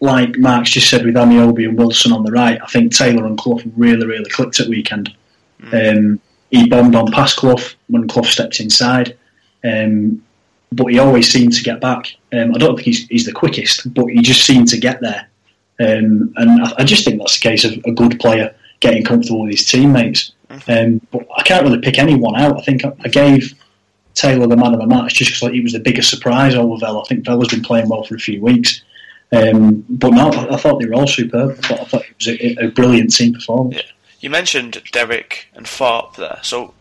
like 0.00 0.38
Mark's 0.38 0.70
just 0.70 0.88
said 0.88 1.04
with 1.04 1.14
Ameobi 1.14 1.68
and 1.68 1.76
Wilson 1.76 2.12
on 2.12 2.24
the 2.24 2.32
right, 2.32 2.60
I 2.62 2.66
think 2.66 2.94
Taylor 2.94 3.26
and 3.26 3.38
Clough 3.38 3.60
really, 3.76 4.06
really 4.06 4.30
clicked 4.30 4.60
at 4.60 4.68
weekend. 4.68 5.14
Mm. 5.62 5.96
Um, 5.98 6.20
he 6.50 6.68
bombed 6.68 6.94
on 6.94 7.12
past 7.12 7.36
Clough 7.36 7.74
when 7.88 8.08
Clough 8.08 8.22
stepped 8.22 8.60
inside. 8.60 9.16
Um, 9.62 10.22
but 10.72 10.86
he 10.86 10.98
always 10.98 11.30
seemed 11.30 11.52
to 11.54 11.62
get 11.62 11.80
back. 11.80 12.14
Um, 12.32 12.54
I 12.54 12.58
don't 12.58 12.76
think 12.76 12.86
he's, 12.86 13.06
he's 13.08 13.26
the 13.26 13.32
quickest, 13.32 13.92
but 13.92 14.06
he 14.06 14.22
just 14.22 14.46
seemed 14.46 14.68
to 14.68 14.78
get 14.78 15.00
there. 15.00 15.28
Um, 15.80 16.32
and 16.36 16.62
I, 16.62 16.72
I, 16.78 16.84
just 16.84 17.04
think 17.04 17.18
that's 17.18 17.40
the 17.40 17.48
case 17.48 17.64
of 17.64 17.72
a 17.84 17.92
good 17.92 18.20
player 18.20 18.54
getting 18.80 19.02
comfortable 19.02 19.42
with 19.42 19.52
his 19.52 19.64
teammates. 19.64 20.32
Mm-hmm. 20.50 20.94
Um, 20.94 21.00
but 21.10 21.26
I 21.36 21.42
can't 21.42 21.64
really 21.64 21.80
pick 21.80 21.98
anyone 21.98 22.36
out. 22.36 22.58
I 22.58 22.62
think 22.62 22.84
I, 22.84 22.92
I 23.04 23.08
gave 23.08 23.54
Taylor 24.14 24.46
the 24.46 24.56
man 24.56 24.74
of 24.74 24.80
the 24.80 24.86
match 24.86 25.14
just 25.14 25.30
because 25.30 25.42
like, 25.42 25.52
he 25.52 25.60
was 25.60 25.72
the 25.72 25.80
biggest 25.80 26.10
surprise 26.10 26.54
over 26.54 26.76
Vela. 26.78 27.00
I 27.00 27.04
think 27.04 27.24
Vela's 27.24 27.48
been 27.48 27.62
playing 27.62 27.88
well 27.88 28.04
for 28.04 28.14
a 28.14 28.20
few 28.20 28.40
weeks. 28.42 28.82
Um, 29.32 29.84
but 29.88 30.10
no, 30.10 30.28
I, 30.28 30.56
thought 30.56 30.80
they 30.80 30.86
were 30.86 30.94
all 30.94 31.06
superb. 31.06 31.50
I 31.50 31.54
thought, 31.54 31.80
I 31.80 31.84
thought 31.84 32.02
it 32.02 32.16
was 32.16 32.28
a, 32.28 32.64
a 32.64 32.68
brilliant 32.68 33.14
team 33.14 33.34
performance. 33.34 33.76
Yeah. 33.76 33.90
You 34.20 34.30
mentioned 34.30 34.82
Derik 34.92 35.44
and 35.54 35.66
Thorpe 35.66 36.16
there. 36.16 36.40
So 36.42 36.74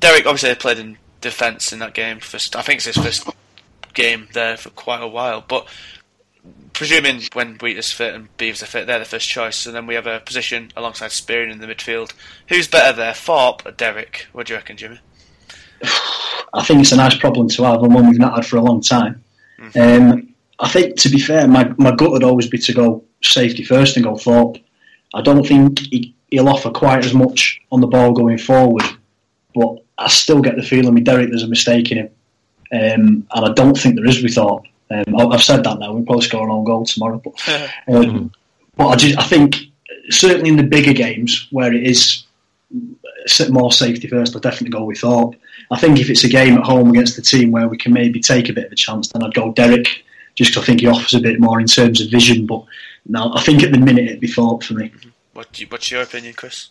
Derik 0.00 0.26
obviously 0.26 0.54
played 0.54 0.78
in 0.78 0.96
defence 1.20 1.72
in 1.72 1.78
that 1.80 1.94
game. 1.94 2.20
First, 2.20 2.56
I 2.56 2.62
think 2.62 2.78
it's 2.78 2.86
his 2.86 2.96
first 2.96 3.28
game 3.92 4.28
there 4.32 4.56
for 4.56 4.70
quite 4.70 5.02
a 5.02 5.06
while. 5.06 5.44
But 5.46 5.68
presuming 6.72 7.22
when 7.34 7.56
Wheater's 7.56 7.92
fit 7.92 8.14
and 8.14 8.34
Beevers 8.36 8.62
are 8.62 8.66
fit, 8.66 8.86
they're 8.86 8.98
the 8.98 9.04
first 9.04 9.28
choice. 9.28 9.66
And 9.66 9.74
then 9.74 9.86
we 9.86 9.94
have 9.94 10.06
a 10.06 10.20
position 10.20 10.72
alongside 10.76 11.12
Spearing 11.12 11.50
in 11.50 11.60
the 11.60 11.66
midfield. 11.66 12.12
Who's 12.48 12.68
better 12.68 12.94
there, 12.96 13.14
Thorpe 13.14 13.66
or 13.66 13.72
Derik? 13.72 14.22
What 14.32 14.46
do 14.46 14.54
you 14.54 14.58
reckon, 14.58 14.76
Jimmy? 14.76 15.00
I 16.54 16.62
think 16.62 16.80
it's 16.80 16.92
a 16.92 16.96
nice 16.96 17.16
problem 17.16 17.48
to 17.48 17.64
have 17.64 17.82
and 17.82 17.94
one 17.94 18.08
we've 18.08 18.18
not 18.18 18.34
had 18.34 18.46
for 18.46 18.56
a 18.56 18.62
long 18.62 18.80
time. 18.80 19.22
Mm-hmm. 19.58 20.12
Um, 20.12 20.33
I 20.60 20.68
think, 20.68 20.96
to 20.98 21.08
be 21.08 21.18
fair, 21.18 21.48
my, 21.48 21.72
my 21.78 21.94
gut 21.94 22.10
would 22.10 22.24
always 22.24 22.48
be 22.48 22.58
to 22.58 22.72
go 22.72 23.04
safety 23.22 23.64
first 23.64 23.96
and 23.96 24.04
go 24.04 24.16
Thorpe. 24.16 24.58
I 25.12 25.22
don't 25.22 25.46
think 25.46 25.80
he, 25.80 26.14
he'll 26.30 26.48
offer 26.48 26.70
quite 26.70 27.04
as 27.04 27.14
much 27.14 27.60
on 27.72 27.80
the 27.80 27.86
ball 27.86 28.12
going 28.12 28.38
forward, 28.38 28.84
but 29.54 29.78
I 29.98 30.08
still 30.08 30.40
get 30.40 30.56
the 30.56 30.62
feeling 30.62 30.94
with 30.94 31.04
Derik 31.04 31.30
there's 31.30 31.42
a 31.42 31.48
mistake 31.48 31.92
in 31.92 31.98
him, 31.98 32.10
um, 32.72 33.26
and 33.34 33.46
I 33.46 33.52
don't 33.52 33.78
think 33.78 33.96
there 33.96 34.06
is 34.06 34.22
with 34.22 34.34
Thorpe. 34.34 34.66
Um, 34.90 35.16
I've 35.16 35.42
said 35.42 35.64
that 35.64 35.78
now. 35.78 35.92
We'll 35.92 36.04
probably 36.04 36.26
score 36.26 36.44
an 36.44 36.50
own 36.50 36.64
goal 36.64 36.84
tomorrow, 36.84 37.20
but 37.24 37.34
um, 37.88 38.32
but 38.76 38.88
I 38.88 38.96
just 38.96 39.18
I 39.18 39.22
think 39.22 39.56
certainly 40.10 40.50
in 40.50 40.56
the 40.56 40.62
bigger 40.62 40.92
games 40.92 41.48
where 41.50 41.72
it 41.72 41.84
is 41.84 42.24
more 43.48 43.72
safety 43.72 44.08
first, 44.08 44.34
I'll 44.34 44.40
definitely 44.40 44.70
go 44.70 44.84
with 44.84 44.98
Thorpe. 44.98 45.36
I 45.70 45.78
think 45.78 45.98
if 45.98 46.10
it's 46.10 46.24
a 46.24 46.28
game 46.28 46.58
at 46.58 46.64
home 46.64 46.90
against 46.90 47.16
the 47.16 47.22
team 47.22 47.50
where 47.50 47.68
we 47.68 47.78
can 47.78 47.92
maybe 47.92 48.20
take 48.20 48.48
a 48.48 48.52
bit 48.52 48.66
of 48.66 48.72
a 48.72 48.76
chance, 48.76 49.08
then 49.08 49.22
I'd 49.22 49.34
go 49.34 49.52
Derik, 49.52 49.88
just 50.34 50.52
because 50.52 50.62
I 50.62 50.66
think 50.66 50.80
he 50.80 50.86
offers 50.86 51.14
a 51.14 51.20
bit 51.20 51.40
more 51.40 51.60
in 51.60 51.66
terms 51.66 52.00
of 52.00 52.10
vision. 52.10 52.46
But 52.46 52.64
no, 53.06 53.32
I 53.34 53.42
think 53.42 53.62
at 53.62 53.72
the 53.72 53.78
minute 53.78 54.04
it'd 54.04 54.20
be 54.20 54.28
Thorpe 54.28 54.62
for 54.62 54.74
me. 54.74 54.92
What 55.32 55.60
what's 55.68 55.90
your 55.90 56.02
opinion, 56.02 56.34
Chris? 56.34 56.70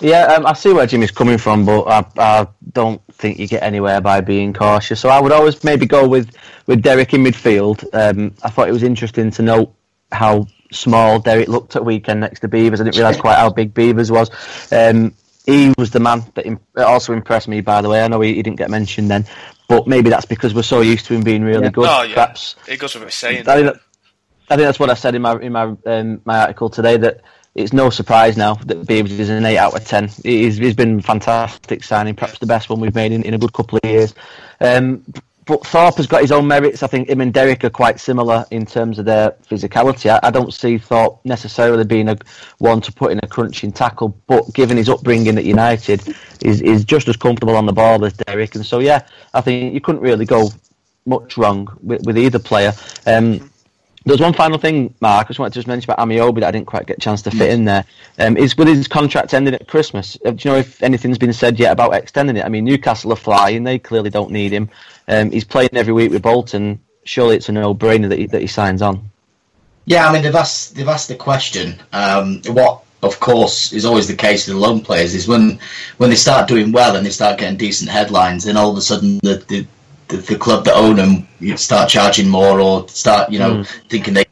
Yeah, 0.00 0.24
um, 0.24 0.46
I 0.46 0.54
see 0.54 0.72
where 0.72 0.86
Jimmy's 0.86 1.10
coming 1.10 1.38
from, 1.38 1.64
but 1.64 1.82
I, 1.82 2.04
I, 2.18 2.46
don't 2.72 3.00
think 3.12 3.38
you 3.38 3.46
get 3.46 3.62
anywhere 3.62 4.00
by 4.00 4.20
being 4.20 4.52
cautious. 4.52 5.00
So 5.00 5.08
I 5.08 5.20
would 5.20 5.30
always 5.30 5.62
maybe 5.62 5.86
go 5.86 6.08
with, 6.08 6.36
with 6.66 6.82
Derik 6.82 7.14
in 7.14 7.22
midfield. 7.22 7.84
Um, 7.94 8.34
I 8.42 8.50
thought 8.50 8.68
it 8.68 8.72
was 8.72 8.82
interesting 8.82 9.30
to 9.32 9.42
note 9.42 9.72
how 10.10 10.48
small 10.72 11.20
Derik 11.20 11.46
looked 11.46 11.76
at 11.76 11.84
weekend 11.84 12.20
next 12.20 12.40
to 12.40 12.48
Beevers. 12.48 12.80
I 12.80 12.84
didn't 12.84 12.96
realise 12.96 13.16
quite 13.16 13.36
how 13.36 13.50
big 13.50 13.72
Beevers 13.72 14.10
was. 14.10 14.30
Um, 14.72 15.14
he 15.46 15.72
was 15.78 15.90
the 15.90 16.00
man 16.00 16.24
that 16.34 16.46
Im- 16.46 16.60
also 16.76 17.12
impressed 17.12 17.48
me, 17.48 17.60
by 17.60 17.80
the 17.80 17.88
way. 17.88 18.02
I 18.02 18.08
know 18.08 18.20
he, 18.20 18.34
he, 18.34 18.42
didn't 18.42 18.56
get 18.56 18.70
mentioned 18.70 19.10
then, 19.10 19.26
but 19.68 19.86
maybe 19.86 20.10
that's 20.10 20.26
because 20.26 20.54
we're 20.54 20.62
so 20.62 20.80
used 20.80 21.06
to 21.06 21.14
him 21.14 21.22
being 21.22 21.42
really 21.42 21.64
yeah. 21.64 21.70
good. 21.70 21.88
Oh, 21.88 22.02
yeah. 22.02 22.14
Perhaps 22.14 22.56
it 22.68 22.78
goes 22.78 22.94
without 22.94 23.12
saying. 23.12 23.48
I 23.48 23.54
think, 23.56 23.66
that, 23.66 23.76
I 24.50 24.56
think 24.56 24.66
that's 24.66 24.78
what 24.78 24.90
I 24.90 24.94
said 24.94 25.14
in 25.14 25.22
my 25.22 25.38
in 25.40 25.52
my 25.52 25.74
um, 25.86 26.20
my 26.24 26.40
article 26.40 26.68
today 26.68 26.96
that 26.98 27.22
it's 27.54 27.72
no 27.72 27.90
surprise 27.90 28.36
now 28.36 28.54
that 28.54 28.82
Beevers 28.82 29.18
is 29.18 29.30
an 29.30 29.44
8 29.44 29.56
out 29.56 29.76
of 29.76 29.86
10. 29.86 30.08
He's, 30.24 30.56
he's 30.56 30.74
been 30.74 31.00
fantastic 31.00 31.84
signing, 31.84 32.16
perhaps 32.16 32.40
the 32.40 32.46
best 32.46 32.68
one 32.68 32.80
we've 32.80 32.94
made 32.94 33.12
in, 33.12 33.22
in 33.22 33.32
a 33.32 33.38
good 33.38 33.52
couple 33.52 33.78
of 33.80 33.88
years. 33.88 34.12
Um, 34.60 35.04
but 35.46 35.66
Thorpe 35.66 35.96
has 35.96 36.06
got 36.06 36.22
his 36.22 36.32
own 36.32 36.46
merits. 36.46 36.82
I 36.82 36.86
think 36.86 37.08
him 37.08 37.20
and 37.20 37.32
Derik 37.32 37.64
are 37.64 37.70
quite 37.70 38.00
similar 38.00 38.44
in 38.50 38.64
terms 38.66 38.98
of 38.98 39.04
their 39.04 39.32
physicality. 39.48 40.10
I, 40.10 40.20
I 40.22 40.30
don't 40.30 40.52
see 40.52 40.78
Thorpe 40.78 41.24
necessarily 41.24 41.84
being 41.84 42.08
a 42.08 42.16
one 42.58 42.80
to 42.82 42.92
put 42.92 43.12
in 43.12 43.20
a 43.22 43.26
crunching 43.26 43.72
tackle, 43.72 44.16
but 44.26 44.52
given 44.54 44.76
his 44.76 44.88
upbringing 44.88 45.36
at 45.38 45.44
United, 45.44 46.14
is 46.42 46.60
is 46.62 46.84
just 46.84 47.08
as 47.08 47.16
comfortable 47.16 47.56
on 47.56 47.66
the 47.66 47.72
ball 47.72 48.04
as 48.04 48.14
Derik. 48.14 48.54
And 48.54 48.64
so, 48.64 48.78
yeah, 48.78 49.06
I 49.32 49.40
think 49.40 49.74
you 49.74 49.80
couldn't 49.80 50.02
really 50.02 50.24
go 50.24 50.50
much 51.06 51.36
wrong 51.36 51.68
with, 51.82 52.06
with 52.06 52.16
either 52.16 52.38
player. 52.38 52.72
Um, 53.06 53.50
there's 54.04 54.20
one 54.20 54.34
final 54.34 54.58
thing, 54.58 54.94
Mark. 55.00 55.26
I 55.26 55.28
just 55.28 55.38
wanted 55.38 55.54
to 55.54 55.58
just 55.58 55.66
mention 55.66 55.90
about 55.90 56.06
Ameobi 56.06 56.40
that 56.40 56.48
I 56.48 56.50
didn't 56.50 56.66
quite 56.66 56.86
get 56.86 56.98
a 56.98 57.00
chance 57.00 57.22
to 57.22 57.30
fit 57.30 57.50
in 57.50 57.64
there. 57.64 57.84
Um, 58.18 58.36
is 58.36 58.56
with 58.56 58.68
his 58.68 58.86
contract 58.86 59.32
ending 59.32 59.54
at 59.54 59.66
Christmas. 59.66 60.18
Uh, 60.24 60.32
do 60.32 60.48
you 60.48 60.54
know 60.54 60.60
if 60.60 60.82
anything's 60.82 61.18
been 61.18 61.32
said 61.32 61.58
yet 61.58 61.72
about 61.72 61.94
extending 61.94 62.36
it? 62.36 62.44
I 62.44 62.48
mean, 62.48 62.64
Newcastle 62.64 63.12
are 63.12 63.16
flying; 63.16 63.64
they 63.64 63.78
clearly 63.78 64.10
don't 64.10 64.30
need 64.30 64.52
him. 64.52 64.68
Um, 65.08 65.30
he's 65.30 65.44
playing 65.44 65.70
every 65.72 65.92
week 65.92 66.10
with 66.10 66.22
Bolton. 66.22 66.80
Surely 67.04 67.36
it's 67.36 67.48
a 67.48 67.52
no-brainer 67.52 68.08
that 68.08 68.18
he, 68.18 68.26
that 68.26 68.40
he 68.40 68.46
signs 68.46 68.82
on. 68.82 69.10
Yeah, 69.86 70.08
I 70.08 70.12
mean 70.12 70.22
they've 70.22 70.34
asked 70.34 70.74
they've 70.74 70.88
asked 70.88 71.08
the 71.08 71.16
question. 71.16 71.82
Um, 71.92 72.40
what, 72.46 72.82
of 73.02 73.20
course, 73.20 73.72
is 73.72 73.84
always 73.84 74.08
the 74.08 74.16
case 74.16 74.46
with 74.46 74.56
loan 74.56 74.80
players 74.80 75.14
is 75.14 75.28
when 75.28 75.58
when 75.96 76.10
they 76.10 76.16
start 76.16 76.48
doing 76.48 76.72
well 76.72 76.96
and 76.96 77.06
they 77.06 77.10
start 77.10 77.38
getting 77.38 77.56
decent 77.56 77.90
headlines, 77.90 78.44
then 78.44 78.56
all 78.56 78.70
of 78.70 78.76
a 78.76 78.82
sudden 78.82 79.18
the, 79.22 79.44
the 79.48 79.66
the, 80.08 80.16
the 80.18 80.36
club 80.36 80.64
that 80.64 80.74
own 80.74 80.96
them 80.96 81.26
you 81.40 81.56
start 81.56 81.88
charging 81.88 82.28
more 82.28 82.60
or 82.60 82.88
start 82.88 83.30
you 83.30 83.38
know 83.38 83.56
mm. 83.56 83.88
thinking 83.88 84.14
they 84.14 84.24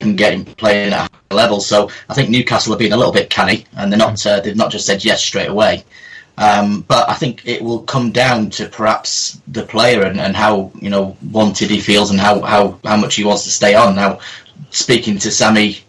can 0.00 0.16
get 0.16 0.32
him 0.32 0.44
playing 0.44 0.92
at 0.92 1.10
a 1.30 1.34
level. 1.34 1.60
So 1.60 1.88
I 2.08 2.14
think 2.14 2.28
Newcastle 2.28 2.72
have 2.72 2.78
been 2.78 2.92
a 2.92 2.96
little 2.96 3.12
bit 3.12 3.30
canny 3.30 3.64
and 3.76 3.90
they're 3.90 3.98
not 3.98 4.24
uh, 4.26 4.40
they've 4.40 4.56
not 4.56 4.72
just 4.72 4.86
said 4.86 5.04
yes 5.04 5.22
straight 5.22 5.48
away. 5.48 5.84
Um, 6.38 6.80
but 6.88 7.08
I 7.10 7.14
think 7.14 7.42
it 7.46 7.62
will 7.62 7.80
come 7.80 8.10
down 8.10 8.48
to 8.50 8.68
perhaps 8.68 9.40
the 9.48 9.64
player 9.64 10.02
and, 10.02 10.18
and 10.18 10.34
how 10.34 10.72
you 10.80 10.88
know 10.90 11.16
wanted 11.30 11.70
he 11.70 11.80
feels 11.80 12.10
and 12.10 12.18
how, 12.18 12.40
how, 12.40 12.78
how 12.84 12.96
much 12.96 13.16
he 13.16 13.24
wants 13.24 13.44
to 13.44 13.50
stay 13.50 13.74
on. 13.74 13.94
Now, 13.94 14.20
speaking 14.70 15.18
to 15.18 15.30
Sammy 15.30 15.80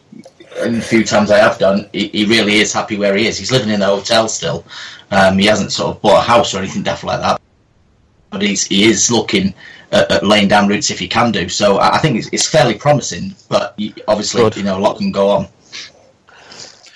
and 0.57 0.75
the 0.75 0.81
few 0.81 1.03
times 1.05 1.31
I 1.31 1.37
have 1.39 1.57
done, 1.57 1.89
he, 1.93 2.07
he, 2.09 2.25
really 2.25 2.55
is 2.55 2.73
happy 2.73 2.97
where 2.97 3.15
he 3.15 3.27
is. 3.27 3.37
He's 3.37 3.51
living 3.51 3.69
in 3.69 3.81
a 3.81 3.85
hotel 3.85 4.27
still. 4.27 4.65
Um, 5.11 5.37
he 5.37 5.45
hasn't 5.45 5.71
sort 5.71 5.95
of 5.95 6.01
bought 6.01 6.19
a 6.19 6.27
house 6.27 6.53
or 6.53 6.57
anything 6.59 6.83
definitely 6.83 7.19
like 7.19 7.21
that. 7.21 7.41
But 8.33 8.41
he's, 8.41 8.65
he 8.65 8.83
is 8.83 9.09
looking 9.09 9.53
at, 9.91 10.11
at, 10.11 10.25
laying 10.25 10.47
down 10.47 10.67
roots 10.67 10.91
if 10.91 10.99
he 10.99 11.07
can 11.07 11.31
do. 11.31 11.47
So 11.47 11.77
I, 11.77 11.95
I 11.95 11.97
think 11.99 12.17
it's, 12.17 12.27
it's, 12.33 12.47
fairly 12.47 12.73
promising, 12.73 13.35
but 13.47 13.79
obviously, 14.07 14.41
Good. 14.41 14.57
you 14.57 14.63
know, 14.63 14.77
a 14.77 14.81
lot 14.81 14.97
can 14.97 15.11
go 15.11 15.29
on. 15.29 15.47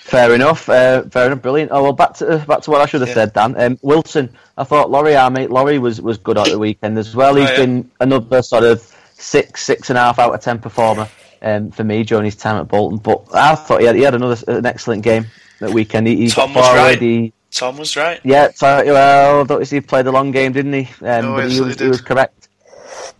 Fair 0.07 0.33
enough. 0.33 0.67
Uh, 0.67 1.03
fair 1.03 1.27
enough. 1.27 1.41
Brilliant. 1.41 1.71
Oh 1.71 1.83
well, 1.83 1.93
back 1.93 2.13
to 2.15 2.43
back 2.47 2.61
to 2.61 2.71
what 2.71 2.81
I 2.81 2.85
should 2.85 3.01
have 3.01 3.09
yeah. 3.09 3.13
said, 3.13 3.33
Dan. 3.33 3.59
Um, 3.59 3.79
Wilson. 3.81 4.35
I 4.57 4.63
thought 4.63 4.89
Laurie, 4.89 5.15
our 5.15 5.29
mate 5.29 5.51
Laurie, 5.51 5.79
was 5.79 6.01
was 6.01 6.17
good 6.17 6.37
at 6.37 6.47
the 6.47 6.57
weekend 6.57 6.97
as 6.97 7.15
well. 7.15 7.35
He's 7.35 7.49
oh, 7.49 7.51
yeah. 7.51 7.57
been 7.57 7.91
another 7.99 8.41
sort 8.41 8.63
of 8.63 8.81
six, 9.13 9.63
six 9.63 9.89
and 9.89 9.97
a 9.97 10.01
half 10.01 10.17
out 10.17 10.33
of 10.33 10.39
ten 10.39 10.59
performer 10.59 11.09
um, 11.41 11.71
for 11.71 11.83
me 11.83 12.03
during 12.03 12.25
his 12.25 12.35
time 12.35 12.59
at 12.59 12.67
Bolton. 12.67 12.99
But 12.99 13.23
I 13.33 13.55
thought 13.55 13.81
he 13.81 13.85
had, 13.85 13.95
he 13.95 14.01
had 14.01 14.15
another 14.15 14.41
an 14.47 14.65
excellent 14.65 15.03
game 15.03 15.27
that 15.59 15.71
weekend. 15.71 16.07
He, 16.07 16.15
he 16.15 16.29
Tom 16.29 16.53
was 16.53 16.75
right. 16.75 16.99
He, 16.99 17.33
Tom 17.51 17.77
was 17.77 17.95
right. 17.95 18.19
Yeah, 18.23 18.51
well, 18.61 19.59
he 19.59 19.81
played 19.81 20.05
the 20.05 20.11
long 20.11 20.31
game, 20.31 20.51
didn't 20.51 20.73
he? 20.73 20.89
Um, 21.05 21.25
no, 21.25 21.35
but 21.35 21.51
he 21.51 21.61
was, 21.61 21.79
he 21.79 21.87
was 21.87 22.01
correct. 22.01 22.49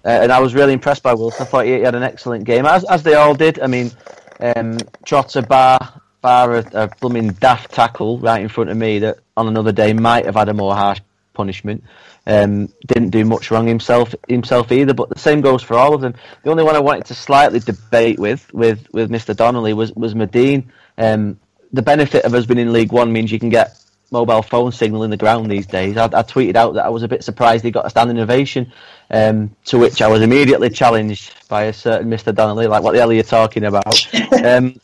Uh, 0.06 0.10
and 0.10 0.32
I 0.32 0.40
was 0.40 0.54
really 0.54 0.74
impressed 0.74 1.04
by 1.04 1.14
Wilson. 1.14 1.44
I 1.44 1.46
thought 1.46 1.66
he, 1.66 1.72
had 1.72 1.96
an 1.96 2.04
excellent 2.04 2.44
game, 2.44 2.66
as, 2.66 2.84
as 2.86 3.04
they 3.04 3.16
all 3.16 3.34
did. 3.34 3.60
I 3.60 3.68
mean, 3.68 3.92
um, 4.40 4.78
Trotter 5.06 5.42
bar 5.42 6.02
bar 6.22 6.56
a, 6.56 6.66
a 6.74 6.88
blooming 7.00 7.30
daft 7.34 7.72
tackle 7.72 8.18
right 8.20 8.42
in 8.42 8.50
front 8.50 8.70
of 8.70 8.78
me 8.78 9.00
that 9.00 9.18
on 9.36 9.48
another 9.48 9.72
day 9.72 9.94
might 9.94 10.26
have 10.26 10.36
had 10.36 10.50
a 10.50 10.54
more 10.54 10.76
harsh 10.76 11.00
punishment. 11.34 11.84
Um, 12.26 12.68
didn't 12.86 13.12
do 13.12 13.24
much 13.24 13.52
wrong 13.52 13.68
himself 13.68 14.14
himself 14.28 14.72
either. 14.72 14.94
But 14.94 15.10
the 15.10 15.20
same 15.20 15.42
goes 15.42 15.64
for 15.64 15.76
all 15.76 15.94
of 15.94 16.02
them. 16.02 16.16
The 16.44 16.52
only 16.52 16.64
one 16.64 16.76
I 16.76 16.80
wanted 16.80 17.06
to 17.06 17.14
slightly 17.14 17.60
debate 17.60 18.20
with 18.20 18.54
with, 18.54 18.88
with 18.92 19.10
Mr. 19.10 19.36
Donnelly 19.36 19.74
was 19.74 19.94
was 19.94 20.14
Madine. 20.14 20.66
Um, 20.98 21.40
the 21.72 21.82
benefit 21.82 22.26
of 22.26 22.34
us 22.34 22.46
being 22.46 22.60
in 22.60 22.74
League 22.74 22.92
One 22.92 23.14
means 23.14 23.32
you 23.32 23.40
can 23.40 23.50
get 23.50 23.78
mobile 24.12 24.42
phone 24.42 24.72
signal 24.72 25.04
in 25.04 25.10
the 25.10 25.18
ground 25.18 25.52
these 25.52 25.66
days. 25.66 25.98
I, 25.98 26.06
I 26.06 26.24
tweeted 26.24 26.56
out 26.56 26.74
that 26.76 26.86
I 26.86 26.90
was 26.90 27.04
a 27.04 27.08
bit 27.08 27.24
surprised 27.24 27.64
he 27.64 27.72
got 27.72 27.86
a 27.86 27.90
standing 27.90 28.20
ovation, 28.20 28.72
um, 29.12 29.56
to 29.66 29.78
which 29.78 30.02
I 30.02 30.08
was 30.08 30.22
immediately 30.22 30.70
challenged 30.70 31.34
by 31.50 31.64
a 31.64 31.74
certain 31.74 32.10
Mr. 32.10 32.34
Donnelly, 32.34 32.68
like, 32.68 32.84
what 32.84 32.94
the 32.94 33.00
hell 33.00 33.10
are 33.10 33.14
you 33.14 33.24
talking 33.24 33.66
about? 33.66 34.16
um, 34.46 34.80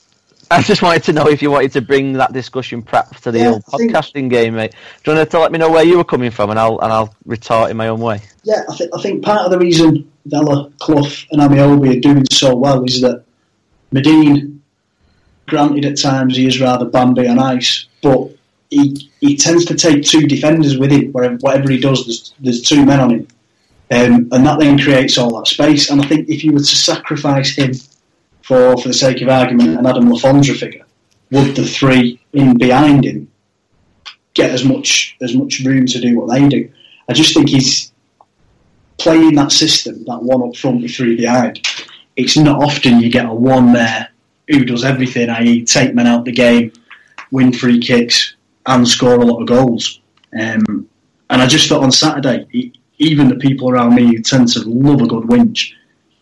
I 0.52 0.62
just 0.62 0.82
wanted 0.82 1.04
to 1.04 1.14
know 1.14 1.28
if 1.28 1.42
you 1.42 1.50
wanted 1.50 1.72
to 1.74 1.82
bring 1.82 2.14
that 2.14 2.32
discussion 2.32 2.84
perhaps 2.84 3.22
to 3.22 3.32
the 3.32 3.40
yeah, 3.40 3.50
old 3.50 3.64
podcasting 3.64 4.14
think, 4.14 4.32
game, 4.32 4.56
mate. 4.56 4.76
Do 5.04 5.12
you 5.12 5.18
want 5.18 5.32
to 5.32 5.40
let 5.40 5.52
me 5.52 5.58
know 5.58 5.72
where 5.72 5.84
you 5.84 5.98
were 5.98 6.04
coming 6.04 6.30
from, 6.30 6.52
and 6.52 6.60
I'll 6.60 6.80
and 6.80 6.94
I'll 6.94 7.16
retort 7.26 7.72
in 7.72 7.78
my 7.78 7.88
own 7.88 8.00
way. 8.00 8.22
Yeah, 8.44 8.64
I 8.70 8.76
think 8.76 8.92
I 8.94 9.02
think 9.02 9.24
part 9.24 9.42
of 9.42 9.52
the 9.52 9.58
reason 9.58 10.12
Vela, 10.26 10.70
Clough, 10.80 11.26
and 11.32 11.42
Ameobi 11.42 11.98
are 11.98 12.00
doing 12.00 12.26
so 12.32 12.56
well 12.56 12.84
is 12.84 13.02
that 13.02 13.24
Madine, 13.92 14.60
granted 15.48 15.86
at 15.86 15.98
times 15.98 16.38
he 16.38 16.46
is 16.46 16.62
rather 16.62 16.86
Bambi 16.86 17.28
on 17.28 17.40
ice, 17.40 17.88
but 18.02 18.30
he 18.74 19.12
he 19.22 19.38
tends 19.38 19.66
to 19.66 19.76
take 19.76 20.04
two 20.04 20.28
defenders 20.28 20.78
with 20.78 20.92
him. 20.92 21.12
Wherever 21.12 21.36
whatever 21.38 21.70
he 21.72 21.80
does, 21.80 22.06
there's 22.06 22.34
there's 22.40 22.62
two 22.62 22.86
men 22.86 23.00
on 23.00 23.10
him, 23.12 23.28
um, 23.92 24.30
and 24.32 24.46
that 24.46 24.60
then 24.60 24.80
creates 24.80 25.18
all 25.18 25.36
that 25.38 25.48
space. 25.48 25.90
And 25.90 26.02
I 26.02 26.08
think 26.08 26.30
if 26.30 26.44
you 26.44 26.52
were 26.52 26.60
to 26.60 26.66
sacrifice 26.66 27.56
him 27.56 27.74
for, 28.42 28.78
for 28.78 28.88
the 28.88 28.94
sake 28.94 29.22
of 29.22 29.30
argument, 29.30 29.80
an 29.80 29.86
Adam 29.86 30.12
Le 30.12 30.20
Fondre 30.20 30.56
figure, 30.56 30.86
would 31.32 31.56
the 31.56 31.66
three 31.66 32.20
in 32.34 32.58
behind 32.58 33.06
him 33.06 33.30
get 34.34 34.52
as 34.52 34.66
much 34.66 35.16
as 35.22 35.36
much 35.36 35.60
room 35.60 35.86
to 35.86 36.00
do 36.00 36.20
what 36.20 36.30
they 36.34 36.48
do? 36.48 36.70
I 37.08 37.14
just 37.14 37.34
think 37.34 37.50
he's 37.50 37.92
playing 38.98 39.36
that 39.36 39.52
system, 39.52 40.04
that 40.06 40.24
one 40.24 40.48
up 40.48 40.56
front 40.56 40.82
with 40.82 40.96
three 40.96 41.16
behind. 41.16 41.68
It's 42.16 42.38
not 42.38 42.64
often 42.64 43.00
you 43.00 43.10
get 43.10 43.26
a 43.26 43.34
one 43.34 43.74
there 43.74 44.10
who 44.48 44.66
does 44.66 44.84
everything, 44.84 45.30
i.e., 45.30 45.66
take 45.66 45.96
men 45.96 46.08
out 46.08 46.26
the 46.26 46.32
game, 46.32 46.72
win 47.32 47.52
free 47.52 47.80
kicks, 47.80 48.36
and 48.66 48.88
score 48.88 49.16
a 49.16 49.26
lot 49.26 49.42
of 49.42 49.48
goals. 49.48 50.02
Um, 50.40 50.88
and 51.30 51.42
I 51.42 51.48
just 51.48 51.68
thought 51.68 51.84
on 51.84 51.92
Saturday, 51.92 52.72
even 52.98 53.28
the 53.28 53.36
people 53.36 53.70
around 53.70 53.96
me 53.96 54.08
who 54.08 54.22
tend 54.22 54.48
to 54.50 54.60
love 54.68 55.02
a 55.02 55.08
good 55.08 55.26
winch, 55.26 55.76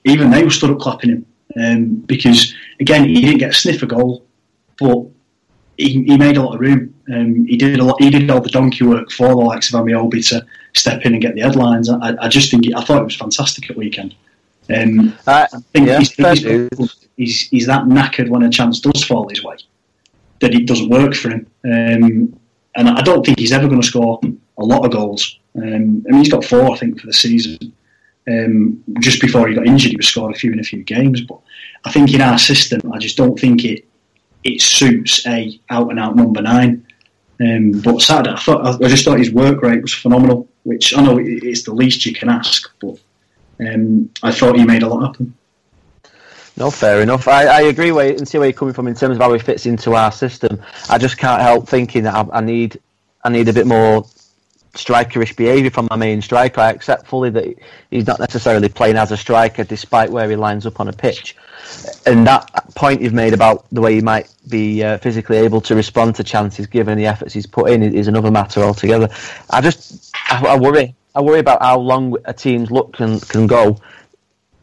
even 0.06 0.32
they 0.32 0.44
were 0.44 0.50
stood 0.50 0.72
up 0.72 0.80
clapping 0.80 1.12
him 1.12 1.26
um, 1.60 1.96
because 2.06 2.54
again 2.80 3.06
he 3.06 3.22
didn't 3.22 3.40
get 3.40 3.52
a 3.52 3.54
sniff 3.54 3.84
a 3.84 3.86
goal, 3.86 4.26
but 4.80 5.06
he, 5.78 6.04
he 6.04 6.18
made 6.18 6.38
a 6.38 6.42
lot 6.42 6.56
of 6.56 6.62
room. 6.62 6.94
Um, 7.12 7.46
he 7.46 7.58
did 7.58 7.80
a 7.80 7.84
lot. 7.84 8.02
He 8.02 8.10
did 8.10 8.30
all 8.30 8.42
the 8.42 8.50
donkey 8.50 8.86
work 8.86 9.12
for 9.12 9.30
the 9.30 9.36
likes 9.36 9.74
of 9.74 9.80
Ameobi 9.80 10.28
to 10.30 10.46
step 10.74 11.06
in 11.06 11.14
and 11.14 11.22
get 11.22 11.36
the 11.36 11.42
headlines. 11.42 11.90
I, 11.90 12.16
I 12.20 12.28
just 12.28 12.52
think 12.52 12.66
I 12.76 12.84
thought 12.84 13.02
it 13.02 13.06
was 13.06 13.16
fantastic 13.16 13.70
at 13.70 13.78
weekend. 13.78 14.16
Um, 14.74 15.18
uh, 15.28 15.48
I 15.52 15.58
think 15.74 15.88
yeah, 15.88 16.00
he's, 16.00 16.12
he's, 16.12 16.98
he's, 17.18 17.50
he's, 17.50 17.66
that 17.66 17.86
knackered 17.86 18.30
when 18.30 18.44
a 18.44 18.50
chance 18.50 18.80
does 18.80 19.04
fall 19.04 19.28
his 19.28 19.44
way 19.44 19.58
that 20.42 20.54
it 20.54 20.68
doesn't 20.68 20.90
work 20.90 21.14
for 21.14 21.30
him. 21.30 21.48
Um, 21.66 22.40
and 22.76 22.90
I 22.90 23.02
don't 23.02 23.26
think 23.26 23.40
he's 23.40 23.52
ever 23.52 23.68
going 23.68 23.82
to 23.82 23.88
score 23.88 24.20
a 24.58 24.64
lot 24.64 24.86
of 24.86 24.92
goals. 24.92 25.40
Um, 25.56 25.64
I 26.08 26.12
mean, 26.12 26.20
he's 26.20 26.32
got 26.32 26.46
four, 26.46 26.72
I 26.72 26.78
think, 26.78 27.00
for 27.00 27.08
the 27.08 27.14
season. 27.14 27.74
Um, 28.28 28.84
just 29.00 29.20
before 29.20 29.48
he 29.48 29.56
got 29.56 29.66
injured, 29.66 29.92
he 29.92 29.98
was 29.98 30.08
scoring 30.08 30.36
a 30.36 30.38
few 30.38 30.52
in 30.52 30.60
a 30.60 30.64
few 30.64 30.84
games. 30.84 31.22
But 31.22 31.40
I 31.86 31.92
think 31.92 32.14
in 32.14 32.22
our 32.22 32.38
system, 32.38 32.92
I 32.94 32.98
just 32.98 33.18
don't 33.18 33.40
think 33.40 33.66
it 33.66 33.86
it 34.44 34.60
suits 34.62 35.26
a 35.28 35.60
out 35.70 35.90
and 35.92 36.00
out 36.00 36.16
number 36.16 36.42
nine. 36.42 36.86
Um, 37.40 37.72
but 37.84 38.02
Saturday, 38.02 38.32
I, 38.32 38.40
thought, 38.40 38.84
I 38.84 38.88
just 38.88 39.04
thought 39.04 39.18
his 39.18 39.32
work 39.32 39.62
rate 39.62 39.82
was 39.82 39.94
phenomenal, 39.94 40.48
which 40.64 40.96
I 40.96 41.02
know 41.02 41.20
it's 41.20 41.64
the 41.64 41.74
least 41.74 42.06
you 42.06 42.14
can 42.14 42.30
ask, 42.30 42.72
but 42.80 43.00
um, 43.60 44.10
I 44.22 44.32
thought 44.32 44.58
he 44.58 44.64
made 44.64 44.84
a 44.84 44.88
lot 44.88 45.08
happen. 45.08 45.36
No, 46.62 46.70
fair 46.70 47.02
enough. 47.02 47.28
I, 47.28 47.46
I 47.46 47.62
agree 47.62 47.92
where, 47.92 48.12
and 48.12 48.28
see 48.28 48.38
where 48.38 48.46
you're 48.46 48.54
coming 48.54 48.76
from 48.76 48.88
in 48.88 48.94
terms 48.94 49.16
of 49.16 49.22
how 49.24 49.34
he 49.34 49.40
fits 49.40 49.66
into 49.66 49.96
our 49.96 50.12
system. 50.12 50.62
I 50.92 51.00
just 51.00 51.18
can't 51.18 51.42
help 51.42 51.68
thinking 51.68 52.04
that 52.04 52.14
I, 52.14 52.38
I 52.38 52.42
need 52.42 52.80
I 53.24 53.30
need 53.30 53.50
a 53.50 53.54
bit 53.54 53.66
more 53.66 54.06
strikerish 54.74 55.36
behaviour 55.36 55.72
from 55.72 55.88
my 55.90 55.96
main 55.96 56.22
striker. 56.22 56.62
I 56.62 56.70
accept 56.70 57.08
fully 57.08 57.32
that 57.32 57.56
he's 57.90 58.06
not 58.06 58.20
necessarily 58.20 58.70
playing 58.70 58.98
as 58.98 59.12
a 59.12 59.18
striker, 59.18 59.64
despite 59.64 60.12
where 60.12 60.30
he 60.30 60.36
lines 60.36 60.68
up 60.68 60.80
on 60.80 60.88
a 60.88 60.94
pitch. 60.94 61.36
And 62.06 62.28
that 62.28 62.48
point 62.76 63.02
you've 63.02 63.12
made 63.12 63.34
about 63.34 63.66
the 63.72 63.82
way 63.82 63.96
he 63.96 64.02
might 64.02 64.32
be 64.48 64.84
uh, 64.84 65.00
physically 65.00 65.38
able 65.38 65.62
to 65.62 65.74
respond 65.74 66.14
to 66.18 66.24
chances 66.24 66.68
given 66.68 66.96
the 66.96 67.08
efforts 67.08 67.34
he's 67.34 67.48
put 67.48 67.72
in 67.72 67.82
is 67.82 68.08
another 68.08 68.30
matter 68.30 68.62
altogether. 68.62 69.10
I 69.50 69.62
just 69.62 70.16
I, 70.30 70.46
I 70.46 70.60
worry. 70.60 70.94
I 71.16 71.22
worry 71.22 71.40
about 71.40 71.64
how 71.64 71.80
long 71.80 72.18
a 72.26 72.36
team's 72.36 72.70
look 72.70 72.94
can 72.94 73.20
can 73.20 73.48
go 73.48 73.80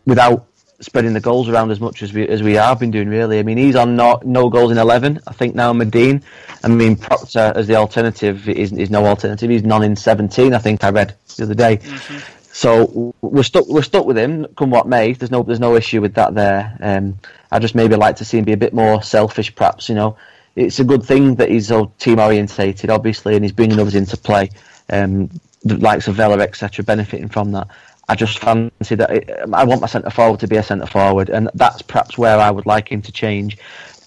without 0.07 0.48
spreading 0.81 1.13
the 1.13 1.21
goals 1.21 1.49
around 1.49 1.71
as 1.71 1.81
much 1.81 2.03
as 2.03 2.13
we 2.13 2.27
as 2.29 2.43
we 2.43 2.55
have 2.55 2.79
been 2.79 2.91
doing. 2.91 3.09
Really, 3.09 3.39
I 3.39 3.43
mean, 3.43 3.59
he's 3.59 3.77
on 3.77 3.97
no, 3.97 4.21
no 4.25 4.49
goals 4.49 4.71
in 4.71 4.79
eleven. 4.79 5.21
I 5.27 5.33
think 5.33 5.55
now 5.55 5.73
Madine. 5.73 6.23
I 6.63 6.69
mean, 6.69 6.97
Proctor 6.97 7.53
as 7.55 7.67
the 7.67 7.77
alternative 7.77 8.49
is, 8.49 8.73
is 8.73 8.91
no 8.91 9.05
alternative. 9.07 9.51
He's 9.51 9.63
none 9.63 9.83
in 9.83 9.97
seventeen. 9.97 10.55
I 10.55 10.59
think 10.59 10.85
I 10.85 10.91
read 10.91 11.15
the 11.37 11.45
other 11.45 11.55
day. 11.55 11.79
Mm-hmm. 11.79 12.19
So 12.53 13.15
we're 13.21 13.43
stuck. 13.43 13.69
We're 13.69 13.83
stuck 13.83 14.07
with 14.07 14.19
him. 14.19 14.47
Come 14.57 14.71
what 14.71 14.89
may. 14.89 15.13
There's 15.13 15.31
no 15.31 15.43
there's 15.43 15.61
no 15.61 15.77
issue 15.77 16.01
with 16.01 16.15
that 16.15 16.35
there. 16.35 16.77
Um, 16.81 17.19
I 17.51 17.59
just 17.59 17.75
maybe 17.75 17.97
like 17.97 18.17
to 18.17 18.25
see 18.25 18.39
him 18.39 18.45
be 18.45 18.53
a 18.53 18.57
bit 18.57 18.75
more 18.75 19.03
selfish, 19.03 19.55
perhaps. 19.55 19.89
You 19.89 19.95
know, 19.95 20.17
it's 20.57 20.81
a 20.81 20.85
good 20.85 21.05
thing 21.05 21.37
that 21.37 21.51
he's 21.51 21.69
so 21.69 21.93
team 21.99 22.19
orientated, 22.19 22.91
obviously, 22.91 23.37
and 23.37 23.45
he's 23.45 23.53
bringing 23.53 23.79
others 23.79 23.95
into 23.95 24.17
play. 24.17 24.51
Um, 24.91 25.31
the 25.63 25.77
likes 25.77 26.09
of 26.09 26.15
Vela, 26.15 26.39
etc., 26.39 26.85
benefiting 26.85 27.29
from 27.29 27.53
that. 27.53 27.69
I 28.09 28.15
just 28.15 28.39
fancy 28.39 28.95
that 28.95 29.11
it, 29.11 29.31
I 29.53 29.65
want 29.65 29.81
my 29.81 29.87
centre 29.87 30.11
forward 30.11 30.41
to 30.41 30.49
be 30.49 30.57
a 30.57 30.63
centre 30.63 30.87
forward, 30.87 31.29
and 31.29 31.51
that's 31.55 31.83
perhaps 31.83 32.17
where 32.17 32.39
I 32.39 32.51
would 32.51 32.67
like 32.67 32.91
him 32.91 33.03
to 33.03 33.13
change. 33.13 33.59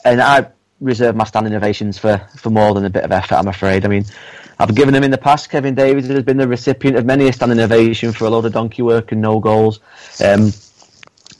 And 0.03 0.21
I 0.21 0.47
reserve 0.79 1.15
my 1.15 1.25
standing 1.25 1.53
ovations 1.53 1.99
for, 1.99 2.17
for 2.35 2.49
more 2.49 2.73
than 2.73 2.85
a 2.85 2.89
bit 2.89 3.03
of 3.03 3.11
effort, 3.11 3.35
I'm 3.35 3.47
afraid. 3.47 3.85
I 3.85 3.87
mean, 3.87 4.05
I've 4.57 4.73
given 4.73 4.95
him 4.95 5.03
in 5.03 5.11
the 5.11 5.17
past. 5.17 5.49
Kevin 5.49 5.75
Davies 5.75 6.07
has 6.07 6.23
been 6.23 6.37
the 6.37 6.47
recipient 6.47 6.97
of 6.97 7.05
many 7.05 7.27
a 7.27 7.33
standing 7.33 7.59
ovation 7.59 8.11
for 8.11 8.25
a 8.25 8.29
load 8.29 8.45
of 8.45 8.53
donkey 8.53 8.81
work 8.81 9.11
and 9.11 9.21
no 9.21 9.39
goals. 9.39 9.79
Um, 10.23 10.51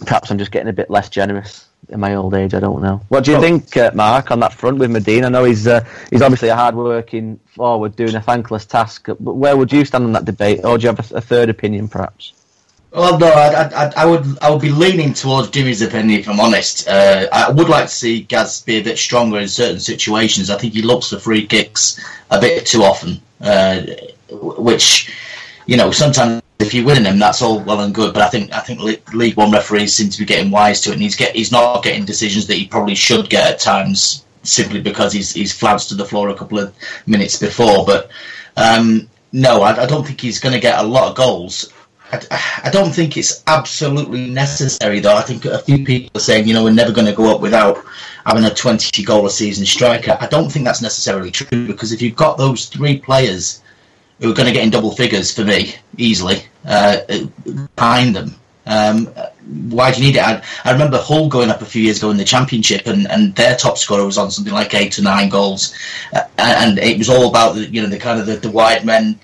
perhaps 0.06 0.32
I'm 0.32 0.38
just 0.38 0.52
getting 0.52 0.70
a 0.70 0.74
bit 0.74 0.90
less 0.90 1.10
generous 1.10 1.68
in 1.90 2.00
my 2.00 2.14
old 2.14 2.36
age. 2.36 2.54
I 2.54 2.60
don't 2.60 2.82
know. 2.82 3.02
What 3.10 3.24
do 3.24 3.32
you 3.32 3.40
think, 3.40 3.76
uh, 3.76 3.92
Mark, 3.96 4.30
on 4.30 4.40
that 4.42 4.54
front 4.54 4.78
with 4.78 4.92
Madine? 4.92 5.26
I 5.26 5.30
know 5.30 5.44
he's 5.44 5.68
uh, 5.68 5.84
he's 6.12 6.22
obviously 6.22 6.50
a 6.50 6.56
hard-working 6.56 7.40
forward 7.48 7.96
doing 7.96 8.16
a 8.16 8.22
thankless 8.22 8.66
task. 8.66 9.08
But 9.08 9.34
where 9.34 9.58
would 9.58 9.72
you 9.72 9.84
stand 9.86 10.04
on 10.04 10.12
that 10.14 10.26
debate, 10.26 10.62
or 10.64 10.78
do 10.78 10.84
you 10.84 10.90
have 10.90 11.12
a, 11.12 11.16
a 11.18 11.22
third 11.22 11.50
opinion, 11.50 11.88
perhaps? 11.88 12.34
Well, 12.92 13.18
no, 13.18 13.28
I, 13.28 13.64
I, 13.64 13.94
I, 13.96 14.06
would 14.06 14.38
I 14.42 14.50
would 14.50 14.62
be 14.62 14.70
leaning 14.70 15.14
towards 15.14 15.50
Jimmy's 15.50 15.82
opinion 15.82 16.20
if 16.20 16.28
I'm 16.28 16.42
honest. 16.42 16.90
Uh, 16.90 17.28
I 17.32 17.50
would 17.50 17.70
like 17.70 17.86
to 17.86 17.92
see 17.92 18.24
Gaz 18.24 18.62
be 18.62 18.80
a 18.80 18.84
bit 18.84 18.98
stronger 18.98 19.40
in 19.40 19.48
certain 19.48 19.80
situations. 19.80 20.50
I 20.50 20.58
think 20.58 20.74
he 20.74 20.82
looks 20.82 21.10
for 21.10 21.18
free 21.18 21.48
kicks 21.48 22.04
a 22.32 22.42
bit 22.42 22.66
too 22.66 22.84
often, 22.84 23.22
uh, 23.40 23.84
which 24.30 25.10
you 25.68 25.78
know 25.78 25.90
sometimes 25.92 26.42
if 26.60 26.74
you 26.74 26.84
win 26.84 27.04
them, 27.04 27.18
that's 27.18 27.42
all 27.42 27.62
well 27.62 27.80
and 27.80 27.96
good. 27.96 28.14
But 28.14 28.24
I 28.24 28.28
think 28.28 28.52
I 28.52 28.60
think 28.60 28.82
League 29.14 29.38
One 29.38 29.52
referees 29.52 29.94
seem 29.94 30.10
to 30.10 30.20
be 30.20 30.26
getting 30.26 30.52
wise 30.52 30.82
to 30.82 30.90
it, 30.90 30.94
and 30.94 31.02
he's 31.02 31.16
get 31.16 31.34
he's 31.34 31.52
not 31.52 31.84
getting 31.84 32.04
decisions 32.04 32.46
that 32.48 32.56
he 32.56 32.68
probably 32.68 32.96
should 32.96 33.30
get 33.30 33.54
at 33.54 33.60
times 33.62 34.26
simply 34.44 34.82
because 34.82 35.14
he's 35.14 35.34
he's 35.34 35.58
flounced 35.58 35.88
to 35.90 35.96
the 35.96 36.06
floor 36.06 36.28
a 36.28 36.36
couple 36.36 36.60
of 36.60 36.74
minutes 37.08 37.38
before. 37.38 37.86
But 37.86 38.12
um, 38.58 39.10
no, 39.32 39.62
I, 39.62 39.84
I 39.84 39.86
don't 39.86 40.06
think 40.06 40.20
he's 40.20 40.42
going 40.42 40.54
to 40.54 40.60
get 40.60 40.78
a 40.78 40.84
lot 40.84 41.10
of 41.10 41.16
goals. 41.16 41.72
I, 42.12 42.70
don't 42.72 42.94
think 42.94 43.18
it's 43.18 43.44
absolutely 43.48 44.30
necessary, 44.30 45.00
though. 45.00 45.16
I 45.16 45.22
think 45.22 45.46
a 45.46 45.60
few 45.60 45.86
people 45.86 46.12
are 46.16 46.22
saying, 46.22 46.48
you 46.48 46.54
know, 46.54 46.64
we're 46.64 46.74
never 46.74 46.92
going 46.92 47.08
to 47.08 47.14
go 47.14 47.34
up 47.34 47.42
without 47.42 47.84
having 48.26 48.44
a 48.44 48.54
20 48.54 49.04
goal 49.04 49.26
a 49.26 49.30
season 49.30 49.66
striker. 49.66 50.18
I 50.20 50.28
don't 50.28 50.52
think 50.52 50.66
that's 50.66 50.82
necessarily 50.82 51.32
true 51.32 51.68
because 51.68 51.92
if 51.92 52.02
you've 52.02 52.16
got 52.16 52.38
those 52.38 52.66
three 52.68 52.98
players 52.98 53.62
who 54.20 54.32
are 54.32 54.36
going 54.36 54.48
to 54.48 54.54
get 54.54 54.64
in 54.64 54.70
double 54.70 54.96
figures 54.96 55.34
for 55.34 55.44
me 55.44 55.76
easily 55.98 56.44
uh, 56.66 56.98
behind 57.76 58.16
them, 58.16 58.36
um, 58.66 59.08
why 59.70 59.92
do 59.92 60.02
you 60.02 60.08
need 60.08 60.18
it? 60.18 60.24
I, 60.24 60.42
I, 60.64 60.72
remember 60.72 61.00
Hull 61.00 61.28
going 61.28 61.50
up 61.50 61.62
a 61.62 61.66
few 61.66 61.82
years 61.82 61.98
ago 61.98 62.12
in 62.12 62.18
the 62.18 62.24
Championship, 62.24 62.86
and, 62.86 63.10
and 63.10 63.36
their 63.36 63.56
top 63.56 63.78
scorer 63.78 64.06
was 64.06 64.18
on 64.18 64.30
something 64.30 64.54
like 64.54 64.74
eight 64.76 65.00
or 65.00 65.02
nine 65.02 65.30
goals, 65.30 65.76
uh, 66.14 66.22
and 66.38 66.78
it 66.78 66.98
was 66.98 67.10
all 67.10 67.28
about 67.28 67.56
the 67.56 67.66
you 67.68 67.82
know 67.82 67.88
the 67.88 67.98
kind 67.98 68.20
of 68.20 68.28
the, 68.28 68.36
the 68.36 68.52
wide 68.52 68.86
men 68.86 69.20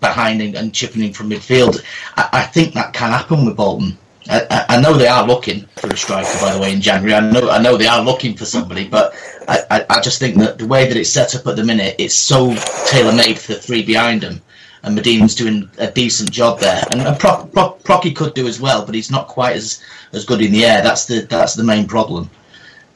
behind 0.00 0.40
and, 0.40 0.54
and 0.54 0.72
chipping 0.72 1.02
in 1.02 1.12
from 1.12 1.30
midfield. 1.30 1.82
I, 2.16 2.28
I, 2.32 2.42
think 2.42 2.74
that 2.74 2.92
can 2.92 3.10
happen 3.10 3.44
with 3.44 3.56
Bolton. 3.56 3.98
I, 4.28 4.66
I, 4.68 4.80
know 4.80 4.94
they 4.94 5.08
are 5.08 5.26
looking 5.26 5.66
for 5.76 5.88
a 5.88 5.96
striker, 5.96 6.38
by 6.40 6.52
the 6.52 6.60
way, 6.60 6.72
in 6.72 6.80
January. 6.80 7.14
I 7.14 7.30
know 7.30 7.50
I 7.50 7.60
know 7.60 7.76
they 7.76 7.86
are 7.86 8.02
looking 8.02 8.36
for 8.36 8.44
somebody, 8.44 8.86
but 8.86 9.14
I, 9.48 9.84
I, 9.90 10.00
just 10.00 10.20
think 10.20 10.36
that 10.38 10.58
the 10.58 10.66
way 10.66 10.86
that 10.86 10.96
it's 10.96 11.10
set 11.10 11.34
up 11.34 11.46
at 11.46 11.56
the 11.56 11.64
minute, 11.64 11.96
it's 11.98 12.14
so 12.14 12.54
tailor 12.86 13.12
made 13.12 13.38
for 13.38 13.54
the 13.54 13.60
three 13.60 13.82
behind 13.82 14.22
them 14.22 14.42
and 14.82 14.94
Madine's 14.94 15.34
doing 15.34 15.70
a 15.78 15.90
decent 15.90 16.30
job 16.30 16.60
there. 16.60 16.82
And, 16.90 17.00
and 17.00 17.18
Pro, 17.18 17.46
Pro, 17.46 17.76
Procky 17.84 18.14
could 18.14 18.34
do 18.34 18.46
as 18.46 18.60
well, 18.60 18.84
but 18.84 18.94
he's 18.94 19.10
not 19.10 19.28
quite 19.28 19.56
as, 19.56 19.82
as 20.12 20.24
good 20.24 20.40
in 20.40 20.52
the 20.52 20.64
air. 20.64 20.82
That's 20.82 21.06
the 21.06 21.20
that's 21.20 21.54
the 21.54 21.64
main 21.64 21.86
problem. 21.86 22.30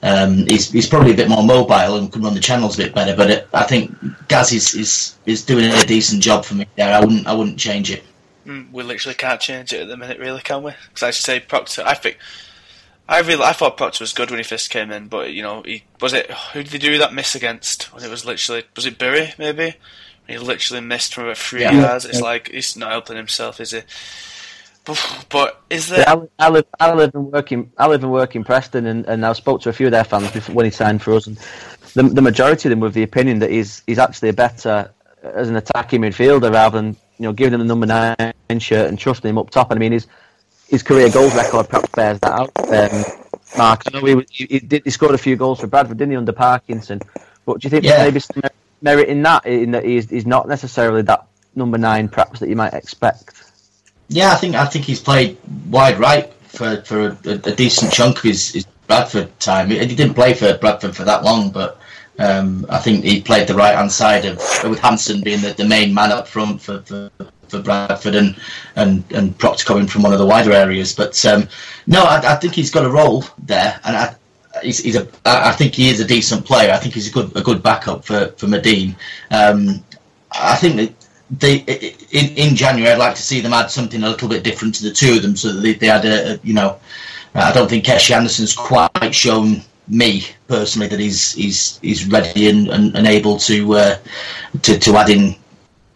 Um, 0.02 0.46
he's, 0.46 0.70
he's 0.70 0.88
probably 0.88 1.12
a 1.12 1.16
bit 1.16 1.28
more 1.28 1.42
mobile 1.42 1.96
and 1.96 2.10
can 2.10 2.22
run 2.22 2.34
the 2.34 2.40
channels 2.40 2.78
a 2.78 2.84
bit 2.84 2.94
better. 2.94 3.14
But 3.14 3.30
it, 3.30 3.48
I 3.52 3.64
think 3.64 3.94
Gaz 4.28 4.52
is, 4.52 4.74
is 4.74 5.18
is 5.26 5.44
doing 5.44 5.66
a 5.66 5.82
decent 5.84 6.22
job 6.22 6.44
for 6.44 6.54
me 6.54 6.66
there. 6.76 6.94
I 6.94 7.00
wouldn't 7.00 7.26
I 7.26 7.34
wouldn't 7.34 7.58
change 7.58 7.90
it. 7.90 8.02
Mm, 8.46 8.72
we 8.72 8.82
literally 8.82 9.14
can't 9.14 9.40
change 9.40 9.72
it 9.72 9.82
at 9.82 9.88
the 9.88 9.96
minute, 9.96 10.18
really, 10.18 10.40
can 10.40 10.62
we? 10.62 10.72
Because 10.88 11.02
I 11.02 11.10
should 11.10 11.24
say 11.24 11.40
Proctor. 11.40 11.82
I 11.84 11.94
think 11.94 12.18
I 13.08 13.20
really 13.20 13.42
I 13.42 13.52
thought 13.52 13.76
Proctor 13.76 14.02
was 14.02 14.14
good 14.14 14.30
when 14.30 14.38
he 14.38 14.44
first 14.44 14.70
came 14.70 14.90
in, 14.90 15.08
but 15.08 15.32
you 15.32 15.42
know 15.42 15.62
he 15.62 15.84
was 16.00 16.14
it. 16.14 16.30
Who 16.30 16.62
did 16.62 16.72
they 16.72 16.78
do 16.78 16.98
that 16.98 17.12
miss 17.12 17.34
against? 17.34 17.92
When 17.92 18.02
it 18.02 18.10
was 18.10 18.24
literally 18.24 18.64
was 18.74 18.86
it 18.86 18.98
Bury 18.98 19.34
maybe? 19.38 19.74
He 20.30 20.38
literally 20.38 20.80
missed 20.80 21.12
from 21.12 21.24
about 21.24 21.38
three 21.38 21.62
yeah. 21.62 21.72
yards. 21.72 22.04
It's 22.04 22.18
yeah. 22.18 22.24
like 22.24 22.50
he's 22.50 22.76
not 22.76 22.92
helping 22.92 23.16
himself, 23.16 23.60
is 23.60 23.72
he? 23.72 23.80
But 25.28 25.60
is 25.68 25.88
there? 25.88 26.08
I, 26.08 26.22
I, 26.38 26.48
live, 26.48 26.66
I 26.78 26.92
live 26.94 27.14
and 27.14 27.32
work 27.32 27.50
in, 27.50 27.70
I 27.76 27.88
live 27.88 28.04
and 28.04 28.12
work 28.12 28.36
in 28.36 28.44
Preston, 28.44 28.86
and, 28.86 29.04
and 29.06 29.26
I 29.26 29.32
spoke 29.32 29.60
to 29.62 29.70
a 29.70 29.72
few 29.72 29.86
of 29.86 29.92
their 29.92 30.04
fans 30.04 30.30
before, 30.30 30.54
when 30.54 30.64
he 30.64 30.70
signed 30.70 31.02
for 31.02 31.14
us, 31.14 31.26
and 31.26 31.36
the, 31.94 32.04
the 32.04 32.22
majority 32.22 32.68
of 32.68 32.70
them 32.70 32.78
with 32.78 32.94
the 32.94 33.02
opinion 33.02 33.40
that 33.40 33.50
he's 33.50 33.82
he's 33.88 33.98
actually 33.98 34.28
a 34.28 34.32
better 34.32 34.92
as 35.22 35.48
an 35.48 35.56
attacking 35.56 36.00
midfielder 36.00 36.52
rather 36.52 36.80
than 36.80 36.96
you 37.18 37.24
know 37.24 37.32
giving 37.32 37.54
him 37.54 37.60
the 37.60 37.66
number 37.66 37.86
nine 37.86 38.60
shirt 38.60 38.88
and 38.88 39.00
trusting 39.00 39.28
him 39.28 39.36
up 39.36 39.50
top. 39.50 39.72
And 39.72 39.78
I 39.78 39.80
mean 39.80 39.92
his 39.92 40.06
his 40.68 40.84
career 40.84 41.10
goals 41.10 41.34
record 41.34 41.68
perhaps 41.68 41.90
bears 41.90 42.20
that 42.20 42.32
out. 42.32 42.50
Um, 42.56 43.04
Mark, 43.58 43.82
I 43.86 43.98
know 43.98 44.06
he, 44.06 44.26
he, 44.30 44.46
he, 44.46 44.58
did, 44.60 44.82
he 44.84 44.90
scored 44.90 45.14
a 45.14 45.18
few 45.18 45.34
goals 45.34 45.60
for 45.60 45.66
Bradford, 45.66 45.98
didn't 45.98 46.12
he, 46.12 46.16
under 46.16 46.32
Parkinson? 46.32 47.00
But 47.44 47.60
do 47.60 47.66
you 47.66 47.70
think 47.70 47.84
yeah. 47.84 48.04
maybe 48.04 48.20
some 48.20 48.42
merit 48.82 49.08
in 49.08 49.22
that, 49.22 49.46
in 49.46 49.70
that 49.72 49.84
he's, 49.84 50.08
he's 50.08 50.26
not 50.26 50.48
necessarily 50.48 51.02
that 51.02 51.26
number 51.54 51.78
nine, 51.78 52.08
perhaps 52.08 52.40
that 52.40 52.48
you 52.48 52.56
might 52.56 52.74
expect. 52.74 53.34
Yeah, 54.08 54.32
I 54.32 54.34
think 54.34 54.56
I 54.56 54.66
think 54.66 54.84
he's 54.84 55.00
played 55.00 55.38
wide 55.68 55.98
right 56.00 56.32
for 56.48 56.82
for 56.82 57.16
a, 57.24 57.30
a 57.30 57.54
decent 57.54 57.92
chunk 57.92 58.18
of 58.18 58.22
his, 58.24 58.52
his, 58.52 58.66
Bradford 58.86 59.38
time. 59.38 59.70
He, 59.70 59.78
he, 59.78 59.94
didn't 59.94 60.14
play 60.14 60.34
for 60.34 60.58
Bradford 60.58 60.96
for 60.96 61.04
that 61.04 61.22
long, 61.22 61.52
but 61.52 61.78
um, 62.18 62.66
I 62.68 62.78
think 62.78 63.04
he 63.04 63.20
played 63.20 63.46
the 63.46 63.54
right 63.54 63.76
hand 63.76 63.92
side 63.92 64.24
of 64.24 64.38
with 64.68 64.80
Hanson 64.80 65.20
being 65.20 65.42
the, 65.42 65.52
the 65.52 65.64
main 65.64 65.94
man 65.94 66.10
up 66.10 66.26
front 66.26 66.60
for, 66.60 66.80
for, 66.80 67.08
for 67.46 67.62
Bradford 67.62 68.16
and 68.16 68.34
and 68.74 69.04
and 69.12 69.38
Proctor 69.38 69.64
coming 69.64 69.86
from 69.86 70.02
one 70.02 70.12
of 70.12 70.18
the 70.18 70.26
wider 70.26 70.50
areas. 70.50 70.92
But 70.92 71.24
um, 71.24 71.48
no, 71.86 72.02
I, 72.02 72.32
I, 72.32 72.34
think 72.34 72.52
he's 72.52 72.72
got 72.72 72.84
a 72.84 72.90
role 72.90 73.24
there, 73.38 73.78
and 73.84 73.96
I, 73.96 74.16
he's, 74.62 74.78
he's 74.78 74.96
a. 74.96 75.08
I 75.24 75.52
think 75.52 75.74
he 75.74 75.90
is 75.90 76.00
a 76.00 76.04
decent 76.04 76.44
player. 76.44 76.72
I 76.72 76.76
think 76.76 76.94
he's 76.94 77.08
a 77.08 77.12
good 77.12 77.36
a 77.36 77.42
good 77.42 77.62
backup 77.62 78.04
for 78.04 78.28
for 78.36 78.46
Madine. 78.46 78.96
Um, 79.30 79.84
I 80.32 80.56
think 80.56 80.76
that 80.76 80.94
they 81.30 81.58
in 82.10 82.36
in 82.36 82.56
January 82.56 82.92
I'd 82.92 82.98
like 82.98 83.14
to 83.14 83.22
see 83.22 83.40
them 83.40 83.52
add 83.52 83.70
something 83.70 84.02
a 84.02 84.08
little 84.08 84.28
bit 84.28 84.44
different 84.44 84.74
to 84.76 84.84
the 84.84 84.92
two 84.92 85.14
of 85.16 85.22
them, 85.22 85.36
so 85.36 85.52
that 85.52 85.60
they, 85.60 85.74
they 85.74 85.86
had 85.86 86.04
a, 86.04 86.34
a 86.34 86.40
you 86.42 86.54
know. 86.54 86.78
I 87.32 87.52
don't 87.52 87.70
think 87.70 87.84
Keshi 87.84 88.10
Anderson's 88.10 88.56
quite 88.56 89.14
shown 89.14 89.62
me 89.86 90.24
personally 90.48 90.88
that 90.88 90.98
he's 90.98 91.32
he's 91.32 91.78
he's 91.80 92.06
ready 92.06 92.48
and, 92.48 92.68
and, 92.68 92.96
and 92.96 93.06
able 93.06 93.38
to 93.38 93.74
uh, 93.74 93.98
to 94.62 94.78
to 94.78 94.96
add 94.96 95.10
in 95.10 95.36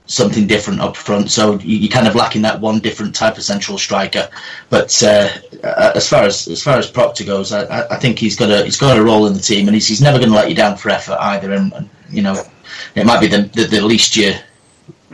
something 0.07 0.47
different 0.47 0.81
up 0.81 0.97
front. 0.97 1.31
So 1.31 1.59
you, 1.61 1.89
are 1.89 1.93
kind 1.93 2.07
of 2.07 2.15
lacking 2.15 2.43
that 2.43 2.61
one 2.61 2.81
different 2.81 3.15
type 3.15 3.37
of 3.37 3.43
central 3.43 3.79
striker. 3.79 4.29
But 4.69 5.03
uh, 5.03 5.29
as 5.63 6.09
far 6.09 6.25
as 6.25 6.49
as 6.49 6.63
far 6.63 6.79
as 6.79 6.91
Proctor 6.91 7.25
goes, 7.25 7.53
I, 7.53 7.87
I, 7.89 7.97
think 7.97 8.19
he's 8.19 8.37
got 8.37 8.51
a 8.51 8.65
he's 8.65 8.77
got 8.77 8.99
a 8.99 9.03
role 9.03 9.27
in 9.27 9.35
the 9.35 9.41
team, 9.41 9.69
and 9.69 9.75
he's, 9.75 9.87
he's 9.87 10.01
never 10.01 10.19
going 10.19 10.31
to 10.31 10.35
let 10.35 10.49
you 10.49 10.55
down 10.55 10.77
for 10.77 10.91
effort 10.91 11.17
either. 11.21 11.53
And, 11.53 11.73
and 11.73 11.91
you 12.11 12.23
know, 12.23 12.43
it 12.95 13.07
might 13.07 13.21
be 13.21 13.27
the 13.27 13.43
the, 13.55 13.65
the 13.65 13.81
least 13.81 14.17
you 14.17 14.35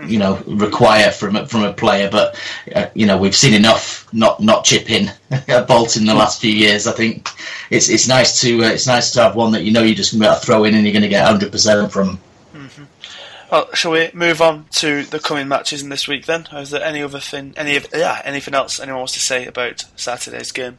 you 0.06 0.18
know 0.18 0.42
require 0.46 1.10
from 1.10 1.36
a, 1.36 1.46
from 1.46 1.64
a 1.64 1.72
player, 1.72 2.08
but 2.10 2.38
uh, 2.74 2.86
you 2.94 3.06
know 3.06 3.18
we've 3.18 3.36
seen 3.36 3.54
enough 3.54 4.08
not 4.12 4.40
not 4.40 4.64
chip 4.64 4.90
in 4.90 5.10
at 5.30 5.66
Bolton 5.66 6.02
in 6.02 6.06
the 6.06 6.14
last 6.14 6.40
few 6.40 6.52
years. 6.52 6.86
I 6.86 6.92
think 6.92 7.28
it's 7.70 7.88
it's 7.88 8.08
nice 8.08 8.40
to 8.40 8.64
uh, 8.64 8.68
it's 8.68 8.86
nice 8.86 9.10
to 9.12 9.22
have 9.22 9.36
one 9.36 9.52
that 9.52 9.64
you 9.64 9.72
know 9.72 9.82
you're 9.82 9.94
just 9.94 10.12
going 10.12 10.22
to 10.22 10.40
to 10.40 10.46
throw 10.46 10.64
in 10.64 10.74
and 10.74 10.84
you're 10.84 10.92
going 10.92 11.02
to 11.02 11.08
get 11.08 11.24
100 11.24 11.52
percent 11.52 11.92
from. 11.92 12.20
Well, 13.50 13.72
shall 13.74 13.90
we 13.92 14.10
move 14.14 14.40
on 14.40 14.66
to 14.76 15.02
the 15.02 15.18
coming 15.18 15.48
matches 15.48 15.82
in 15.82 15.88
this 15.88 16.06
week 16.06 16.26
then? 16.26 16.46
Or 16.52 16.60
is 16.60 16.70
there 16.70 16.84
any 16.84 17.02
other 17.02 17.18
thing, 17.18 17.54
any 17.56 17.76
of, 17.76 17.86
yeah, 17.92 18.22
anything 18.24 18.54
else 18.54 18.78
anyone 18.78 19.00
wants 19.00 19.14
to 19.14 19.20
say 19.20 19.46
about 19.46 19.84
Saturday's 19.96 20.52
game? 20.52 20.78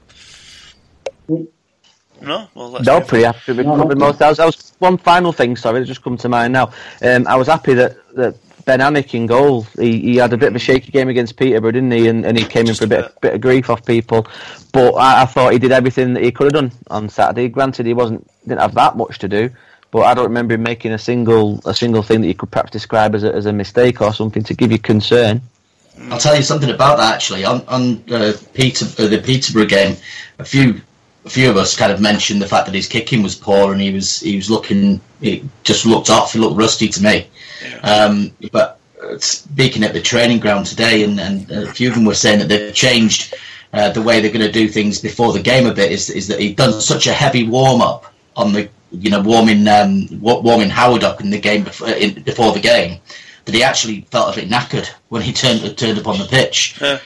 No, 2.21 2.47
well, 2.53 2.69
let's 2.69 2.85
no, 2.85 3.01
pretty 3.01 3.25
happy 3.25 3.53
with 3.53 3.65
no, 3.65 3.83
most. 3.95 4.21
I 4.21 4.29
was, 4.29 4.39
I 4.39 4.45
was 4.45 4.73
one 4.79 4.97
final 4.97 5.33
thing. 5.33 5.57
Sorry, 5.57 5.79
that 5.79 5.85
just 5.85 6.03
come 6.03 6.17
to 6.17 6.29
mind 6.29 6.53
now. 6.53 6.71
Um, 7.01 7.27
I 7.27 7.35
was 7.35 7.47
happy 7.47 7.73
that, 7.73 7.97
that 8.15 8.35
Ben 8.65 8.79
Alnwick 8.79 9.13
in 9.15 9.25
goal. 9.25 9.63
He, 9.77 9.99
he 9.99 10.15
had 10.17 10.31
a 10.31 10.37
bit 10.37 10.49
of 10.49 10.55
a 10.55 10.59
shaky 10.59 10.91
game 10.91 11.09
against 11.09 11.35
Peterborough, 11.35 11.71
didn't 11.71 11.91
he? 11.91 12.07
And, 12.07 12.25
and 12.25 12.37
he 12.37 12.45
came 12.45 12.67
just 12.67 12.81
in 12.81 12.89
for 12.89 12.95
a 12.95 13.01
bit, 13.01 13.05
bit, 13.07 13.21
bit 13.21 13.33
of 13.35 13.41
grief 13.41 13.69
off 13.69 13.85
people. 13.85 14.27
But 14.71 14.91
I, 14.93 15.23
I, 15.23 15.25
thought 15.25 15.51
he 15.51 15.59
did 15.59 15.71
everything 15.71 16.13
that 16.13 16.23
he 16.23 16.31
could 16.31 16.45
have 16.45 16.53
done 16.53 16.71
on 16.91 17.09
Saturday. 17.09 17.49
Granted, 17.49 17.87
he 17.87 17.93
wasn't 17.93 18.27
didn't 18.43 18.61
have 18.61 18.75
that 18.75 18.97
much 18.97 19.17
to 19.19 19.27
do, 19.27 19.49
but 19.91 20.01
I 20.01 20.13
don't 20.13 20.25
remember 20.25 20.55
him 20.55 20.63
making 20.63 20.93
a 20.93 20.97
single 20.97 21.61
a 21.65 21.73
single 21.73 22.01
thing 22.01 22.21
that 22.21 22.27
you 22.27 22.33
could 22.33 22.49
perhaps 22.49 22.71
describe 22.71 23.13
as 23.13 23.23
a, 23.23 23.33
as 23.33 23.45
a 23.45 23.53
mistake 23.53 24.01
or 24.01 24.13
something 24.13 24.43
to 24.43 24.53
give 24.53 24.71
you 24.71 24.79
concern. 24.79 25.41
I'll 26.09 26.17
tell 26.17 26.35
you 26.35 26.41
something 26.41 26.69
about 26.69 26.97
that 26.97 27.13
actually. 27.13 27.43
On 27.45 27.61
on 27.67 28.03
uh, 28.11 28.33
Peter 28.53 28.85
uh, 28.97 29.07
the 29.07 29.19
Peterborough 29.19 29.65
game, 29.65 29.97
a 30.39 30.45
few 30.45 30.81
a 31.25 31.29
few 31.29 31.49
of 31.49 31.57
us 31.57 31.75
kind 31.75 31.91
of 31.91 32.01
mentioned 32.01 32.41
the 32.41 32.47
fact 32.47 32.65
that 32.65 32.73
his 32.73 32.87
kicking 32.87 33.21
was 33.21 33.35
poor 33.35 33.71
and 33.73 33.81
he 33.81 33.91
was 33.91 34.21
he 34.21 34.35
was 34.35 34.49
looking 34.49 35.01
it 35.21 35.43
just 35.63 35.85
looked 35.85 36.09
off. 36.09 36.33
He 36.33 36.39
looked 36.39 36.57
rusty 36.57 36.87
to 36.87 37.03
me. 37.03 37.27
Yeah. 37.63 37.79
Um, 37.79 38.31
but 38.51 38.79
uh, 39.03 39.17
speaking 39.19 39.83
at 39.83 39.93
the 39.93 40.01
training 40.01 40.39
ground 40.39 40.65
today, 40.65 41.03
and, 41.03 41.19
and 41.19 41.51
a 41.51 41.71
few 41.71 41.89
of 41.89 41.95
them 41.95 42.05
were 42.05 42.15
saying 42.15 42.39
that 42.39 42.49
they've 42.49 42.73
changed 42.73 43.35
uh, 43.73 43.89
the 43.89 44.01
way 44.01 44.19
they're 44.19 44.31
going 44.31 44.45
to 44.45 44.51
do 44.51 44.67
things 44.67 44.99
before 44.99 45.33
the 45.33 45.41
game 45.41 45.67
a 45.67 45.73
bit. 45.73 45.91
Is 45.91 46.09
is 46.09 46.27
that 46.27 46.39
he'd 46.39 46.55
done 46.55 46.79
such 46.79 47.07
a 47.07 47.13
heavy 47.13 47.47
warm 47.47 47.81
up 47.81 48.11
on 48.35 48.53
the 48.53 48.69
you 48.91 49.09
know, 49.09 49.21
warming 49.21 49.67
um, 49.67 50.07
warming 50.19 50.69
Howard 50.69 51.03
up 51.03 51.21
in 51.21 51.29
the 51.29 51.39
game 51.39 51.63
before, 51.63 51.89
in, 51.89 52.21
before 52.23 52.53
the 52.53 52.59
game, 52.59 52.99
that 53.45 53.55
he 53.55 53.63
actually 53.63 54.01
felt 54.11 54.35
a 54.35 54.39
bit 54.39 54.49
knackered 54.49 54.87
when 55.09 55.21
he 55.21 55.33
turned 55.33 55.77
turned 55.77 55.99
up 55.99 56.07
on 56.07 56.19
the 56.19 56.25
pitch. 56.25 56.79
Yeah. 56.81 56.99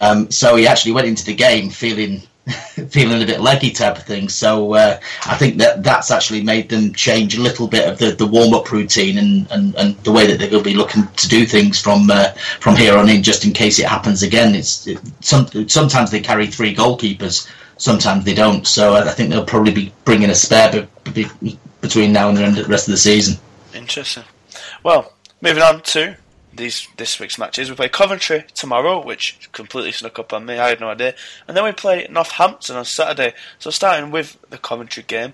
Um, 0.00 0.30
so 0.30 0.56
he 0.56 0.66
actually 0.66 0.92
went 0.92 1.06
into 1.06 1.24
the 1.24 1.34
game 1.34 1.70
feeling 1.70 2.22
feeling 2.90 3.22
a 3.22 3.26
bit 3.26 3.40
leggy 3.40 3.70
type 3.70 3.96
of 3.96 4.04
thing. 4.04 4.28
So 4.28 4.74
uh, 4.74 5.00
I 5.26 5.36
think 5.36 5.58
that 5.58 5.82
that's 5.82 6.10
actually 6.10 6.42
made 6.42 6.68
them 6.68 6.92
change 6.92 7.36
a 7.36 7.40
little 7.40 7.66
bit 7.66 7.88
of 7.88 7.98
the, 7.98 8.12
the 8.12 8.26
warm 8.26 8.54
up 8.54 8.70
routine 8.70 9.18
and, 9.18 9.50
and, 9.50 9.74
and 9.76 9.96
the 10.04 10.12
way 10.12 10.26
that 10.26 10.38
they're 10.38 10.50
going 10.50 10.62
to 10.62 10.70
be 10.70 10.76
looking 10.76 11.06
to 11.06 11.28
do 11.28 11.44
things 11.44 11.80
from 11.80 12.10
uh, 12.10 12.32
from 12.60 12.76
here 12.76 12.96
on 12.96 13.08
in, 13.08 13.22
just 13.22 13.44
in 13.44 13.52
case 13.52 13.78
it 13.78 13.86
happens 13.86 14.22
again. 14.22 14.54
It's 14.54 14.86
it, 14.86 15.00
some, 15.20 15.46
sometimes 15.68 16.10
they 16.10 16.20
carry 16.20 16.46
three 16.46 16.74
goalkeepers 16.74 17.50
sometimes 17.78 18.24
they 18.24 18.34
don't. 18.34 18.66
So 18.66 18.94
I 18.94 19.10
think 19.10 19.30
they'll 19.30 19.44
probably 19.44 19.72
be 19.72 19.92
bringing 20.04 20.30
a 20.30 20.34
spare 20.34 20.88
be, 21.16 21.26
be, 21.42 21.58
between 21.80 22.12
now 22.12 22.28
and 22.28 22.36
the 22.36 22.64
rest 22.64 22.86
of 22.86 22.92
the 22.92 22.98
season. 22.98 23.38
Interesting. 23.74 24.24
Well, 24.82 25.12
moving 25.40 25.62
on 25.62 25.80
to 25.82 26.16
these 26.54 26.88
this 26.96 27.18
week's 27.18 27.38
matches. 27.38 27.68
We 27.68 27.76
play 27.76 27.88
Coventry 27.88 28.44
tomorrow, 28.54 29.04
which 29.04 29.50
completely 29.52 29.92
snuck 29.92 30.18
up 30.18 30.32
on 30.32 30.46
me. 30.46 30.58
I 30.58 30.68
had 30.68 30.80
no 30.80 30.90
idea. 30.90 31.14
And 31.48 31.56
then 31.56 31.64
we 31.64 31.72
play 31.72 32.06
Northampton 32.10 32.76
on 32.76 32.84
Saturday. 32.84 33.34
So 33.58 33.70
starting 33.70 34.10
with 34.10 34.38
the 34.48 34.58
Coventry 34.58 35.04
game, 35.06 35.32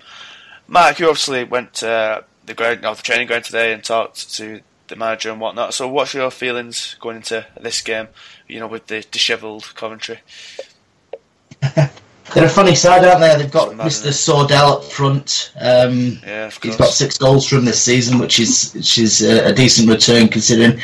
Mark, 0.66 0.98
you 0.98 1.08
obviously 1.08 1.44
went 1.44 1.74
to 1.74 2.24
the 2.46 2.54
ground, 2.54 2.82
the 2.82 2.94
training 2.94 3.26
ground 3.26 3.44
today 3.44 3.72
and 3.72 3.84
talked 3.84 4.34
to 4.34 4.60
the 4.88 4.96
manager 4.96 5.30
and 5.30 5.40
whatnot. 5.40 5.74
So 5.74 5.88
what's 5.88 6.14
your 6.14 6.30
feelings 6.30 6.96
going 7.00 7.16
into 7.16 7.46
this 7.60 7.80
game? 7.80 8.08
You 8.48 8.60
know, 8.60 8.68
with 8.68 8.86
the 8.86 9.04
dishevelled 9.10 9.74
Coventry. 9.74 10.20
They're 12.34 12.46
a 12.46 12.48
funny 12.48 12.74
side, 12.74 13.04
aren't 13.04 13.20
they? 13.20 13.36
They've 13.36 13.50
got 13.50 13.72
Mr. 13.72 14.08
Sordell 14.08 14.78
up 14.78 14.84
front. 14.84 15.52
Um, 15.60 16.18
yeah, 16.24 16.50
he's 16.62 16.76
got 16.76 16.88
six 16.88 17.18
goals 17.18 17.46
from 17.46 17.64
this 17.64 17.82
season, 17.82 18.18
which 18.18 18.38
is 18.38 18.72
which 18.74 18.98
is 18.98 19.22
a, 19.22 19.50
a 19.50 19.52
decent 19.52 19.88
return 19.88 20.28
considering. 20.28 20.80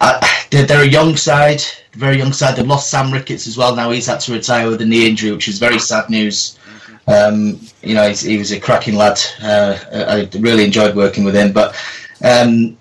Uh, 0.00 0.20
they're, 0.50 0.66
they're, 0.66 0.82
a 0.82 0.88
young 0.88 1.16
side, 1.16 1.62
very 1.92 2.18
young 2.18 2.32
side. 2.32 2.56
They've 2.56 2.66
lost 2.66 2.90
Sam 2.90 3.12
Ricketts 3.12 3.46
as 3.46 3.56
well. 3.56 3.76
Now 3.76 3.90
he's 3.90 4.06
had 4.06 4.20
to 4.20 4.32
retire 4.32 4.68
with 4.68 4.82
a 4.82 4.84
knee 4.84 5.08
injury, 5.08 5.30
which 5.30 5.46
is 5.46 5.58
very 5.58 5.78
sad 5.78 6.10
news. 6.10 6.58
Mm-hmm. 7.06 7.34
Um, 7.34 7.60
you 7.82 7.94
know, 7.94 8.10
he 8.10 8.36
was 8.36 8.50
a 8.50 8.58
cracking 8.58 8.96
lad. 8.96 9.20
Uh, 9.40 9.78
I 9.92 10.28
really 10.38 10.64
enjoyed 10.64 10.96
working 10.96 11.22
with 11.22 11.36
him. 11.36 11.52
But 11.52 11.76
um, 12.24 12.76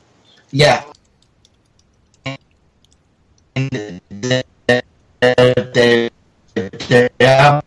yeah, 0.52 0.84
they, 3.54 4.44
they, 5.22 6.10
they 6.88 7.10
are 7.22 7.64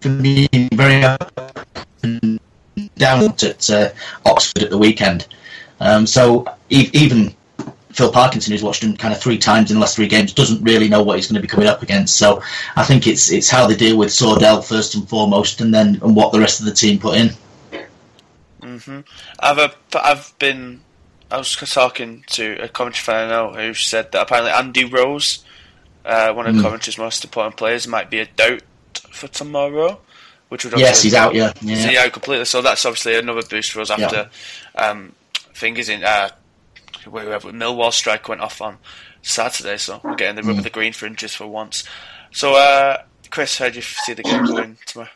for 0.00 0.08
me 0.08 0.48
very 0.72 1.02
up 1.02 1.78
and 2.02 2.40
down 2.96 3.24
at 3.24 3.70
uh, 3.70 3.90
Oxford 4.24 4.62
at 4.62 4.70
the 4.70 4.78
weekend. 4.78 5.26
Um, 5.80 6.06
so 6.06 6.46
e- 6.68 6.90
even 6.92 7.34
Phil 7.92 8.12
Parkinson, 8.12 8.52
who's 8.52 8.62
watched 8.62 8.82
him 8.82 8.96
kind 8.96 9.12
of 9.12 9.20
three 9.20 9.38
times 9.38 9.70
in 9.70 9.76
the 9.76 9.80
last 9.80 9.96
three 9.96 10.06
games, 10.06 10.32
doesn't 10.32 10.62
really 10.62 10.88
know 10.88 11.02
what 11.02 11.16
he's 11.16 11.26
going 11.26 11.40
to 11.40 11.42
be 11.42 11.48
coming 11.48 11.66
up 11.66 11.82
against. 11.82 12.16
So 12.16 12.42
I 12.76 12.84
think 12.84 13.06
it's 13.06 13.30
it's 13.30 13.50
how 13.50 13.66
they 13.66 13.76
deal 13.76 13.96
with 13.96 14.08
Sordell 14.08 14.64
first 14.64 14.94
and 14.94 15.08
foremost, 15.08 15.60
and 15.60 15.74
then 15.74 15.98
and 16.02 16.14
what 16.14 16.32
the 16.32 16.40
rest 16.40 16.60
of 16.60 16.66
the 16.66 16.72
team 16.72 16.98
put 16.98 17.16
in. 17.16 17.30
Mm-hmm. 18.62 19.00
I've 19.40 19.58
a, 19.58 19.72
I've 19.94 20.32
been 20.38 20.80
I 21.30 21.38
was 21.38 21.54
talking 21.54 22.24
to 22.28 22.62
a 22.62 22.68
Coventry 22.68 23.02
fan 23.02 23.28
I 23.28 23.30
know 23.30 23.52
who 23.52 23.74
said 23.74 24.12
that 24.12 24.22
apparently 24.22 24.52
Andy 24.52 24.84
Rose, 24.84 25.44
uh, 26.04 26.32
one 26.32 26.46
of 26.46 26.54
mm. 26.54 26.62
Coventry's 26.62 26.98
most 26.98 27.24
important 27.24 27.56
players, 27.56 27.86
might 27.86 28.10
be 28.10 28.20
a 28.20 28.26
doubt 28.26 28.62
for 29.10 29.28
tomorrow. 29.28 30.00
Which 30.48 30.64
would 30.64 30.76
yes, 30.78 31.02
he's 31.02 31.14
out. 31.14 31.32
Yeah, 31.32 31.52
yeah, 31.60 31.76
he's 31.76 31.96
out 31.96 32.12
completely. 32.12 32.44
So 32.44 32.60
that's 32.60 32.84
obviously 32.84 33.16
another 33.16 33.42
boost 33.42 33.70
for 33.70 33.82
us 33.82 33.90
after 33.90 34.28
yeah. 34.74 34.84
um, 34.84 35.12
fingers 35.52 35.88
in 35.88 36.02
uh, 36.02 36.30
whoever 37.04 37.52
Millwall 37.52 37.92
strike 37.92 38.28
went 38.28 38.40
off 38.40 38.60
on 38.60 38.78
Saturday. 39.22 39.76
So 39.76 40.00
we're 40.02 40.16
getting 40.16 40.36
the 40.36 40.42
rub 40.42 40.56
mm. 40.56 40.58
of 40.58 40.64
the 40.64 40.70
green 40.70 40.92
fringes 40.92 41.34
for 41.34 41.46
once. 41.46 41.84
So, 42.32 42.54
uh, 42.54 43.02
Chris, 43.30 43.58
how 43.58 43.68
do 43.68 43.76
you 43.76 43.82
see 43.82 44.14
the 44.14 44.24
game 44.24 44.44
going 44.44 44.76
tomorrow? 44.86 45.10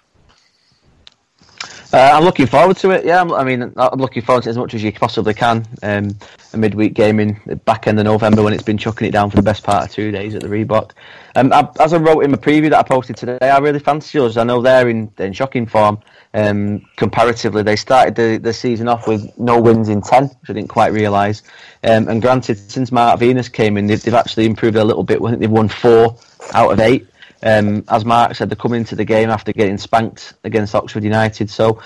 Uh, 1.92 2.10
I'm 2.12 2.24
looking 2.24 2.46
forward 2.46 2.76
to 2.78 2.90
it. 2.90 3.04
Yeah, 3.04 3.20
I'm, 3.20 3.32
i 3.32 3.44
mean, 3.44 3.72
I'm 3.76 4.00
looking 4.00 4.22
forward 4.22 4.42
to 4.44 4.48
it 4.48 4.50
as 4.50 4.58
much 4.58 4.74
as 4.74 4.82
you 4.82 4.92
possibly 4.92 5.34
can. 5.34 5.66
Um, 5.82 6.16
a 6.52 6.56
midweek 6.56 6.94
game 6.94 7.20
in 7.20 7.40
the 7.46 7.56
back 7.56 7.86
end 7.86 7.98
of 7.98 8.04
November 8.04 8.42
when 8.42 8.52
it's 8.52 8.62
been 8.62 8.78
chucking 8.78 9.06
it 9.06 9.10
down 9.10 9.30
for 9.30 9.36
the 9.36 9.42
best 9.42 9.62
part 9.62 9.84
of 9.84 9.92
two 9.92 10.10
days 10.10 10.34
at 10.34 10.42
the 10.42 10.48
Reebok. 10.48 10.92
Um, 11.36 11.52
I, 11.52 11.68
as 11.80 11.92
I 11.92 11.98
wrote 11.98 12.20
in 12.20 12.30
my 12.30 12.36
preview 12.36 12.70
that 12.70 12.78
I 12.78 12.82
posted 12.82 13.16
today, 13.16 13.38
I 13.48 13.58
really 13.58 13.78
fancy 13.78 14.18
us. 14.18 14.36
I 14.36 14.44
know 14.44 14.62
they're 14.62 14.88
in, 14.88 15.10
in 15.18 15.32
shocking 15.32 15.66
form. 15.66 16.00
Um, 16.32 16.84
comparatively, 16.96 17.62
they 17.62 17.76
started 17.76 18.16
the, 18.16 18.38
the 18.38 18.52
season 18.52 18.88
off 18.88 19.06
with 19.06 19.36
no 19.38 19.60
wins 19.60 19.88
in 19.88 20.02
ten, 20.02 20.24
which 20.24 20.50
I 20.50 20.52
didn't 20.52 20.70
quite 20.70 20.92
realise. 20.92 21.42
Um, 21.84 22.08
and 22.08 22.20
granted, 22.20 22.58
since 22.58 22.90
Mark 22.90 23.20
Venus 23.20 23.48
came 23.48 23.76
in, 23.76 23.86
they've, 23.86 24.02
they've 24.02 24.14
actually 24.14 24.46
improved 24.46 24.76
a 24.76 24.84
little 24.84 25.04
bit. 25.04 25.20
I 25.22 25.30
think 25.30 25.40
they've 25.40 25.50
won 25.50 25.68
four 25.68 26.16
out 26.52 26.72
of 26.72 26.80
eight. 26.80 27.06
Um, 27.45 27.84
as 27.88 28.05
Mark 28.07 28.34
said, 28.34 28.49
they're 28.49 28.57
coming 28.57 28.80
into 28.80 28.97
the 28.97 29.05
game 29.05 29.28
after 29.28 29.53
getting 29.53 29.76
spanked 29.76 30.34
against 30.45 30.74
Oxford 30.74 31.05
United. 31.05 31.51
So 31.51 31.80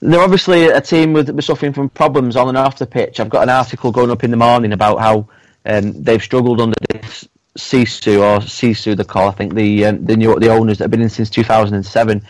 they're 0.00 0.20
obviously 0.20 0.64
a 0.64 0.80
team 0.80 1.12
with, 1.12 1.28
with 1.30 1.44
suffering 1.44 1.74
from 1.74 1.90
problems 1.90 2.34
on 2.34 2.48
and 2.48 2.56
off 2.56 2.78
the 2.78 2.86
pitch. 2.86 3.20
I've 3.20 3.28
got 3.28 3.42
an 3.42 3.50
article 3.50 3.92
going 3.92 4.10
up 4.10 4.24
in 4.24 4.30
the 4.30 4.36
morning 4.38 4.72
about 4.72 4.98
how 4.98 5.28
um, 5.66 6.02
they've 6.02 6.22
struggled 6.22 6.60
under 6.62 6.76
this 6.90 7.28
Sisu 7.58 8.20
or 8.20 8.40
Sisu, 8.40 8.96
the 8.96 9.04
call. 9.04 9.28
I 9.28 9.32
think 9.32 9.54
the 9.54 9.86
um, 9.86 10.04
the 10.04 10.16
new 10.16 10.38
the 10.38 10.50
owners 10.50 10.78
that 10.78 10.84
have 10.84 10.90
been 10.90 11.02
in 11.02 11.08
since 11.08 11.30
2007. 11.30 12.22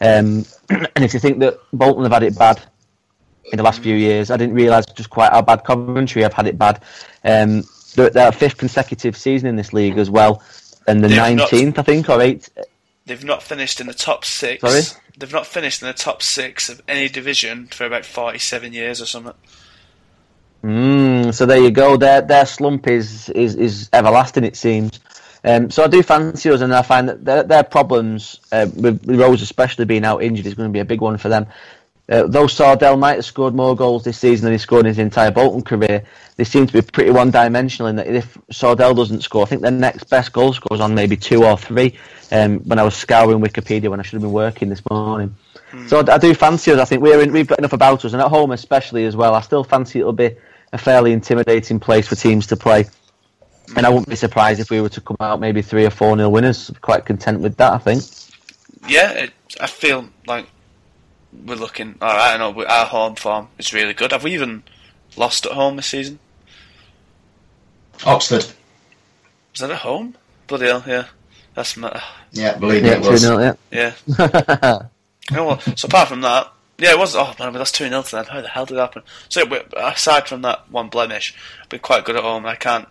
Um, 0.00 0.44
and 0.70 1.04
if 1.04 1.14
you 1.14 1.20
think 1.20 1.40
that 1.40 1.58
Bolton 1.72 2.04
have 2.04 2.12
had 2.12 2.22
it 2.22 2.38
bad 2.38 2.62
in 3.52 3.58
the 3.58 3.62
last 3.62 3.82
few 3.82 3.94
years, 3.94 4.30
I 4.30 4.36
didn't 4.36 4.54
realise 4.54 4.86
just 4.86 5.10
quite 5.10 5.30
how 5.32 5.42
bad 5.42 5.64
Coventry 5.64 6.22
have 6.22 6.32
had 6.32 6.46
it 6.46 6.58
bad. 6.58 6.82
Um, 7.24 7.64
they're, 7.94 8.10
they're 8.10 8.32
fifth 8.32 8.58
consecutive 8.58 9.16
season 9.16 9.48
in 9.48 9.56
this 9.56 9.72
league 9.72 9.98
as 9.98 10.10
well 10.10 10.42
and 10.86 11.02
the 11.02 11.08
nineteenth, 11.08 11.78
I 11.78 11.82
think, 11.82 12.08
or 12.08 12.20
eighth. 12.20 12.50
They've 13.06 13.24
not 13.24 13.42
finished 13.42 13.80
in 13.80 13.86
the 13.86 13.94
top 13.94 14.24
six. 14.24 14.62
Sorry, 14.62 14.82
they've 15.18 15.32
not 15.32 15.46
finished 15.46 15.82
in 15.82 15.88
the 15.88 15.94
top 15.94 16.22
six 16.22 16.68
of 16.68 16.82
any 16.88 17.08
division 17.08 17.66
for 17.66 17.84
about 17.84 18.04
forty-seven 18.04 18.72
years 18.72 19.00
or 19.00 19.06
something. 19.06 19.34
Mm, 20.62 21.34
so 21.34 21.44
there 21.44 21.60
you 21.60 21.70
go. 21.70 21.96
Their 21.96 22.22
their 22.22 22.46
slump 22.46 22.88
is 22.88 23.28
is, 23.30 23.54
is 23.54 23.90
everlasting. 23.92 24.44
It 24.44 24.56
seems. 24.56 25.00
Um, 25.46 25.70
so 25.70 25.84
I 25.84 25.88
do 25.88 26.02
fancy 26.02 26.48
us, 26.48 26.62
and 26.62 26.74
I 26.74 26.80
find 26.80 27.06
that 27.10 27.22
their, 27.22 27.42
their 27.42 27.62
problems, 27.62 28.40
uh, 28.50 28.66
with 28.74 29.04
Rose 29.06 29.42
especially 29.42 29.84
being 29.84 30.06
out 30.06 30.22
injured, 30.22 30.46
is 30.46 30.54
going 30.54 30.70
to 30.70 30.72
be 30.72 30.78
a 30.78 30.86
big 30.86 31.02
one 31.02 31.18
for 31.18 31.28
them. 31.28 31.46
Uh, 32.06 32.26
though 32.26 32.46
Sordell 32.46 32.98
might 32.98 33.14
have 33.14 33.24
scored 33.24 33.54
more 33.54 33.74
goals 33.74 34.04
this 34.04 34.18
season 34.18 34.44
than 34.44 34.52
he 34.52 34.58
scored 34.58 34.80
in 34.80 34.90
his 34.90 34.98
entire 34.98 35.30
Bolton 35.30 35.62
career, 35.62 36.04
they 36.36 36.44
seem 36.44 36.66
to 36.66 36.72
be 36.72 36.82
pretty 36.82 37.10
one 37.10 37.30
dimensional 37.30 37.88
in 37.88 37.96
that 37.96 38.06
if 38.06 38.36
Sordell 38.52 38.94
doesn't 38.94 39.22
score, 39.22 39.42
I 39.42 39.46
think 39.46 39.62
their 39.62 39.70
next 39.70 40.04
best 40.10 40.32
goal 40.32 40.52
scores 40.52 40.80
on 40.80 40.94
maybe 40.94 41.16
two 41.16 41.44
or 41.44 41.56
three. 41.56 41.96
Um, 42.30 42.60
when 42.60 42.78
I 42.78 42.82
was 42.82 42.96
scouring 42.96 43.40
Wikipedia 43.40 43.88
when 43.88 44.00
I 44.00 44.02
should 44.02 44.14
have 44.14 44.22
been 44.22 44.32
working 44.32 44.68
this 44.68 44.82
morning. 44.90 45.34
Mm. 45.70 45.88
So 45.88 46.00
I, 46.00 46.14
I, 46.14 46.18
do 46.18 46.34
fancy 46.34 46.72
us. 46.72 46.78
I 46.78 46.84
think 46.84 47.02
we're 47.02 47.22
in, 47.22 47.32
we've 47.32 47.46
got 47.46 47.58
enough 47.58 47.74
about 47.74 48.04
us, 48.04 48.12
and 48.12 48.20
at 48.20 48.28
home 48.28 48.50
especially 48.50 49.04
as 49.04 49.14
well. 49.14 49.34
I 49.34 49.40
still 49.40 49.62
fancy 49.62 50.00
it'll 50.00 50.12
be 50.12 50.34
a 50.72 50.78
fairly 50.78 51.12
intimidating 51.12 51.78
place 51.78 52.08
for 52.08 52.16
teams 52.16 52.46
to 52.48 52.56
play. 52.56 52.86
And 53.76 53.86
I 53.86 53.88
wouldn't 53.88 54.08
be 54.08 54.16
surprised 54.16 54.60
if 54.60 54.70
we 54.70 54.80
were 54.80 54.88
to 54.90 55.00
come 55.00 55.16
out 55.20 55.40
maybe 55.40 55.62
three 55.62 55.86
or 55.86 55.90
four 55.90 56.16
nil 56.16 56.30
winners. 56.30 56.70
Quite 56.80 57.06
content 57.06 57.40
with 57.40 57.56
that, 57.56 57.72
I 57.72 57.78
think. 57.78 58.02
Yeah, 58.88 59.10
it, 59.12 59.32
I 59.60 59.66
feel 59.66 60.08
like 60.26 60.46
we're 61.46 61.56
looking 61.56 61.96
all 62.00 62.16
right. 62.16 62.34
I 62.34 62.36
know 62.36 62.64
our 62.64 62.86
home 62.86 63.16
form 63.16 63.48
is 63.58 63.72
really 63.72 63.94
good. 63.94 64.12
Have 64.12 64.24
we 64.24 64.34
even 64.34 64.62
lost 65.16 65.46
at 65.46 65.52
home 65.52 65.76
this 65.76 65.86
season? 65.86 66.18
Oxford. 68.04 68.44
Is 69.54 69.60
that 69.60 69.70
at 69.70 69.78
home? 69.78 70.16
Bloody 70.46 70.66
hell, 70.66 70.84
yeah. 70.86 71.06
That's 71.54 71.76
my. 71.76 72.02
Yeah, 72.32 72.58
believe 72.58 72.84
yeah, 72.84 72.94
it 72.94 73.00
was. 73.00 73.22
2 73.22 73.38
yeah. 73.38 73.54
Yeah. 73.70 73.94
oh, 75.32 75.46
well, 75.46 75.60
so 75.60 75.86
apart 75.86 76.08
from 76.08 76.22
that, 76.22 76.52
yeah, 76.78 76.92
it 76.92 76.98
was. 76.98 77.14
Oh 77.14 77.34
man, 77.38 77.52
but 77.52 77.58
that's 77.58 77.70
two 77.72 77.88
0 77.88 78.02
to 78.02 78.10
them. 78.10 78.24
How 78.26 78.40
the 78.40 78.48
hell 78.48 78.66
did 78.66 78.76
it 78.76 78.80
happen? 78.80 79.02
So 79.28 79.42
aside 79.76 80.26
from 80.26 80.42
that 80.42 80.70
one 80.70 80.88
blemish, 80.88 81.34
been 81.68 81.80
quite 81.80 82.04
good 82.04 82.16
at 82.16 82.22
home. 82.22 82.46
I 82.46 82.56
can't. 82.56 82.88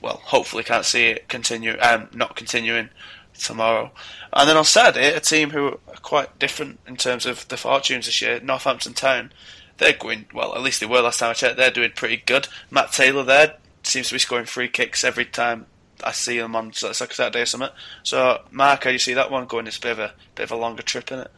Well, 0.00 0.20
hopefully, 0.24 0.62
can't 0.62 0.84
see 0.84 1.06
it 1.06 1.28
continue. 1.28 1.76
Um, 1.80 2.08
not 2.12 2.36
continuing 2.36 2.90
tomorrow. 3.38 3.90
And 4.32 4.48
then 4.48 4.56
on 4.56 4.64
Saturday, 4.64 5.14
a 5.14 5.20
team 5.20 5.50
who 5.50 5.66
are 5.66 5.78
quite 6.02 6.38
different 6.38 6.80
in 6.86 6.96
terms 6.96 7.26
of 7.26 7.46
the 7.48 7.56
fortunes 7.56 8.06
this 8.06 8.20
year, 8.22 8.40
Northampton 8.40 8.94
Town. 8.94 9.32
They're 9.78 9.92
going 9.92 10.26
well. 10.32 10.54
At 10.54 10.62
least 10.62 10.80
they 10.80 10.86
were 10.86 11.00
last 11.00 11.18
time 11.18 11.30
I 11.30 11.34
checked. 11.34 11.56
They're 11.56 11.70
doing 11.70 11.92
pretty 11.94 12.22
good. 12.24 12.46
Matt 12.70 12.92
Taylor 12.92 13.24
there 13.24 13.56
seems 13.82 14.08
to 14.08 14.14
be 14.14 14.18
scoring 14.18 14.46
free 14.46 14.68
kicks 14.68 15.04
every 15.04 15.24
time 15.24 15.66
I 16.02 16.12
see 16.12 16.38
him 16.38 16.54
on 16.56 16.72
Saturday 16.72 17.42
or 17.42 17.46
something. 17.46 17.70
So, 18.02 18.42
Mark, 18.50 18.84
how 18.84 18.90
you 18.90 18.98
see 18.98 19.14
that 19.14 19.30
one 19.30 19.46
going? 19.46 19.66
It's 19.66 19.78
a 19.78 19.80
bit 19.80 19.92
of 19.92 19.98
a 19.98 20.14
bit 20.34 20.44
of 20.44 20.52
a 20.52 20.56
longer 20.56 20.82
trip, 20.82 21.10
isn't 21.10 21.26
it? 21.26 21.32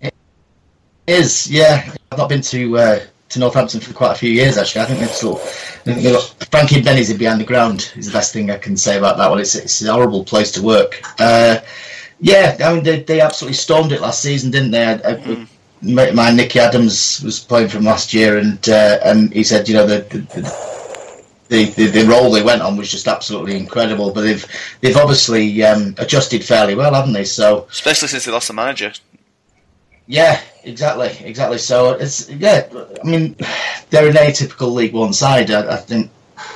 It 0.00 0.14
is, 1.06 1.50
yeah. 1.50 1.92
I've 2.10 2.18
not 2.18 2.28
been 2.28 2.42
to 2.42 2.78
uh, 2.78 3.00
to 3.28 3.38
Northampton 3.38 3.80
for 3.80 3.92
quite 3.92 4.12
a 4.12 4.18
few 4.18 4.30
years 4.30 4.56
actually. 4.56 4.82
I 4.82 4.84
think 4.84 5.00
they've 5.00 5.10
sort 5.10 5.40
they've 5.84 6.12
got 6.12 6.22
Frankie 6.50 6.82
Benny's 6.82 7.10
in 7.10 7.16
behind 7.16 7.40
the 7.40 7.44
ground 7.44 7.92
is 7.96 8.06
the 8.06 8.12
best 8.12 8.32
thing 8.32 8.50
I 8.50 8.58
can 8.58 8.76
say 8.76 8.98
about 8.98 9.16
that 9.18 9.30
one. 9.30 9.40
It's 9.40 9.54
it's 9.54 9.82
a 9.82 9.92
horrible 9.92 10.24
place 10.24 10.52
to 10.52 10.62
work. 10.62 11.00
Uh, 11.18 11.58
yeah, 12.20 12.56
I 12.64 12.74
mean 12.74 12.84
they, 12.84 13.02
they 13.02 13.20
absolutely 13.20 13.56
stormed 13.56 13.92
it 13.92 14.00
last 14.00 14.22
season, 14.22 14.50
didn't 14.50 14.70
they? 14.70 14.84
I, 14.84 14.94
I, 14.94 15.14
mm. 15.14 15.46
Nicky 15.82 16.58
Adams 16.58 17.22
was 17.22 17.38
playing 17.40 17.68
from 17.68 17.84
last 17.84 18.14
year, 18.14 18.38
and 18.38 18.68
uh, 18.68 18.98
and 19.04 19.32
he 19.32 19.44
said 19.44 19.68
you 19.68 19.74
know 19.74 19.86
the, 19.86 19.98
the 20.08 20.66
the, 21.48 21.86
the, 21.86 22.04
role 22.06 22.30
they 22.32 22.42
went 22.42 22.62
on 22.62 22.76
was 22.76 22.90
just 22.90 23.06
absolutely 23.06 23.56
incredible. 23.56 24.12
But 24.12 24.22
they've 24.22 24.46
they've 24.80 24.96
obviously 24.96 25.62
um, 25.62 25.94
adjusted 25.98 26.44
fairly 26.44 26.74
well, 26.74 26.94
haven't 26.94 27.12
they? 27.12 27.24
So 27.24 27.66
especially 27.70 28.08
since 28.08 28.24
they 28.24 28.32
lost 28.32 28.48
the 28.48 28.54
manager. 28.54 28.92
Yeah, 30.06 30.40
exactly, 30.62 31.16
exactly. 31.20 31.58
So 31.58 31.92
it's 31.92 32.30
yeah. 32.30 32.68
I 33.02 33.06
mean, 33.06 33.36
they're 33.90 34.08
an 34.08 34.14
atypical 34.14 34.72
League 34.72 34.94
One 34.94 35.12
side. 35.12 35.50
I, 35.50 35.74
I 35.74 35.76
think 35.76 36.10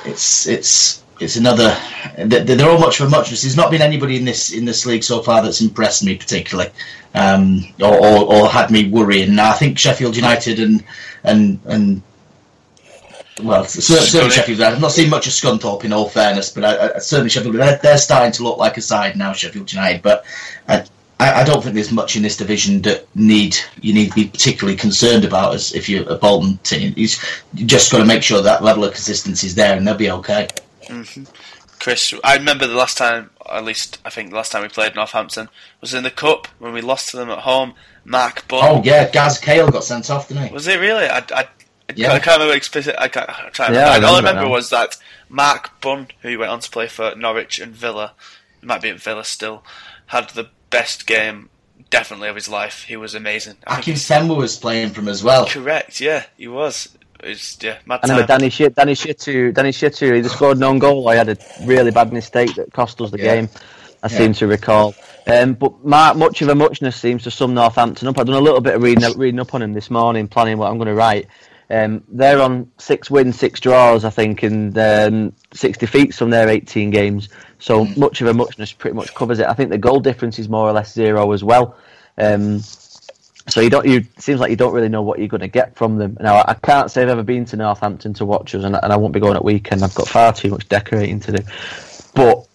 it's 0.05 0.47
it's 0.47 1.03
it's 1.19 1.35
another. 1.35 1.77
They're 2.17 2.69
all 2.69 2.79
much 2.79 2.97
for 2.97 3.09
muchness. 3.09 3.41
There's 3.41 3.57
not 3.57 3.69
been 3.69 3.81
anybody 3.81 4.17
in 4.17 4.25
this 4.25 4.53
in 4.53 4.65
this 4.65 4.85
league 4.85 5.03
so 5.03 5.21
far 5.21 5.41
that's 5.41 5.61
impressed 5.61 6.03
me 6.03 6.15
particularly, 6.15 6.71
um, 7.13 7.65
or, 7.81 7.93
or, 7.93 8.33
or 8.33 8.49
had 8.49 8.71
me 8.71 8.89
worrying. 8.89 9.35
Now 9.35 9.51
I 9.51 9.53
think 9.53 9.77
Sheffield 9.77 10.15
United 10.15 10.59
and 10.59 10.83
and 11.23 11.59
and 11.65 12.01
well, 13.43 13.65
certainly 13.65 14.29
Sheffield 14.29 14.59
United. 14.59 14.75
I've 14.75 14.81
not 14.81 14.91
seen 14.91 15.09
much 15.09 15.27
of 15.27 15.33
Scunthorpe 15.33 15.83
in 15.83 15.93
all 15.93 16.07
fairness, 16.07 16.51
but 16.51 16.63
I, 16.63 16.95
I, 16.95 16.99
certainly 16.99 17.29
Sheffield 17.29 17.55
they're, 17.55 17.79
they're, 17.81 17.97
starting 17.97 18.31
to 18.33 18.43
look 18.43 18.57
like 18.57 18.77
a 18.77 18.81
side 18.81 19.17
now, 19.17 19.33
Sheffield 19.33 19.71
United. 19.71 20.01
But 20.01 20.25
I, 20.67 20.85
I, 21.21 21.43
don't 21.43 21.61
think 21.61 21.75
there's 21.75 21.91
much 21.91 22.15
in 22.15 22.23
this 22.23 22.37
division 22.37 22.81
that 22.83 23.05
need 23.15 23.55
you 23.81 23.93
need 23.93 24.09
to 24.09 24.15
be 24.15 24.27
particularly 24.27 24.77
concerned 24.77 25.23
about 25.25 25.53
as 25.53 25.73
if 25.73 25.87
you're 25.87 26.09
a 26.09 26.15
Bolton 26.15 26.57
team. 26.63 26.93
You 26.95 27.07
just 27.07 27.91
got 27.91 27.99
to 27.99 28.05
make 28.05 28.23
sure 28.23 28.41
that 28.41 28.63
level 28.63 28.83
of 28.83 28.93
consistency 28.93 29.47
is 29.47 29.55
there, 29.55 29.77
and 29.77 29.87
they'll 29.87 29.95
be 29.95 30.11
okay. 30.11 30.47
Mm-hmm. 30.85 31.23
Chris, 31.79 32.13
I 32.23 32.37
remember 32.37 32.67
the 32.67 32.75
last 32.75 32.97
time, 32.97 33.31
at 33.51 33.63
least 33.63 33.99
I 34.05 34.09
think 34.09 34.29
the 34.29 34.35
last 34.35 34.51
time 34.51 34.61
we 34.61 34.69
played 34.69 34.95
Northampton 34.95 35.49
was 35.79 35.93
in 35.93 36.03
the 36.03 36.11
cup 36.11 36.47
when 36.59 36.73
we 36.73 36.81
lost 36.81 37.09
to 37.09 37.17
them 37.17 37.29
at 37.29 37.39
home. 37.39 37.73
Mark 38.03 38.47
Bunn. 38.47 38.59
Oh 38.63 38.81
yeah, 38.83 39.09
Gaz 39.09 39.37
Cahill 39.39 39.69
got 39.69 39.83
sent 39.83 40.09
off, 40.09 40.27
didn't 40.27 40.47
he? 40.47 40.53
Was 40.53 40.67
it 40.67 40.79
really? 40.79 41.05
I, 41.05 41.23
I, 41.31 41.47
yeah. 41.95 42.13
I 42.13 42.19
can't 42.19 42.37
remember 42.39 42.55
explicit. 42.55 42.95
I 42.97 43.07
can't, 43.07 43.29
I 43.29 43.49
can't 43.51 43.73
yeah, 43.73 43.95
remember. 43.95 44.05
I 44.05 44.09
All 44.09 44.15
I 44.15 44.19
remember 44.19 44.49
was 44.49 44.69
that 44.71 44.97
Mark 45.29 45.79
Bunn, 45.81 46.07
who 46.21 46.39
went 46.39 46.51
on 46.51 46.59
to 46.61 46.69
play 46.69 46.87
for 46.87 47.15
Norwich 47.15 47.59
and 47.59 47.73
Villa, 47.73 48.13
might 48.61 48.81
be 48.81 48.89
at 48.89 48.99
Villa 48.99 49.23
still, 49.23 49.63
had 50.07 50.29
the 50.31 50.49
best 50.71 51.05
game 51.05 51.49
definitely 51.91 52.29
of 52.29 52.35
his 52.35 52.49
life. 52.49 52.83
He 52.83 52.97
was 52.97 53.13
amazing. 53.13 53.57
I 53.67 53.81
Akinfenwa 53.81 54.35
was 54.35 54.57
playing 54.57 54.89
from 54.91 55.07
as 55.07 55.23
well. 55.23 55.45
Correct, 55.47 56.01
yeah, 56.01 56.23
he 56.37 56.47
was. 56.47 56.89
It's 57.23 57.57
yeah, 57.61 57.77
mad 57.85 57.99
I 58.01 58.07
remember 58.07 58.25
time. 58.25 58.39
Danny 58.39 58.49
Shit, 58.49 58.73
Danny 58.75 58.93
Shittu, 58.93 59.53
Danny 59.53 59.69
Shittu. 59.69 60.15
He 60.15 60.27
scored 60.27 60.57
an 60.57 60.63
own 60.63 60.79
goal. 60.79 61.07
I 61.07 61.15
had 61.15 61.29
a 61.29 61.37
really 61.65 61.91
bad 61.91 62.11
mistake 62.11 62.55
that 62.55 62.73
cost 62.73 62.99
us 62.99 63.11
the 63.11 63.19
Yeah. 63.19 63.35
game. 63.35 63.49
I 64.01 64.07
Yeah. 64.09 64.17
seem 64.17 64.33
to 64.33 64.47
recall. 64.47 64.95
Um, 65.27 65.53
but 65.53 65.85
Mark, 65.85 66.17
much 66.17 66.41
of 66.41 66.49
a 66.49 66.55
muchness 66.55 66.95
seems 66.95 67.21
to 67.23 67.31
sum 67.31 67.53
Northampton 67.53 68.07
up. 68.07 68.17
I've 68.17 68.25
done 68.25 68.35
a 68.35 68.41
little 68.41 68.59
bit 68.61 68.73
of 68.73 68.81
reading 68.81 69.07
reading 69.19 69.39
up 69.39 69.53
on 69.53 69.61
him 69.61 69.73
this 69.73 69.91
morning, 69.91 70.27
planning 70.27 70.57
what 70.57 70.71
I'm 70.71 70.77
going 70.79 70.87
to 70.87 70.95
write. 70.95 71.27
Um, 71.71 72.03
they're 72.09 72.41
on 72.41 72.69
six 72.77 73.09
wins, 73.09 73.39
six 73.39 73.59
draws, 73.59 74.03
I 74.03 74.09
think, 74.09 74.43
and 74.43 74.77
um, 74.77 75.33
six 75.53 75.77
defeats 75.77 76.17
from 76.17 76.29
their 76.29 76.49
18 76.49 76.89
games. 76.89 77.29
So 77.59 77.85
much 77.85 78.21
of 78.21 78.27
a 78.27 78.33
muchness 78.33 78.73
pretty 78.73 78.95
much 78.95 79.13
covers 79.15 79.39
it. 79.39 79.47
I 79.47 79.53
think 79.53 79.69
the 79.69 79.77
goal 79.77 79.99
difference 79.99 80.37
is 80.37 80.49
more 80.49 80.67
or 80.67 80.73
less 80.73 80.93
zero 80.93 81.31
as 81.31 81.43
well. 81.43 81.77
Um, 82.17 82.59
so 83.47 83.61
you 83.61 83.69
don't. 83.69 83.85
You 83.87 83.97
it 83.97 84.21
seems 84.21 84.39
like 84.39 84.49
you 84.49 84.55
don't 84.55 84.73
really 84.73 84.89
know 84.89 85.01
what 85.01 85.19
you're 85.19 85.27
going 85.27 85.41
to 85.41 85.47
get 85.47 85.75
from 85.75 85.97
them. 85.97 86.17
Now 86.19 86.35
I, 86.35 86.51
I 86.51 86.53
can't 86.55 86.91
say 86.91 87.01
I've 87.01 87.09
ever 87.09 87.23
been 87.23 87.45
to 87.45 87.55
Northampton 87.55 88.13
to 88.15 88.25
watch 88.25 88.53
us, 88.53 88.63
and, 88.63 88.75
and 88.75 88.93
I 88.93 88.97
won't 88.97 89.13
be 89.13 89.19
going 89.19 89.35
at 89.35 89.43
weekend. 89.43 89.83
I've 89.83 89.95
got 89.95 90.07
far 90.07 90.33
too 90.33 90.49
much 90.49 90.67
decorating 90.69 91.19
to 91.21 91.31
do. 91.31 91.43
But 92.13 92.45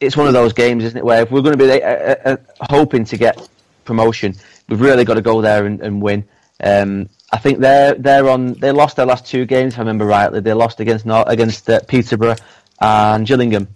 it's 0.00 0.16
one 0.16 0.26
of 0.26 0.34
those 0.34 0.52
games, 0.52 0.84
isn't 0.84 0.98
it? 0.98 1.04
Where 1.04 1.22
if 1.22 1.30
we're 1.30 1.42
going 1.42 1.58
to 1.58 1.64
be 1.64 1.82
uh, 1.82 1.88
uh, 1.88 2.16
uh, 2.24 2.36
hoping 2.60 3.04
to 3.06 3.16
get 3.16 3.48
promotion, 3.84 4.34
we've 4.68 4.80
really 4.80 5.04
got 5.04 5.14
to 5.14 5.22
go 5.22 5.40
there 5.40 5.66
and, 5.66 5.80
and 5.80 6.00
win. 6.00 6.24
Um, 6.62 7.08
I 7.36 7.38
think 7.38 7.58
they're 7.58 7.92
they're 7.94 8.30
on. 8.30 8.54
They 8.54 8.72
lost 8.72 8.96
their 8.96 9.04
last 9.04 9.26
two 9.26 9.44
games, 9.44 9.74
if 9.74 9.78
I 9.78 9.82
remember 9.82 10.06
rightly. 10.06 10.40
They 10.40 10.54
lost 10.54 10.80
against 10.80 11.04
Nor- 11.04 11.28
against 11.28 11.68
uh, 11.68 11.80
Peterborough 11.86 12.36
and 12.80 13.26
Gillingham 13.26 13.68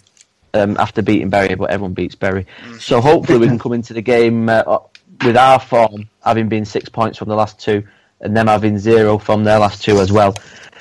um, 0.54 0.78
after 0.78 1.02
beating 1.02 1.28
Bury, 1.28 1.54
but 1.56 1.70
everyone 1.70 1.92
beats 1.92 2.14
Bury. 2.14 2.46
So 2.78 3.02
hopefully 3.02 3.38
we 3.38 3.46
can 3.46 3.58
come 3.58 3.74
into 3.74 3.92
the 3.92 4.00
game 4.00 4.48
uh, 4.48 4.78
with 5.22 5.36
our 5.36 5.60
form, 5.60 6.08
having 6.24 6.48
been 6.48 6.64
six 6.64 6.88
points 6.88 7.18
from 7.18 7.28
the 7.28 7.34
last 7.34 7.60
two, 7.60 7.86
and 8.22 8.34
them 8.34 8.46
having 8.46 8.78
zero 8.78 9.18
from 9.18 9.44
their 9.44 9.58
last 9.58 9.82
two 9.82 9.98
as 9.98 10.10
well. 10.10 10.34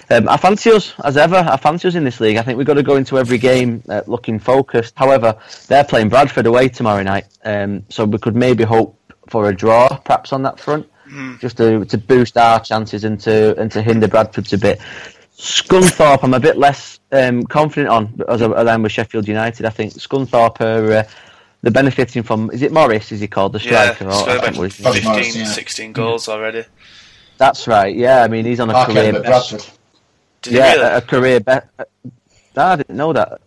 Um, 0.09 0.29
I 0.29 0.37
fancy 0.37 0.71
us 0.71 0.93
as 1.03 1.17
ever. 1.17 1.35
I 1.35 1.57
fancy 1.57 1.89
us 1.89 1.95
in 1.95 2.05
this 2.05 2.21
league. 2.21 2.37
I 2.37 2.43
think 2.43 2.57
we've 2.57 2.65
got 2.65 2.75
to 2.75 2.83
go 2.83 2.95
into 2.95 3.19
every 3.19 3.37
game 3.37 3.83
uh, 3.89 4.03
looking 4.07 4.39
focused. 4.39 4.93
However, 4.95 5.37
they're 5.67 5.83
playing 5.83 6.07
Bradford 6.07 6.45
away 6.45 6.69
tomorrow 6.69 7.03
night, 7.03 7.25
um, 7.43 7.83
so 7.89 8.05
we 8.05 8.19
could 8.19 8.37
maybe 8.37 8.63
hope 8.63 8.95
for 9.27 9.49
a 9.49 9.53
draw, 9.53 9.97
perhaps 9.97 10.31
on 10.31 10.43
that 10.43 10.61
front, 10.61 10.89
just 11.39 11.57
to 11.57 11.85
to 11.85 11.97
boost 11.97 12.37
our 12.37 12.59
chances 12.59 13.03
and 13.03 13.19
to 13.21 13.57
and 13.59 13.71
to 13.71 13.81
hinder 13.81 14.07
Bradford's 14.07 14.53
a 14.53 14.57
bit. 14.57 14.79
Scunthorpe, 15.37 16.19
I'm 16.23 16.33
a 16.33 16.39
bit 16.39 16.57
less 16.57 16.99
um, 17.13 17.43
confident 17.43 17.89
on 17.89 18.21
as 18.27 18.41
I 18.41 18.51
as 18.51 18.67
am 18.67 18.83
with 18.83 18.91
Sheffield 18.91 19.27
United. 19.27 19.65
I 19.65 19.69
think 19.69 19.93
Scunthorpe 19.93 20.59
are 20.61 20.91
uh, 20.91 21.03
they're 21.61 21.71
benefiting 21.71 22.23
from. 22.23 22.49
Is 22.51 22.61
it 22.61 22.71
Morris? 22.71 23.11
Is 23.11 23.21
he 23.21 23.27
called 23.27 23.53
the 23.53 23.59
striker? 23.59 24.05
he's 24.05 24.15
Or- 24.21 24.29
I 24.29 24.33
about 24.33 24.45
remember 24.47 24.59
what 24.61 24.73
15. 24.73 25.03
Morris, 25.03 25.35
yeah. 25.35 25.45
16 25.45 25.93
goals 25.93 26.27
already. 26.27 26.65
That's 27.37 27.67
right. 27.67 27.95
Yeah, 27.95 28.23
I 28.23 28.27
mean 28.27 28.45
he's 28.45 28.59
on 28.59 28.69
a 28.69 28.73
Park 28.73 28.89
career 28.89 29.21
best. 29.21 29.77
Did 30.41 30.53
yeah, 30.53 30.73
really? 30.73 30.83
a, 30.83 30.97
a 30.97 31.01
career 31.01 31.39
best. 31.39 31.67
I 32.57 32.75
didn't 32.75 32.97
know 32.97 33.13
that. 33.13 33.41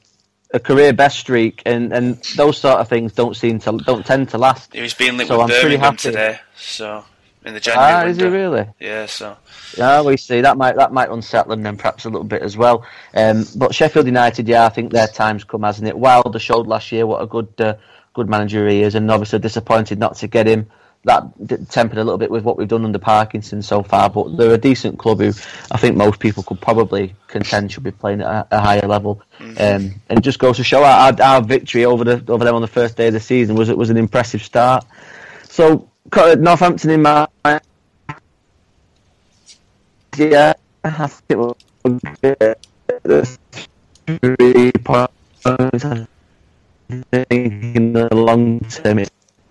A 0.54 0.60
career 0.60 0.92
best 0.92 1.18
streak, 1.18 1.62
and, 1.64 1.92
and 1.94 2.16
those 2.36 2.58
sort 2.58 2.78
of 2.78 2.86
things 2.88 3.12
don't 3.12 3.34
seem 3.34 3.58
to 3.60 3.78
don't 3.86 4.04
tend 4.04 4.28
to 4.30 4.38
last. 4.38 4.74
he 4.74 4.82
was 4.82 4.92
being 4.92 5.16
linked 5.16 5.28
so 5.28 5.36
with 5.38 5.44
I'm 5.44 5.48
pretty 5.48 5.76
Birmingham 5.76 5.92
happy. 5.94 5.98
today, 6.02 6.38
so 6.56 7.04
in 7.44 7.54
the 7.54 7.60
January 7.60 7.92
Ah, 7.92 8.04
is 8.06 8.16
he 8.16 8.24
really? 8.26 8.66
Yeah, 8.78 9.06
so 9.06 9.36
Yeah, 9.76 10.02
we 10.02 10.16
see 10.16 10.40
that 10.40 10.56
might 10.56 10.76
that 10.76 10.92
might 10.92 11.10
unsettle 11.10 11.50
them 11.50 11.62
then 11.62 11.76
perhaps 11.76 12.04
a 12.04 12.10
little 12.10 12.24
bit 12.24 12.42
as 12.42 12.56
well. 12.56 12.84
Um, 13.14 13.46
but 13.56 13.74
Sheffield 13.74 14.06
United, 14.06 14.48
yeah, 14.48 14.66
I 14.66 14.68
think 14.68 14.92
their 14.92 15.08
time's 15.08 15.44
come, 15.44 15.62
hasn't 15.62 15.88
it? 15.88 15.98
Wilder 15.98 16.38
showed 16.38 16.66
last 16.66 16.92
year 16.92 17.06
what 17.06 17.22
a 17.22 17.26
good 17.26 17.52
uh, 17.58 17.74
good 18.14 18.28
manager 18.28 18.68
he 18.68 18.82
is, 18.82 18.94
and 18.94 19.10
obviously 19.10 19.38
disappointed 19.38 19.98
not 19.98 20.16
to 20.16 20.28
get 20.28 20.46
him. 20.46 20.66
That 21.04 21.24
tempered 21.68 21.98
a 21.98 22.04
little 22.04 22.16
bit 22.18 22.30
with 22.30 22.44
what 22.44 22.56
we've 22.56 22.68
done 22.68 22.84
under 22.84 23.00
Parkinson 23.00 23.60
so 23.60 23.82
far, 23.82 24.08
but 24.08 24.36
they're 24.36 24.54
a 24.54 24.58
decent 24.58 25.00
club 25.00 25.18
who 25.18 25.32
I 25.72 25.76
think 25.76 25.96
most 25.96 26.20
people 26.20 26.44
could 26.44 26.60
probably 26.60 27.16
contend 27.26 27.72
should 27.72 27.82
be 27.82 27.90
playing 27.90 28.20
at 28.20 28.28
a, 28.28 28.46
a 28.52 28.60
higher 28.60 28.86
level. 28.86 29.20
Um, 29.40 29.56
and 29.58 30.18
it 30.18 30.20
just 30.20 30.38
goes 30.38 30.58
to 30.58 30.64
show 30.64 30.84
our, 30.84 31.12
our, 31.12 31.20
our 31.20 31.42
victory 31.42 31.84
over 31.84 32.04
the 32.04 32.32
over 32.32 32.44
them 32.44 32.54
on 32.54 32.62
the 32.62 32.68
first 32.68 32.96
day 32.96 33.08
of 33.08 33.14
the 33.14 33.18
season 33.20 33.56
was 33.56 33.68
it 33.68 33.76
was 33.76 33.90
an 33.90 33.96
impressive 33.96 34.44
start. 34.44 34.84
So 35.48 35.90
Northampton 36.14 36.90
in 36.90 37.02
my 37.02 37.26
yeah, 40.16 40.52
I 40.84 41.06
think 41.06 41.40
we'll 41.40 41.56
get 42.22 42.66
the 43.02 43.38
three 44.06 44.72
points. 44.84 45.84
I 45.84 46.06
think 47.12 47.76
in 47.76 47.92
the 47.94 48.14
long 48.14 48.60
term, 48.60 49.04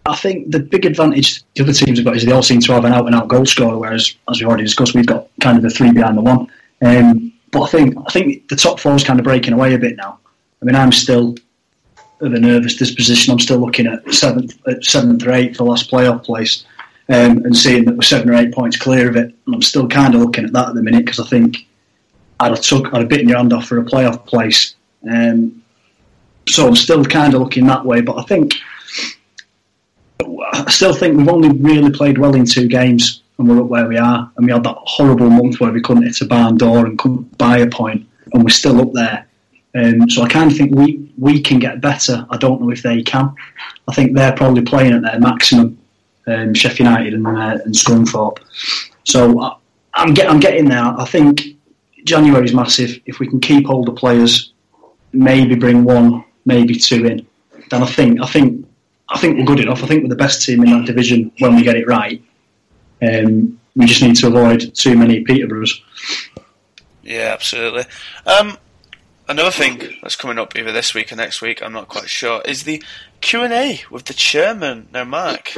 I 0.05 0.15
think 0.15 0.51
the 0.51 0.59
big 0.59 0.85
advantage 0.85 1.43
the 1.55 1.63
other 1.63 1.73
teams 1.73 1.97
have 1.97 2.05
got 2.05 2.15
is 2.15 2.25
they 2.25 2.31
all 2.31 2.43
seem 2.43 2.59
to 2.61 2.73
have 2.73 2.85
an 2.85 2.93
out 2.93 3.07
and 3.07 3.15
out 3.15 3.27
goal 3.27 3.45
scorer, 3.45 3.77
whereas, 3.77 4.15
as 4.29 4.39
we've 4.39 4.47
already 4.47 4.63
discussed, 4.63 4.93
we've 4.93 5.05
got 5.05 5.27
kind 5.39 5.57
of 5.57 5.63
the 5.63 5.69
three 5.69 5.91
behind 5.91 6.17
the 6.17 6.21
one. 6.21 6.47
Um, 6.83 7.33
but 7.51 7.63
I 7.63 7.67
think 7.67 7.97
I 8.05 8.11
think 8.11 8.47
the 8.49 8.55
top 8.55 8.79
four 8.79 8.93
is 8.95 9.03
kind 9.03 9.19
of 9.19 9.23
breaking 9.23 9.53
away 9.53 9.73
a 9.73 9.79
bit 9.79 9.97
now. 9.97 10.19
I 10.61 10.65
mean, 10.65 10.75
I'm 10.75 10.91
still 10.91 11.35
of 12.21 12.33
a 12.33 12.39
nervous 12.39 12.75
disposition. 12.75 13.31
I'm 13.31 13.39
still 13.39 13.59
looking 13.59 13.87
at 13.87 14.13
seventh, 14.13 14.57
at 14.67 14.83
seventh 14.83 15.25
or 15.25 15.31
eighth 15.31 15.57
for 15.57 15.63
last 15.63 15.89
playoff 15.89 16.23
place, 16.23 16.65
um, 17.09 17.43
and 17.45 17.55
seeing 17.55 17.85
that 17.85 17.95
we're 17.95 18.01
seven 18.01 18.29
or 18.29 18.35
eight 18.35 18.53
points 18.53 18.77
clear 18.77 19.09
of 19.09 19.15
it. 19.15 19.33
And 19.45 19.55
I'm 19.55 19.61
still 19.61 19.87
kind 19.87 20.15
of 20.15 20.21
looking 20.21 20.45
at 20.45 20.53
that 20.53 20.69
at 20.69 20.75
the 20.75 20.81
minute 20.81 21.05
because 21.05 21.19
I 21.19 21.27
think 21.27 21.67
I'd 22.39 22.51
have 22.51 22.61
took 22.61 22.93
I'd 22.93 23.01
have 23.01 23.09
bitten 23.09 23.29
your 23.29 23.37
hand 23.37 23.53
off 23.53 23.67
for 23.67 23.79
a 23.79 23.83
playoff 23.83 24.25
place. 24.25 24.75
Um, 25.09 25.63
so 26.47 26.67
I'm 26.67 26.75
still 26.75 27.03
kind 27.05 27.33
of 27.33 27.41
looking 27.41 27.67
that 27.67 27.85
way. 27.85 28.01
But 28.01 28.17
I 28.17 28.23
think 28.23 28.55
I 30.21 30.69
still 30.69 30.93
think 30.93 31.17
we've 31.17 31.29
only 31.29 31.49
really 31.49 31.91
played 31.91 32.17
well 32.17 32.35
in 32.35 32.45
two 32.45 32.67
games, 32.67 33.21
and 33.37 33.47
we're 33.47 33.61
up 33.61 33.69
where 33.69 33.87
we 33.87 33.97
are. 33.97 34.31
And 34.37 34.45
we 34.45 34.51
had 34.51 34.63
that 34.63 34.77
horrible 34.79 35.29
month 35.29 35.59
where 35.59 35.71
we 35.71 35.81
couldn't 35.81 36.03
hit 36.03 36.21
a 36.21 36.25
barn 36.25 36.57
door 36.57 36.85
and 36.85 36.97
couldn't 36.97 37.37
buy 37.37 37.57
a 37.57 37.67
point, 37.67 38.07
and 38.33 38.43
we're 38.43 38.49
still 38.49 38.81
up 38.81 38.93
there. 38.93 39.27
Um, 39.73 40.09
so 40.09 40.21
I 40.23 40.27
kind 40.27 40.51
of 40.51 40.57
think 40.57 40.75
we 40.75 41.11
we 41.17 41.41
can 41.41 41.59
get 41.59 41.81
better. 41.81 42.25
I 42.29 42.37
don't 42.37 42.61
know 42.61 42.71
if 42.71 42.83
they 42.83 43.01
can. 43.01 43.33
I 43.87 43.93
think 43.93 44.13
they're 44.13 44.35
probably 44.35 44.63
playing 44.63 44.93
at 44.93 45.01
their 45.01 45.19
maximum. 45.19 45.77
Um, 46.27 46.53
Sheffield 46.53 46.87
United 46.87 47.15
and, 47.15 47.25
uh, 47.25 47.57
and 47.65 47.73
Scunthorpe. 47.73 48.37
So 49.05 49.41
I, 49.41 49.55
I'm 49.95 50.13
get, 50.13 50.29
I'm 50.29 50.39
getting 50.39 50.69
there. 50.69 50.83
I 50.83 51.05
think 51.05 51.41
January 52.05 52.45
is 52.45 52.53
massive. 52.53 52.99
If 53.05 53.19
we 53.19 53.27
can 53.27 53.39
keep 53.39 53.65
hold 53.65 53.89
of 53.89 53.95
players, 53.95 54.53
maybe 55.13 55.55
bring 55.55 55.83
one, 55.83 56.23
maybe 56.45 56.75
two 56.75 57.05
in, 57.05 57.25
then 57.69 57.83
I 57.83 57.87
think 57.87 58.21
I 58.21 58.27
think 58.27 58.67
I 59.09 59.19
think 59.19 59.37
we're 59.37 59.45
good 59.45 59.59
enough. 59.59 59.83
I 59.83 59.87
think 59.87 60.03
we're 60.03 60.09
the 60.09 60.15
best 60.15 60.45
team 60.45 60.63
in 60.63 60.71
that 60.71 60.85
division 60.85 61.31
when 61.39 61.55
we 61.55 61.63
get 61.63 61.75
it 61.75 61.87
right. 61.87 62.23
Um, 63.01 63.59
we 63.75 63.85
just 63.85 64.01
need 64.01 64.15
to 64.17 64.27
avoid 64.27 64.75
too 64.75 64.95
many 64.95 65.23
Peterboroughs. 65.23 65.81
yeah, 67.03 67.31
absolutely. 67.33 67.85
Um, 68.25 68.57
another 69.31 69.51
thing 69.51 69.81
that's 70.01 70.15
coming 70.15 70.37
up 70.37 70.55
either 70.55 70.71
this 70.71 70.93
week 70.93 71.11
or 71.11 71.15
next 71.15 71.41
week, 71.41 71.61
I'm 71.63 71.73
not 71.73 71.87
quite 71.87 72.09
sure, 72.09 72.41
is 72.45 72.63
the 72.63 72.83
Q 73.21 73.41
and 73.43 73.53
A 73.53 73.81
with 73.89 74.05
the 74.05 74.13
chairman. 74.13 74.87
Now, 74.93 75.03
Mark, 75.05 75.53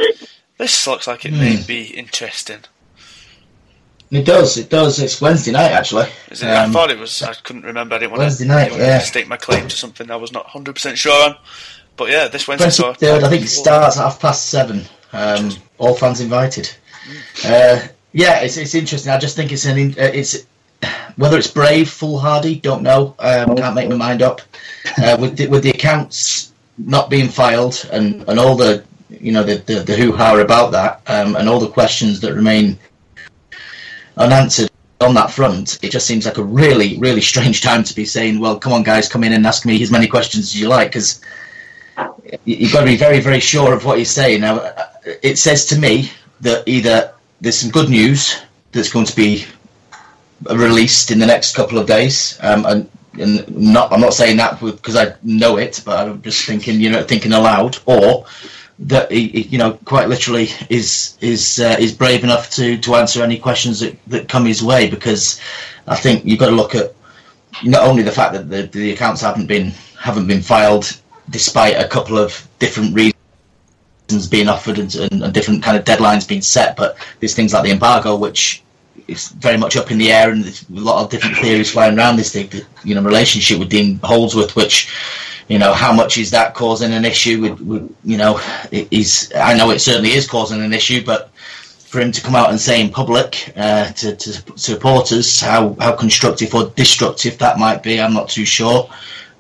this 0.58 0.88
looks 0.88 1.08
like 1.08 1.26
it 1.26 1.32
may 1.34 1.62
be 1.66 1.86
interesting. 1.88 2.60
It 4.12 4.26
does. 4.26 4.58
It 4.58 4.70
does. 4.70 5.00
It's 5.00 5.20
Wednesday 5.20 5.52
night 5.52 5.72
actually. 5.72 6.08
Is 6.30 6.44
it? 6.44 6.48
I 6.48 6.66
Um, 6.66 6.72
thought 6.72 6.92
it 6.92 7.00
was. 7.00 7.24
I 7.24 7.34
couldn't 7.34 7.64
remember. 7.64 7.96
I 7.96 8.00
didn't 8.00 8.12
want 8.12 8.20
Wednesday 8.22 8.46
to, 8.46 8.50
night, 8.52 8.72
yeah. 8.72 9.00
to 9.00 9.06
stake 9.06 9.28
my 9.28 9.38
claim 9.38 9.68
to 9.68 9.76
something 9.76 10.12
I 10.12 10.16
was 10.18 10.32
not 10.32 10.44
100 10.46 10.76
percent 10.76 10.98
sure 11.00 11.30
on. 11.30 11.36
But 11.98 12.10
yeah, 12.12 12.28
this 12.28 12.48
Wednesday. 12.48 12.70
so- 12.70 12.94
23rd, 12.94 13.24
I 13.24 13.30
think 13.30 13.44
it 13.44 13.48
starts 13.50 13.98
at 13.98 14.04
half 14.04 14.20
past 14.20 14.48
seven. 14.52 14.84
Um, 15.14 15.52
all 15.80 15.96
fans 15.96 16.22
invited. 16.22 16.72
Uh, 17.46 17.88
yeah, 18.14 18.42
it's, 18.42 18.58
it's 18.58 18.76
interesting. 18.76 19.12
I 19.12 19.18
just 19.18 19.36
think 19.36 19.52
it's 19.52 19.66
an 19.66 19.78
in- 19.80 19.92
uh, 19.94 20.12
it's 20.14 20.38
whether 21.16 21.38
it's 21.38 21.48
brave, 21.52 21.90
foolhardy, 21.90 22.56
don't 22.60 22.84
know. 22.84 23.16
Um, 23.20 23.56
can't 23.56 23.76
make 23.76 23.90
my 23.90 23.96
mind 23.96 24.22
up. 24.22 24.42
Uh, 25.02 25.18
with 25.20 25.38
the, 25.38 25.48
with 25.48 25.64
the 25.64 25.70
accounts 25.72 26.52
not 26.78 27.10
being 27.10 27.30
filed 27.30 27.88
and, 27.92 28.28
and 28.28 28.40
all 28.40 28.56
the 28.56 28.84
you 29.10 29.32
know 29.32 29.44
the 29.44 29.56
the, 29.58 29.76
the 29.82 29.96
hoo 29.96 30.12
ha 30.12 30.36
about 30.38 30.72
that 30.72 31.02
um, 31.08 31.36
and 31.36 31.48
all 31.48 31.60
the 31.60 31.70
questions 31.70 32.20
that 32.22 32.34
remain 32.34 32.78
unanswered 34.18 34.70
on 35.02 35.14
that 35.16 35.32
front, 35.32 35.80
it 35.84 35.92
just 35.92 36.08
seems 36.08 36.26
like 36.26 36.38
a 36.38 36.44
really 36.44 36.98
really 36.98 37.22
strange 37.22 37.62
time 37.62 37.84
to 37.84 37.96
be 37.96 38.06
saying, 38.06 38.40
well, 38.40 38.58
come 38.58 38.74
on 38.74 38.84
guys, 38.84 39.08
come 39.10 39.24
in 39.24 39.34
and 39.34 39.46
ask 39.46 39.66
me 39.66 39.82
as 39.84 39.92
many 39.92 40.08
questions 40.08 40.46
as 40.46 40.60
you 40.60 40.68
like 40.68 40.90
because 40.90 41.22
you- 42.46 42.56
you've 42.56 42.74
got 42.74 42.82
to 42.82 42.86
be 42.86 42.98
very, 42.98 43.20
very 43.20 43.40
sure 43.40 43.74
of 43.74 43.86
what 43.86 43.98
you're 43.98 44.06
saying. 44.06 44.42
Now, 44.42 44.58
uh, 44.58 44.86
it 45.22 45.38
says 45.38 45.66
to 45.68 45.78
me 45.78 46.12
that 46.42 46.64
either 46.68 47.12
there's 47.42 47.58
some 47.58 47.70
good 47.72 47.90
news 47.90 48.38
that's 48.72 48.90
going 48.92 49.06
to 49.06 49.16
be 49.16 49.46
released 50.50 51.12
in 51.12 51.20
the 51.20 51.26
next 51.26 51.56
couple 51.56 51.78
of 51.78 51.88
days, 51.88 52.38
um, 52.42 52.66
and, 52.66 52.90
and 53.20 53.56
not, 53.56 53.92
I'm 53.92 54.02
not 54.02 54.14
saying 54.14 54.38
that 54.38 54.60
because 54.60 54.96
I 54.96 55.16
know 55.24 55.58
it, 55.58 55.82
but 55.86 56.08
I'm 56.08 56.22
just 56.22 56.46
thinking, 56.46 56.80
you 56.80 56.90
know, 56.90 57.04
thinking 57.04 57.34
aloud, 57.34 57.78
or 57.86 58.26
that 58.80 59.12
he, 59.12 59.44
you 59.44 59.58
know, 59.58 59.74
quite 59.86 60.10
literally 60.10 60.50
is 60.70 61.18
is 61.22 61.60
uh, 61.60 61.76
is 61.80 61.94
brave 61.94 62.24
enough 62.24 62.50
to, 62.52 62.78
to 62.78 62.96
answer 62.96 63.24
any 63.24 63.38
questions 63.38 63.80
that, 63.80 63.98
that 64.08 64.28
come 64.28 64.46
his 64.46 64.64
way. 64.64 64.90
Because 64.90 65.40
I 65.88 65.96
think 65.96 66.26
you've 66.26 66.40
got 66.40 66.50
to 66.50 66.56
look 66.56 66.76
at 66.76 66.94
not 67.64 67.88
only 67.88 68.04
the 68.04 68.12
fact 68.12 68.34
that 68.34 68.50
the, 68.50 68.64
the 68.64 68.92
accounts 68.94 69.22
haven't 69.22 69.48
been 69.48 69.72
haven't 70.00 70.28
been 70.28 70.42
filed 70.42 71.00
despite 71.30 71.76
a 71.76 71.88
couple 71.88 72.18
of 72.18 72.48
different 72.60 72.94
reasons 72.94 74.28
being 74.30 74.50
offered 74.50 74.78
and, 74.78 74.94
and, 74.96 75.24
and, 75.24 75.34
different 75.34 75.64
kind 75.64 75.78
of 75.78 75.86
deadlines 75.86 76.28
being 76.28 76.42
set. 76.42 76.76
But 76.76 76.98
there's 77.20 77.34
things 77.34 77.54
like 77.54 77.64
the 77.64 77.72
embargo, 77.72 78.16
which 78.16 78.64
is 79.08 79.30
very 79.30 79.58
much 79.58 79.76
up 79.76 79.92
in 79.92 79.98
the 79.98 80.12
air, 80.12 80.32
and 80.32 80.44
there's 80.44 80.68
a 80.70 80.74
lot 80.74 81.04
of 81.04 81.10
different 81.10 81.38
theories 81.38 81.72
flying 81.72 81.98
around 81.98 82.18
this 82.18 82.34
thing. 82.34 82.50
You 82.84 82.96
know, 82.96 83.02
relationship 83.02 83.60
with 83.60 83.70
Dean 83.70 84.00
Holdsworth, 84.04 84.56
which 84.56 84.92
you 85.48 85.60
know, 85.60 85.74
how 85.74 85.92
much 85.94 86.18
is 86.18 86.32
that 86.32 86.54
causing 86.54 86.94
an 86.94 87.06
issue? 87.06 87.42
With, 87.42 87.60
with 87.62 87.96
you 88.04 88.18
know, 88.18 88.40
is 88.72 89.32
I 89.36 89.56
know 89.56 89.72
it 89.72 89.80
certainly 89.80 90.12
is 90.12 90.28
causing 90.28 90.62
an 90.62 90.74
issue, 90.74 91.04
but 91.06 91.32
for 91.94 92.00
him 92.00 92.12
to 92.12 92.22
come 92.22 92.36
out 92.36 92.50
and 92.50 92.60
say 92.60 92.82
in 92.82 92.90
public 92.90 93.54
uh, 93.56 93.92
to, 93.92 94.16
to 94.16 94.58
supporters 94.58 95.40
how, 95.40 95.76
how 95.80 95.96
constructive 95.96 96.52
or 96.56 96.66
destructive 96.70 97.38
that 97.38 97.60
might 97.60 97.84
be, 97.84 98.02
I'm 98.02 98.16
not 98.16 98.30
too 98.30 98.46
sure. 98.46 98.90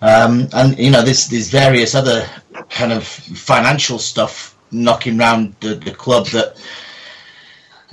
Um, 0.03 0.49
and 0.53 0.77
you 0.77 0.91
know, 0.91 1.01
there's 1.01 1.27
there's 1.29 1.49
various 1.49 1.95
other 1.95 2.27
kind 2.69 2.91
of 2.91 3.07
financial 3.07 3.97
stuff 3.97 4.55
knocking 4.71 5.19
around 5.19 5.55
the, 5.61 5.75
the 5.75 5.91
club 5.91 6.27
that 6.27 6.57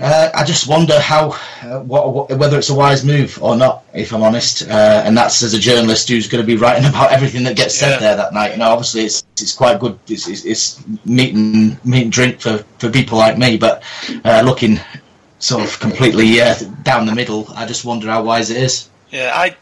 uh, 0.01 0.31
I 0.35 0.45
just 0.45 0.69
wonder 0.69 0.99
how, 0.99 1.31
uh, 1.63 1.81
what, 1.81 2.13
what, 2.13 2.39
whether 2.39 2.59
it's 2.59 2.71
a 2.71 2.75
wise 2.75 3.05
move 3.05 3.43
or 3.43 3.55
not, 3.57 3.85
if 3.93 4.13
I'm 4.13 4.23
honest. 4.23 4.63
Uh, 4.63 5.03
and 5.05 5.17
that's 5.17 5.43
as 5.43 5.55
a 5.55 5.59
journalist 5.59 6.09
who's 6.09 6.29
going 6.29 6.43
to 6.43 6.47
be 6.47 6.57
writing 6.57 6.85
about 6.89 7.13
everything 7.13 7.45
that 7.45 7.57
gets 7.57 7.75
said 7.75 7.91
yeah. 7.91 7.99
there 7.99 8.17
that 8.17 8.33
night. 8.33 8.53
You 8.53 8.59
know, 8.59 8.71
obviously 8.71 9.05
it's 9.05 9.25
it's 9.33 9.55
quite 9.55 9.79
good. 9.79 9.99
It's, 10.09 10.29
it's, 10.29 10.45
it's 10.45 10.85
meat 11.05 11.35
and 11.35 11.85
meat 11.85 12.05
and 12.05 12.13
drink 12.13 12.41
for, 12.41 12.59
for 12.79 12.91
people 12.91 13.19
like 13.19 13.39
me, 13.39 13.57
but 13.57 13.83
uh, 14.25 14.43
looking 14.45 14.81
sort 15.39 15.65
of 15.65 15.79
completely 15.81 16.41
uh, 16.41 16.55
down 16.83 17.07
the 17.07 17.15
middle, 17.15 17.47
I 17.55 17.67
just 17.67 17.85
wonder 17.85 18.09
how 18.09 18.23
wise 18.23 18.51
it 18.51 18.59
is. 18.59 18.89
Yeah, 19.11 19.33
I 19.35 19.57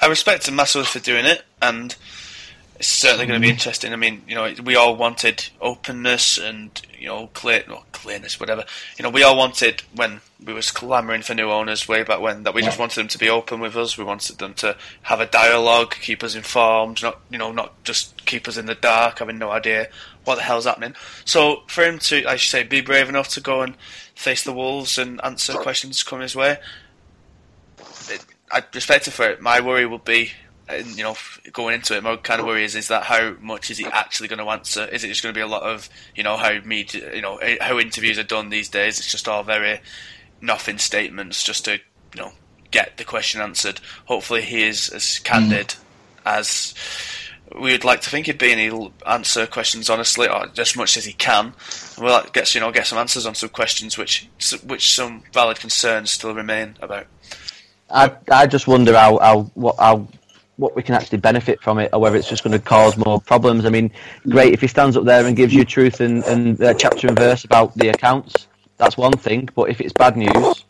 I 0.00 0.06
respect 0.06 0.48
him 0.48 0.56
massively 0.56 0.86
for 0.86 1.00
doing 1.00 1.24
it, 1.24 1.44
and 1.60 1.94
it's 2.78 2.88
certainly 2.88 3.26
going 3.26 3.40
to 3.40 3.44
be 3.44 3.48
mm-hmm. 3.48 3.54
interesting. 3.54 3.92
I 3.92 3.96
mean, 3.96 4.22
you 4.28 4.36
know, 4.36 4.54
we 4.62 4.76
all 4.76 4.94
wanted 4.94 5.48
openness 5.60 6.38
and 6.38 6.80
you 6.96 7.08
know 7.08 7.28
clear, 7.34 7.64
no, 7.66 7.82
clearness, 7.90 8.38
whatever. 8.38 8.64
You 8.96 9.02
know, 9.02 9.10
we 9.10 9.24
all 9.24 9.36
wanted 9.36 9.82
when 9.94 10.20
we 10.44 10.52
was 10.52 10.70
clamouring 10.70 11.22
for 11.22 11.34
new 11.34 11.50
owners 11.50 11.88
way 11.88 12.04
back 12.04 12.20
when 12.20 12.44
that 12.44 12.54
we 12.54 12.62
yeah. 12.62 12.68
just 12.68 12.78
wanted 12.78 13.00
them 13.00 13.08
to 13.08 13.18
be 13.18 13.28
open 13.28 13.58
with 13.58 13.76
us. 13.76 13.98
We 13.98 14.04
wanted 14.04 14.38
them 14.38 14.54
to 14.54 14.76
have 15.02 15.18
a 15.18 15.26
dialogue, 15.26 15.96
keep 16.00 16.22
us 16.22 16.36
informed, 16.36 17.02
not 17.02 17.20
you 17.30 17.38
know, 17.38 17.50
not 17.50 17.82
just 17.82 18.24
keep 18.26 18.46
us 18.46 18.56
in 18.56 18.66
the 18.66 18.76
dark, 18.76 19.18
having 19.18 19.38
no 19.38 19.50
idea 19.50 19.88
what 20.24 20.36
the 20.36 20.42
hell's 20.42 20.66
happening. 20.66 20.94
So 21.24 21.64
for 21.66 21.82
him 21.82 21.98
to, 21.98 22.24
I 22.26 22.36
should 22.36 22.50
say, 22.50 22.62
be 22.62 22.80
brave 22.80 23.08
enough 23.08 23.28
to 23.30 23.40
go 23.40 23.62
and 23.62 23.74
face 24.14 24.44
the 24.44 24.52
wolves 24.52 24.98
and 24.98 25.20
answer 25.24 25.54
questions 25.54 26.04
coming 26.04 26.22
his 26.22 26.36
way, 26.36 26.58
it, 28.08 28.24
I 28.52 28.62
respect 28.72 29.08
him 29.08 29.12
for 29.12 29.28
it. 29.28 29.40
My 29.40 29.60
worry 29.60 29.84
would 29.84 30.04
be 30.04 30.30
you 30.70 31.02
know, 31.02 31.16
going 31.52 31.74
into 31.74 31.96
it, 31.96 32.02
my 32.02 32.16
kind 32.16 32.40
of 32.40 32.46
worry 32.46 32.64
is 32.64 32.74
is 32.74 32.88
that 32.88 33.04
how 33.04 33.34
much 33.40 33.70
is 33.70 33.78
he 33.78 33.86
actually 33.86 34.28
going 34.28 34.38
to 34.38 34.50
answer? 34.50 34.84
Is 34.86 35.04
it 35.04 35.08
just 35.08 35.22
going 35.22 35.34
to 35.34 35.38
be 35.38 35.42
a 35.42 35.46
lot 35.46 35.62
of 35.62 35.88
you 36.14 36.22
know 36.22 36.36
how 36.36 36.60
media, 36.64 37.14
you 37.14 37.22
know, 37.22 37.40
how 37.60 37.78
interviews 37.78 38.18
are 38.18 38.24
done 38.24 38.50
these 38.50 38.68
days? 38.68 38.98
It's 38.98 39.10
just 39.10 39.28
all 39.28 39.42
very 39.42 39.80
nothing 40.40 40.78
statements 40.78 41.42
just 41.42 41.64
to 41.64 41.72
you 41.72 42.20
know 42.20 42.32
get 42.70 42.96
the 42.96 43.04
question 43.04 43.40
answered. 43.40 43.80
Hopefully, 44.06 44.42
he 44.42 44.64
is 44.64 44.88
as 44.90 45.18
candid 45.20 45.68
mm. 45.68 45.78
as 46.24 46.74
we 47.54 47.72
would 47.72 47.84
like 47.84 48.02
to 48.02 48.10
think 48.10 48.26
he'd 48.26 48.38
be, 48.38 48.52
and 48.52 48.60
he'll 48.60 48.92
answer 49.06 49.46
questions 49.46 49.88
honestly, 49.88 50.28
or 50.28 50.48
as 50.56 50.76
much 50.76 50.96
as 50.96 51.04
he 51.04 51.12
can. 51.14 51.54
And 51.96 52.04
we'll 52.04 52.22
get 52.32 52.54
you 52.54 52.60
know 52.60 52.70
get 52.72 52.86
some 52.86 52.98
answers 52.98 53.26
on 53.26 53.34
some 53.34 53.48
questions 53.48 53.96
which 53.96 54.28
which 54.64 54.94
some 54.94 55.22
valid 55.32 55.58
concerns 55.60 56.10
still 56.10 56.34
remain 56.34 56.76
about. 56.80 57.06
I 57.90 58.12
I 58.30 58.46
just 58.46 58.66
wonder 58.66 58.94
how 58.94 59.18
how 59.18 59.42
what 59.54 59.76
how 59.78 60.08
what 60.58 60.74
we 60.74 60.82
can 60.82 60.94
actually 60.94 61.18
benefit 61.18 61.62
from 61.62 61.78
it, 61.78 61.88
or 61.92 62.00
whether 62.00 62.16
it's 62.16 62.28
just 62.28 62.42
going 62.42 62.52
to 62.52 62.58
cause 62.58 62.96
more 62.96 63.20
problems. 63.20 63.64
I 63.64 63.70
mean, 63.70 63.90
great 64.28 64.52
if 64.52 64.60
he 64.60 64.66
stands 64.66 64.96
up 64.96 65.04
there 65.04 65.24
and 65.24 65.36
gives 65.36 65.54
you 65.54 65.64
truth 65.64 66.00
and, 66.00 66.22
and 66.24 66.60
uh, 66.60 66.74
chapter 66.74 67.06
and 67.06 67.18
verse 67.18 67.44
about 67.44 67.74
the 67.76 67.88
accounts. 67.88 68.48
That's 68.76 68.96
one 68.96 69.12
thing. 69.12 69.48
But 69.54 69.70
if 69.70 69.80
it's 69.80 69.92
bad 69.92 70.16
news, 70.16 70.64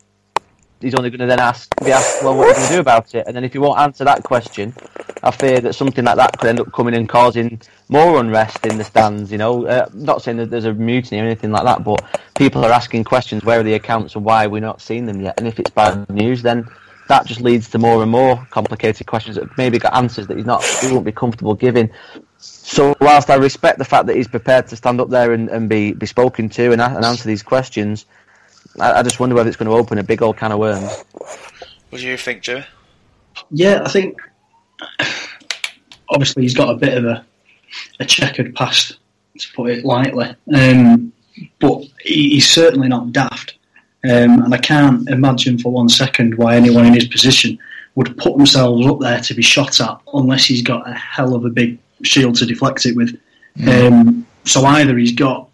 he's 0.81 0.95
only 0.95 1.11
going 1.11 1.21
to 1.21 1.27
then 1.27 1.41
ask, 1.41 1.69
be 1.85 1.91
asked, 1.91 2.23
well, 2.23 2.37
what 2.37 2.47
are 2.47 2.49
you 2.49 2.55
going 2.55 2.69
to 2.69 2.75
do 2.75 2.81
about 2.81 3.15
it? 3.15 3.27
And 3.27 3.35
then 3.35 3.45
if 3.45 3.53
he 3.53 3.59
won't 3.59 3.81
answer 3.81 4.05
that 4.05 4.23
question, 4.23 4.75
I 5.23 5.31
fear 5.31 5.61
that 5.61 5.75
something 5.75 6.05
like 6.05 6.17
that 6.17 6.39
could 6.39 6.49
end 6.49 6.61
up 6.61 6.73
coming 6.73 6.95
and 6.95 7.09
causing 7.09 7.61
more 7.89 8.21
unrest 8.21 8.67
in 8.67 8.79
the 8.79 8.85
stands. 8.85 9.33
You 9.33 9.39
know, 9.39 9.67
uh, 9.67 9.89
not 9.95 10.23
saying 10.23 10.37
that 10.37 10.51
there's 10.51 10.67
a 10.67 10.75
mutiny 10.75 11.21
or 11.21 11.25
anything 11.25 11.51
like 11.51 11.65
that, 11.65 11.83
but 11.83 12.21
people 12.35 12.65
are 12.65 12.71
asking 12.71 13.05
questions: 13.05 13.43
where 13.43 13.61
are 13.61 13.65
the 13.65 13.75
accounts 13.75 14.15
and 14.15 14.25
why 14.25 14.45
are 14.45 14.51
we 14.51 14.61
not 14.61 14.81
seeing 14.81 15.07
them 15.07 15.21
yet? 15.21 15.35
And 15.39 15.49
if 15.49 15.59
it's 15.59 15.71
bad 15.71 16.09
news, 16.11 16.43
then 16.43 16.69
that 17.09 17.27
just 17.27 17.41
leads 17.41 17.69
to 17.71 17.79
more 17.79 18.03
and 18.03 18.11
more 18.11 18.47
complicated 18.51 19.07
questions 19.07 19.37
that 19.37 19.57
maybe 19.59 19.79
got 19.79 19.95
answers 19.97 20.27
that 20.27 20.37
he's 20.37 20.47
not 20.47 20.63
he 20.65 20.93
won't 20.93 21.05
be 21.05 21.13
comfortable 21.13 21.55
giving. 21.55 21.91
So 22.39 22.95
whilst 23.01 23.31
I 23.31 23.35
respect 23.35 23.79
the 23.79 23.85
fact 23.85 24.07
that 24.07 24.17
he's 24.17 24.29
prepared 24.29 24.69
to 24.69 24.77
stand 24.77 25.01
up 25.01 25.09
there 25.09 25.33
and, 25.33 25.49
and 25.49 25.69
be, 25.69 25.93
be 25.93 26.07
spoken 26.07 26.49
to 26.51 26.73
and, 26.73 26.81
and 26.81 27.05
answer 27.05 27.27
these 27.27 27.43
questions, 27.43 28.07
I, 28.79 28.93
I, 28.93 29.03
just 29.03 29.19
wonder 29.19 29.35
whether 29.35 29.49
it's 29.49 29.57
going 29.57 29.71
to 29.71 29.77
open 29.77 29.99
a 29.99 30.03
big 30.03 30.23
old 30.23 30.37
can 30.37 30.53
of 30.53 30.59
worms. 30.59 31.05
What 31.91 32.01
do 32.01 32.07
you 32.07 32.17
think, 32.17 32.43
Joe? 32.43 32.63
Yeah, 33.51 33.83
I 33.85 33.89
think 33.89 34.21
obviously 36.09 36.43
he's 36.43 36.55
got 36.55 36.71
a 36.71 36.77
bit 36.77 36.97
of 36.97 37.05
a, 37.05 37.25
a 38.01 38.05
checkered 38.05 38.55
past, 38.55 38.99
to 39.39 39.49
put 39.55 39.71
it 39.71 39.85
lightly, 39.85 40.35
um, 40.55 41.13
but 41.59 41.85
he, 42.01 42.31
he's 42.31 42.51
certainly 42.51 42.89
not 42.89 43.13
daft. 43.13 43.58
Um, 44.05 44.43
and 44.45 44.55
I 44.55 44.59
can't 44.59 45.09
imagine 45.09 45.59
for 45.59 45.73
one 45.73 45.89
second 45.89 46.37
why 46.37 46.55
anyone 46.55 46.87
in 46.87 46.95
his 46.95 47.09
position 47.09 47.59
would 47.97 48.17
put 48.17 48.37
themselves 48.37 48.87
up 48.87 49.01
there 49.01 49.21
to 49.21 49.35
be 49.35 49.43
shot 49.43 49.81
at 49.81 50.01
unless 50.15 50.45
he's 50.45 50.63
got 50.63 50.89
a 50.89 50.95
hell 50.95 51.35
of 51.35 51.45
a 51.45 51.51
big 51.51 51.79
shield 52.03 52.37
to 52.37 52.47
deflect 52.47 52.87
it 52.87 52.95
with. 52.95 53.19
Mm. 53.59 53.93
Um, 53.93 54.27
so 54.45 54.65
either 54.65 54.97
he's 54.97 55.13
got 55.13 55.49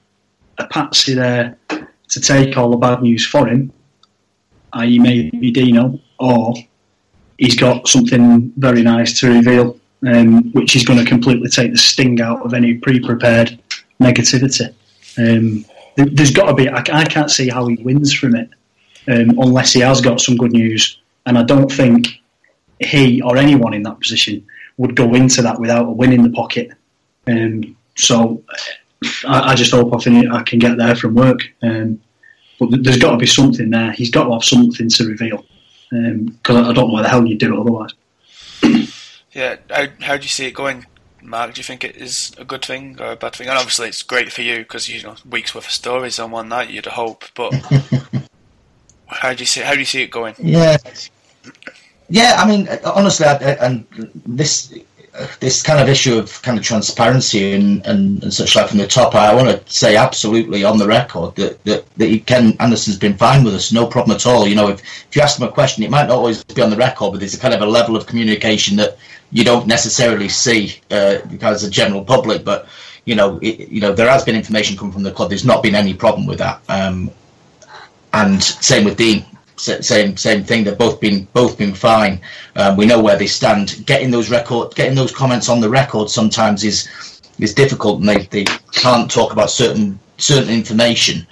a 0.59 0.67
patsy 0.67 1.15
there 1.15 1.57
to 1.69 2.21
take 2.21 2.57
all 2.57 2.71
the 2.71 2.77
bad 2.77 3.03
news 3.03 3.27
for 3.27 3.49
him, 3.49 3.73
i.e., 4.75 4.99
maybe 4.99 5.51
Dino, 5.51 5.99
or 6.19 6.55
he's 7.39 7.57
got 7.57 7.89
something 7.89 8.53
very 8.57 8.83
nice 8.83 9.19
to 9.21 9.33
reveal, 9.33 9.79
um, 10.07 10.53
which 10.53 10.77
is 10.77 10.85
going 10.85 10.99
to 10.99 11.05
completely 11.05 11.49
take 11.49 11.73
the 11.73 11.79
sting 11.79 12.21
out 12.21 12.45
of 12.45 12.53
any 12.55 12.75
pre 12.75 13.01
prepared 13.01 13.59
negativity. 14.01 14.73
Um, 15.17 15.65
there's 15.97 16.31
got 16.31 16.47
to 16.47 16.55
be. 16.55 16.69
I, 16.69 16.79
I, 16.79 17.05
can't 17.05 17.31
see 17.31 17.49
how 17.49 17.67
he 17.67 17.77
wins 17.77 18.13
from 18.13 18.35
it 18.35 18.51
um, 19.09 19.39
unless 19.39 19.73
he 19.73 19.81
has 19.81 20.01
got 20.01 20.21
some 20.21 20.37
good 20.37 20.53
news. 20.53 20.99
And 21.27 21.39
I 21.39 21.43
don't 21.43 21.71
think 21.71 22.21
he 22.81 23.23
or 23.23 23.37
anyone 23.37 23.75
in 23.75 23.83
that 23.85 24.01
position 24.01 24.47
would 24.77 24.97
go 24.97 25.15
into 25.15 25.43
that 25.43 25.61
without 25.61 25.87
a 25.87 25.93
win 25.93 26.13
in 26.13 26.23
the 26.23 26.31
pocket. 26.31 26.73
Um, 27.27 27.77
so 27.97 28.43
I, 29.27 29.53
I, 29.53 29.55
just 29.55 29.71
hope 29.71 29.95
I, 29.95 30.27
I 30.31 30.43
can 30.43 30.59
get 30.59 30.77
there 30.77 30.97
from 30.97 31.15
work. 31.15 31.41
Um, 31.63 32.01
but 32.59 32.83
there's 32.83 32.99
got 32.99 33.13
to 33.13 33.17
be 33.17 33.27
something 33.27 33.71
there. 33.71 33.93
He's 33.93 34.11
got 34.11 34.25
to 34.25 34.33
have 34.33 34.45
something 34.45 34.89
to 34.89 35.07
reveal 35.07 35.45
because 35.91 36.57
um, 36.57 36.65
I 36.65 36.73
don't 36.73 36.89
know 36.89 36.95
where 36.95 37.03
the 37.03 37.09
hell 37.09 37.27
you 37.27 37.37
do 37.37 37.55
it 37.55 37.61
otherwise. 37.61 37.95
yeah, 39.33 39.57
how, 39.71 39.87
how 40.01 40.17
do 40.17 40.23
you 40.23 40.29
see 40.29 40.47
it 40.47 40.55
going? 40.55 40.87
Mark, 41.25 41.55
do 41.55 41.59
you 41.59 41.64
think 41.64 41.85
it 41.85 41.97
is 41.97 42.33
a 42.37 42.45
good 42.45 42.64
thing 42.64 42.99
or 43.01 43.12
a 43.12 43.16
bad 43.16 43.35
thing? 43.35 43.49
And 43.49 43.57
obviously, 43.57 43.89
it's 43.89 44.03
great 44.03 44.31
for 44.31 44.43
you 44.43 44.59
because 44.59 44.89
you 44.89 45.03
know 45.03 45.16
weeks 45.29 45.55
worth 45.55 45.66
of 45.66 45.72
stories 45.72 46.18
on 46.18 46.31
one 46.31 46.51
night. 46.51 46.70
You'd 46.70 46.87
hope, 46.87 47.25
but 47.35 47.55
how 49.07 49.33
do 49.33 49.41
you 49.41 49.47
see 49.47 49.62
how 49.62 49.72
do 49.72 49.79
you 49.79 49.87
see 49.87 50.03
it 50.03 50.11
going? 50.11 50.35
Yeah, 50.39 50.77
yeah. 52.11 52.35
I 52.37 52.47
mean, 52.47 52.68
honestly, 52.85 53.27
I, 53.27 53.37
and 53.37 53.87
this 54.27 54.75
this 55.39 55.62
kind 55.62 55.81
of 55.81 55.89
issue 55.89 56.18
of 56.18 56.43
kind 56.43 56.59
of 56.59 56.64
transparency 56.64 57.53
and, 57.53 57.87
and, 57.87 58.22
and 58.22 58.35
such 58.35 58.57
like 58.57 58.68
from 58.68 58.79
the 58.79 58.87
top, 58.87 59.14
I 59.14 59.33
want 59.33 59.49
to 59.49 59.72
say 59.72 59.97
absolutely 59.97 60.64
on 60.64 60.77
the 60.77 60.89
record 60.89 61.37
that, 61.37 61.62
that, 61.64 61.89
that 61.97 62.27
Ken 62.27 62.57
Anderson's 62.59 62.99
been 62.99 63.16
fine 63.16 63.45
with 63.45 63.55
us, 63.55 63.72
no 63.72 63.87
problem 63.87 64.16
at 64.16 64.27
all. 64.27 64.49
You 64.49 64.57
know, 64.57 64.68
if, 64.70 64.81
if 64.81 65.14
you 65.14 65.22
ask 65.22 65.39
him 65.39 65.47
a 65.47 65.53
question, 65.53 65.85
it 65.85 65.91
might 65.91 66.09
not 66.09 66.16
always 66.16 66.43
be 66.43 66.61
on 66.61 66.70
the 66.70 66.77
record, 66.77 67.12
but 67.12 67.20
there's 67.20 67.35
a 67.35 67.39
kind 67.39 67.55
of 67.55 67.61
a 67.61 67.66
level 67.66 67.97
of 67.97 68.07
communication 68.07 68.77
that 68.79 68.99
you 69.35 69.43
don't 69.45 69.66
necessarily 69.66 70.28
see 70.28 70.80
uh, 70.93 71.18
because 71.28 71.61
the 71.61 71.68
general 71.68 72.05
public. 72.05 72.45
But 72.45 72.68
you 73.05 73.16
know, 73.16 73.39
it, 73.43 73.68
you 73.68 73.80
know, 73.80 73.93
there 73.93 74.09
has 74.09 74.24
been 74.24 74.37
information 74.37 74.78
come 74.78 74.93
from 74.93 75.03
the 75.03 75.11
club. 75.11 75.28
There's 75.28 75.45
not 75.45 75.62
been 75.62 75.74
any 75.74 75.93
problem 75.93 76.24
with 76.24 76.39
that. 76.39 76.62
Um, 76.68 77.11
and 78.12 78.43
same 78.43 78.85
with 78.85 78.97
Dean. 78.97 79.26
Same 79.57 80.16
same 80.16 80.45
thing. 80.45 80.64
They've 80.64 80.78
both 80.78 81.01
been 81.01 81.26
both 81.32 81.59
been 81.59 81.74
fine. 81.74 82.20
Um, 82.55 82.76
we 82.76 82.87
know 82.87 83.03
where 83.03 83.18
they 83.18 83.26
stand. 83.26 83.85
Getting 83.87 84.11
those 84.11 84.30
record, 84.30 84.74
getting 84.76 84.95
those 84.95 85.12
comments 85.12 85.49
on 85.49 85.61
the 85.61 85.68
record 85.68 86.11
sometimes 86.11 86.62
is 86.64 86.89
is 87.41 87.55
difficult, 87.55 88.01
and 88.01 88.09
they, 88.09 88.26
they 88.26 88.45
can't 88.72 89.11
talk 89.11 89.32
about 89.32 89.51
certain 89.51 89.99
certain 90.18 90.53
information. 90.53 91.26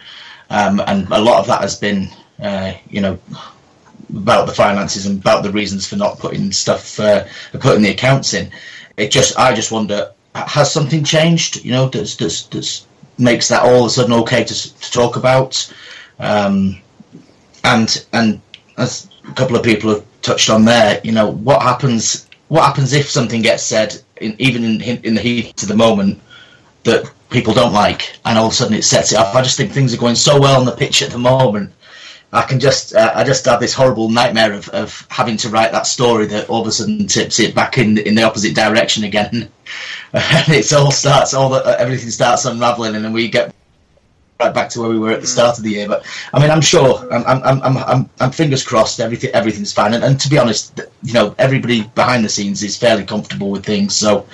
Um, 0.50 0.80
and 0.86 1.09
a 1.11 1.20
lot 1.20 1.38
of 1.40 1.46
that 1.46 1.62
has 1.62 1.78
been, 1.78 2.11
uh, 2.40 2.72
you 2.90 3.00
know, 3.00 3.18
about 4.17 4.47
the 4.47 4.55
finances 4.55 5.07
and 5.07 5.21
about 5.21 5.43
the 5.43 5.53
reasons 5.53 5.87
for 5.87 5.97
not 5.97 6.19
putting 6.19 6.53
stuff, 6.53 6.99
uh, 7.01 7.25
putting 7.61 7.83
the 7.83 7.91
accounts 7.91 8.35
in. 8.35 8.51
It 8.97 9.11
just, 9.11 9.39
I 9.39 9.55
just 9.55 9.73
wonder, 9.73 10.13
has 10.35 10.73
something 10.73 11.05
changed? 11.05 11.65
You 11.65 11.73
know, 11.73 11.89
that's 11.89 12.17
that's, 12.17 12.47
that's 12.47 12.87
makes 13.19 13.49
that 13.49 13.63
all 13.63 13.81
of 13.81 13.87
a 13.87 13.91
sudden 13.91 14.13
okay 14.13 14.45
to, 14.45 14.81
to 14.81 14.91
talk 14.91 15.17
about. 15.17 15.73
Um, 16.19 16.81
and 17.65 18.07
and 18.13 18.41
as 18.79 19.09
a 19.29 19.33
couple 19.33 19.57
of 19.57 19.63
people 19.63 19.91
have 19.91 20.05
touched 20.23 20.51
on 20.51 20.65
there, 20.65 21.01
you 21.05 21.13
know, 21.13 21.31
what 21.31 21.63
happens? 21.63 22.29
What 22.49 22.65
happens 22.65 22.93
if 22.93 23.09
something 23.09 23.43
gets 23.43 23.63
said, 23.63 24.01
in, 24.17 24.35
even 24.39 24.65
in 24.65 24.81
in 24.81 25.15
the 25.15 25.21
heat 25.21 25.63
of 25.63 25.69
the 25.69 25.77
moment, 25.77 26.21
that 26.85 27.11
people 27.31 27.55
don't 27.55 27.73
like, 27.73 28.17
and 28.25 28.39
all 28.39 28.47
of 28.47 28.53
a 28.53 28.55
sudden 28.55 28.77
it 28.77 28.85
sets 28.85 29.13
it 29.13 29.19
off. 29.19 29.35
I 29.35 29.43
just 29.43 29.57
think 29.57 29.73
things 29.73 29.95
are 29.95 29.99
going 29.99 30.17
so 30.17 30.41
well 30.41 30.59
on 30.59 30.67
the 30.67 30.73
pitch 30.73 31.03
at 31.03 31.11
the 31.11 31.19
moment. 31.19 31.73
I 32.33 32.43
can 32.43 32.59
just, 32.61 32.95
uh, 32.95 33.12
I 33.14 33.24
just 33.24 33.45
have 33.45 33.61
this 33.61 33.74
horrible 33.74 34.09
nightmare 34.09 34.55
of, 34.55 34.68
of 34.70 35.07
having 35.11 35.37
to 35.39 35.51
write 35.51 35.72
that 35.72 35.87
story 35.87 36.26
that 36.26 36.49
all 36.49 36.62
of 36.62 36.66
a 36.66 36.72
sudden 36.72 37.07
tips 37.07 37.39
it 37.39 37.55
back 37.55 37.76
in 37.76 37.99
in 37.99 38.14
the 38.14 38.22
opposite 38.22 38.55
direction 38.55 39.05
again, 39.05 39.51
and 40.12 40.49
it's 40.49 40.72
all 40.72 40.91
starts, 40.91 41.35
all 41.35 41.51
the, 41.51 41.76
everything 41.78 42.11
starts 42.11 42.47
unraveling, 42.47 42.95
and 42.97 43.05
then 43.05 43.12
we 43.12 43.28
get 43.28 43.55
right 44.41 44.55
back 44.55 44.68
to 44.70 44.80
where 44.80 44.91
we 44.91 44.99
were 44.99 45.12
at 45.12 45.20
the 45.20 45.26
start 45.26 45.59
of 45.59 45.64
the 45.64 45.70
year. 45.70 45.89
But 45.89 46.05
I 46.33 46.41
mean, 46.41 46.51
I'm 46.51 46.61
sure, 46.61 47.07
I'm, 47.12 47.24
I'm, 47.26 47.62
I'm, 47.62 47.76
I'm, 47.76 48.11
I'm 48.20 48.30
fingers 48.30 48.64
crossed, 48.64 48.99
everything, 49.01 49.30
everything's 49.35 49.72
fine. 49.72 49.95
And, 49.95 50.03
and, 50.03 50.18
to 50.20 50.28
be 50.28 50.39
honest, 50.39 50.80
you 51.03 51.12
know, 51.12 51.35
everybody 51.39 51.83
behind 51.95 52.24
the 52.24 52.28
scenes 52.28 52.62
is 52.62 52.76
fairly 52.76 53.05
comfortable 53.05 53.51
with 53.51 53.64
things. 53.64 53.95
So 53.95 54.26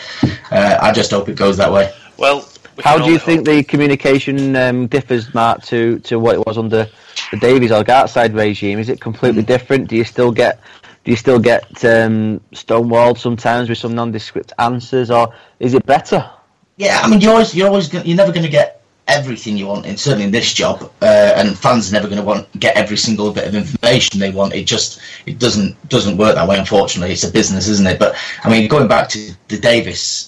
uh, 0.50 0.78
I 0.80 0.92
just 0.92 1.10
hope 1.10 1.28
it 1.28 1.36
goes 1.36 1.56
that 1.56 1.72
way. 1.72 1.92
Well, 2.16 2.48
how 2.82 2.98
do 2.98 3.10
you 3.10 3.18
think 3.18 3.44
the 3.44 3.62
communication 3.62 4.56
um, 4.56 4.86
differs, 4.86 5.34
Mark, 5.34 5.62
to, 5.64 5.98
to 6.00 6.18
what 6.18 6.36
it 6.36 6.46
was 6.46 6.58
under 6.58 6.88
the 7.30 7.36
Davies 7.38 7.72
or 7.72 7.82
Gartside 7.84 8.34
regime? 8.34 8.78
Is 8.78 8.88
it 8.88 9.00
completely 9.00 9.42
mm. 9.42 9.46
different? 9.46 9.88
Do 9.88 9.96
you 9.96 10.04
still 10.04 10.32
get 10.32 10.60
do 11.04 11.12
you 11.12 11.16
still 11.16 11.38
get 11.38 11.64
um, 11.84 12.40
stonewalled 12.52 13.18
sometimes 13.18 13.68
with 13.68 13.78
some 13.78 13.94
nondescript 13.94 14.52
answers, 14.58 15.10
or 15.10 15.32
is 15.58 15.72
it 15.72 15.86
better? 15.86 16.28
Yeah, 16.76 17.00
I 17.02 17.08
mean, 17.08 17.20
you're 17.20 17.32
always 17.32 17.54
you're 17.54 17.68
always 17.68 17.92
you're 17.92 18.16
never 18.16 18.32
going 18.32 18.44
to 18.44 18.50
get 18.50 18.82
everything 19.06 19.56
you 19.56 19.66
want, 19.68 19.86
and 19.86 19.98
certainly 19.98 20.24
in 20.24 20.30
this 20.30 20.52
job, 20.52 20.92
uh, 21.00 21.32
and 21.36 21.58
fans 21.58 21.90
are 21.90 21.94
never 21.94 22.08
going 22.08 22.20
to 22.20 22.24
want 22.24 22.46
get 22.60 22.76
every 22.76 22.96
single 22.96 23.32
bit 23.32 23.48
of 23.48 23.54
information 23.54 24.20
they 24.20 24.30
want. 24.30 24.52
It 24.54 24.66
just 24.66 25.00
it 25.24 25.38
doesn't 25.38 25.88
doesn't 25.88 26.18
work 26.18 26.34
that 26.34 26.46
way. 26.46 26.58
Unfortunately, 26.58 27.12
it's 27.12 27.24
a 27.24 27.32
business, 27.32 27.68
isn't 27.68 27.86
it? 27.86 27.98
But 27.98 28.14
I 28.44 28.50
mean, 28.50 28.68
going 28.68 28.86
back 28.86 29.08
to 29.10 29.32
the 29.48 29.58
Davies 29.58 30.27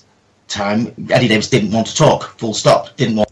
time, 0.51 0.95
Eddie 1.11 1.29
Davies 1.29 1.49
didn't 1.49 1.73
want 1.73 1.87
to 1.87 1.97
talk. 1.97 2.39
Full 2.39 2.55
stop. 2.55 2.97
Didn't 2.97 3.17
want 3.17 3.31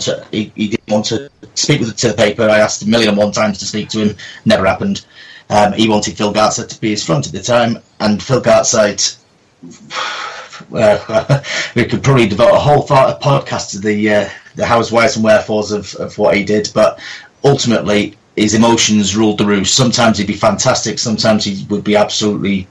to. 0.00 0.26
He, 0.32 0.52
he 0.56 0.68
didn't 0.68 0.90
want 0.90 1.06
to 1.06 1.30
speak 1.54 1.80
with 1.80 1.96
the, 1.96 2.14
paper. 2.14 2.48
I 2.48 2.58
asked 2.58 2.82
a 2.82 2.88
million 2.88 3.10
and 3.10 3.18
one 3.18 3.32
times 3.32 3.58
to 3.58 3.66
speak 3.66 3.88
to 3.90 4.00
him. 4.00 4.16
Never 4.44 4.66
happened. 4.66 5.04
Um, 5.50 5.72
he 5.72 5.88
wanted 5.88 6.16
Phil 6.16 6.32
Gartside 6.32 6.68
to 6.70 6.80
be 6.80 6.90
his 6.90 7.04
front 7.04 7.26
at 7.26 7.32
the 7.32 7.42
time, 7.42 7.78
and 8.00 8.22
Phil 8.22 8.42
Gartside. 8.42 9.16
Uh, 10.72 11.42
we 11.74 11.84
could 11.84 12.04
probably 12.04 12.28
devote 12.28 12.54
a 12.54 12.58
whole 12.58 12.86
podcast 12.86 13.72
to 13.72 13.78
the 13.80 14.10
uh, 14.10 14.28
the 14.54 14.64
hows, 14.64 14.92
whys, 14.92 15.16
and 15.16 15.24
wherefores 15.24 15.72
of, 15.72 15.92
of 15.96 16.16
what 16.18 16.36
he 16.36 16.44
did, 16.44 16.70
but 16.72 17.00
ultimately 17.42 18.16
his 18.36 18.54
emotions 18.54 19.16
ruled 19.16 19.38
the 19.38 19.46
roost. 19.46 19.74
Sometimes 19.74 20.18
he'd 20.18 20.26
be 20.26 20.34
fantastic, 20.34 20.98
sometimes 20.98 21.44
he 21.44 21.66
would 21.66 21.82
be 21.82 21.96
absolutely 21.96 22.68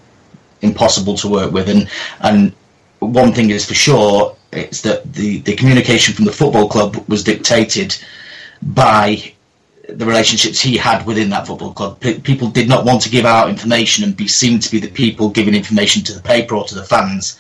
impossible 0.62 1.18
to 1.18 1.28
work 1.28 1.52
with, 1.52 1.68
and 1.68 1.90
and 2.22 2.54
one 3.02 3.34
thing 3.34 3.50
is 3.50 3.66
for 3.66 3.74
sure, 3.74 4.36
it's 4.52 4.82
that 4.82 5.12
the, 5.14 5.40
the 5.40 5.56
communication 5.56 6.14
from 6.14 6.26
the 6.26 6.32
football 6.32 6.68
club 6.70 7.04
was 7.08 7.24
dictated 7.24 7.98
by 8.62 9.34
the 9.90 10.06
relationships 10.06 10.62
he 10.62 10.78
had 10.78 11.06
within 11.06 11.30
that 11.30 11.48
football 11.48 11.74
club. 11.74 12.00
P- 12.00 12.20
people 12.20 12.48
did 12.48 12.70
not 12.70 12.86
want 12.86 13.02
to 13.02 13.10
give 13.10 13.26
out 13.26 13.50
information 13.50 14.04
and 14.04 14.16
be 14.16 14.28
seen 14.28 14.60
to 14.60 14.72
be 14.72 14.80
the 14.80 14.90
people 14.90 15.30
giving 15.30 15.56
information 15.56 16.04
to 16.04 16.14
the 16.14 16.22
paper 16.22 16.56
or 16.56 16.64
to 16.66 16.76
the 16.76 16.84
fans 16.84 17.40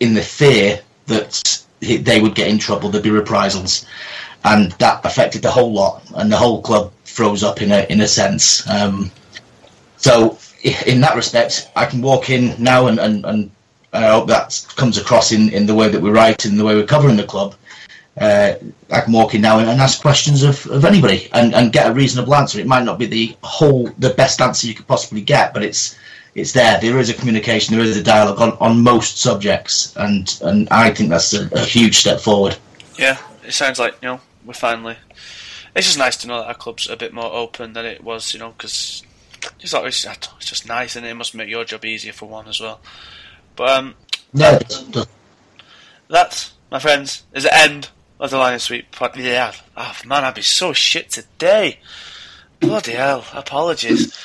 in 0.00 0.14
the 0.14 0.22
fear 0.22 0.80
that 1.06 1.64
they 1.80 2.20
would 2.20 2.34
get 2.34 2.48
in 2.48 2.58
trouble, 2.58 2.90
there'd 2.90 3.04
be 3.04 3.10
reprisals. 3.10 3.86
And 4.44 4.72
that 4.72 5.04
affected 5.04 5.42
the 5.42 5.50
whole 5.50 5.72
lot, 5.72 6.02
and 6.16 6.30
the 6.30 6.36
whole 6.36 6.60
club 6.60 6.92
froze 7.04 7.42
up 7.42 7.62
in 7.62 7.72
a 7.72 7.86
in 7.88 8.02
a 8.02 8.08
sense. 8.08 8.68
Um, 8.68 9.10
so, 9.96 10.38
in 10.62 11.00
that 11.00 11.16
respect, 11.16 11.70
I 11.74 11.86
can 11.86 12.02
walk 12.02 12.28
in 12.28 12.54
now 12.62 12.88
and, 12.88 12.98
and, 12.98 13.24
and 13.24 13.50
I 13.94 14.08
hope 14.08 14.28
that 14.28 14.66
comes 14.76 14.98
across 14.98 15.32
in, 15.32 15.50
in 15.50 15.66
the 15.66 15.74
way 15.74 15.88
that 15.88 16.00
we 16.00 16.10
write 16.10 16.44
and 16.44 16.58
the 16.58 16.64
way 16.64 16.74
we're 16.74 16.86
covering 16.86 17.16
the 17.16 17.24
club. 17.24 17.54
Uh, 18.20 18.54
I 18.90 19.00
can 19.00 19.12
walk 19.12 19.34
in 19.34 19.40
now 19.40 19.58
and, 19.58 19.68
and 19.68 19.80
ask 19.80 20.00
questions 20.00 20.42
of, 20.42 20.66
of 20.66 20.84
anybody 20.84 21.28
and, 21.32 21.54
and 21.54 21.72
get 21.72 21.90
a 21.90 21.92
reasonable 21.92 22.34
answer. 22.34 22.60
It 22.60 22.66
might 22.66 22.84
not 22.84 22.98
be 22.98 23.06
the 23.06 23.36
whole 23.42 23.86
the 23.98 24.10
best 24.10 24.40
answer 24.40 24.66
you 24.66 24.74
could 24.74 24.86
possibly 24.86 25.20
get, 25.20 25.52
but 25.52 25.64
it's 25.64 25.96
it's 26.34 26.52
there. 26.52 26.80
There 26.80 26.98
is 26.98 27.10
a 27.10 27.14
communication, 27.14 27.76
there 27.76 27.84
is 27.84 27.96
a 27.96 28.02
dialogue 28.02 28.40
on, 28.40 28.52
on 28.58 28.82
most 28.82 29.18
subjects, 29.18 29.94
and, 29.96 30.36
and 30.42 30.68
I 30.70 30.90
think 30.90 31.10
that's 31.10 31.32
a, 31.32 31.48
a 31.52 31.60
huge 31.60 31.98
step 31.98 32.20
forward. 32.20 32.56
Yeah, 32.98 33.18
it 33.44 33.52
sounds 33.52 33.78
like 33.78 33.94
you 34.02 34.08
know 34.08 34.20
we're 34.44 34.54
finally. 34.54 34.96
It's 35.74 35.86
just 35.86 35.98
nice 35.98 36.16
to 36.18 36.28
know 36.28 36.38
that 36.38 36.46
our 36.46 36.54
club's 36.54 36.88
a 36.88 36.96
bit 36.96 37.12
more 37.12 37.32
open 37.32 37.72
than 37.72 37.84
it 37.84 38.02
was, 38.04 38.32
you 38.32 38.38
know, 38.38 38.54
because 38.56 39.02
it's 39.60 39.74
always 39.74 40.04
it's 40.04 40.28
just 40.46 40.68
nice, 40.68 40.96
and 40.96 41.04
it 41.06 41.14
must 41.14 41.34
make 41.34 41.48
your 41.48 41.64
job 41.64 41.84
easier 41.84 42.12
for 42.12 42.28
one 42.28 42.48
as 42.48 42.60
well. 42.60 42.80
But 43.56 43.70
um, 43.70 43.94
no, 44.32 44.58
that, 46.08 46.50
my 46.70 46.78
friends, 46.78 47.24
is 47.32 47.44
the 47.44 47.56
end 47.56 47.90
of 48.18 48.30
the 48.30 48.38
Lion 48.38 48.54
of 48.54 48.62
Suite 48.62 48.90
pod. 48.90 49.16
Yeah, 49.16 49.52
oh 49.76 49.96
man, 50.04 50.24
I'd 50.24 50.34
be 50.34 50.42
so 50.42 50.72
shit 50.72 51.10
today. 51.10 51.78
Bloody 52.60 52.92
hell! 52.92 53.24
Apologies. 53.32 54.16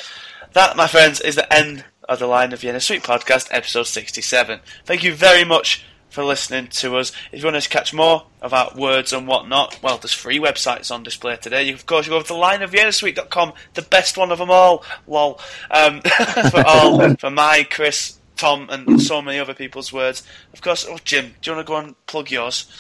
That, 0.54 0.76
my 0.76 0.88
friends, 0.88 1.22
is 1.22 1.36
the 1.36 1.52
end 1.54 1.86
of 2.08 2.20
the 2.20 2.28
Lion 2.28 2.54
of 2.54 2.62
Vienna 2.62 2.80
Suite 2.80 3.04
podcast, 3.04 3.48
episode 3.52 3.84
67. 3.84 4.62
Thank 4.84 5.04
you 5.04 5.14
very 5.14 5.46
much 5.46 5.86
for 6.10 6.24
listening 6.24 6.68
to 6.68 6.98
us. 6.98 7.12
If 7.32 7.40
you 7.40 7.46
want 7.46 7.62
to 7.62 7.70
catch 7.70 7.94
more 7.94 8.26
of 8.42 8.54
our 8.54 8.72
words 8.76 9.14
and 9.14 9.28
whatnot, 9.28 9.80
well, 9.84 9.98
there's 9.98 10.14
free 10.14 10.40
websites 10.40 10.92
on 10.92 11.04
display 11.04 11.38
today. 11.38 11.64
You, 11.64 11.76
of 11.76 11.86
course, 11.86 12.08
you 12.08 12.12
go 12.12 12.18
over 12.18 12.28
to 12.28 12.34
lionofviennasuite.com, 12.34 13.54
the 13.76 13.84
best 13.84 14.18
one 14.18 14.32
of 14.32 14.40
them 14.40 14.50
all, 14.50 14.84
lol. 15.08 15.40
Um, 15.70 16.02
for 16.52 16.64
all, 16.66 17.16
for 17.16 17.30
my, 17.30 17.66
Chris, 17.70 18.19
Tom, 18.40 18.68
and 18.70 19.02
so 19.02 19.22
many 19.22 19.38
other 19.38 19.54
people's 19.54 19.92
words. 19.92 20.24
Of 20.54 20.62
course, 20.62 20.86
oh, 20.90 20.98
Jim, 21.04 21.36
do 21.42 21.52
you 21.52 21.56
want 21.56 21.68
to 21.68 21.72
go 21.72 21.78
and 21.78 22.06
plug 22.08 22.32
yours? 22.32 22.72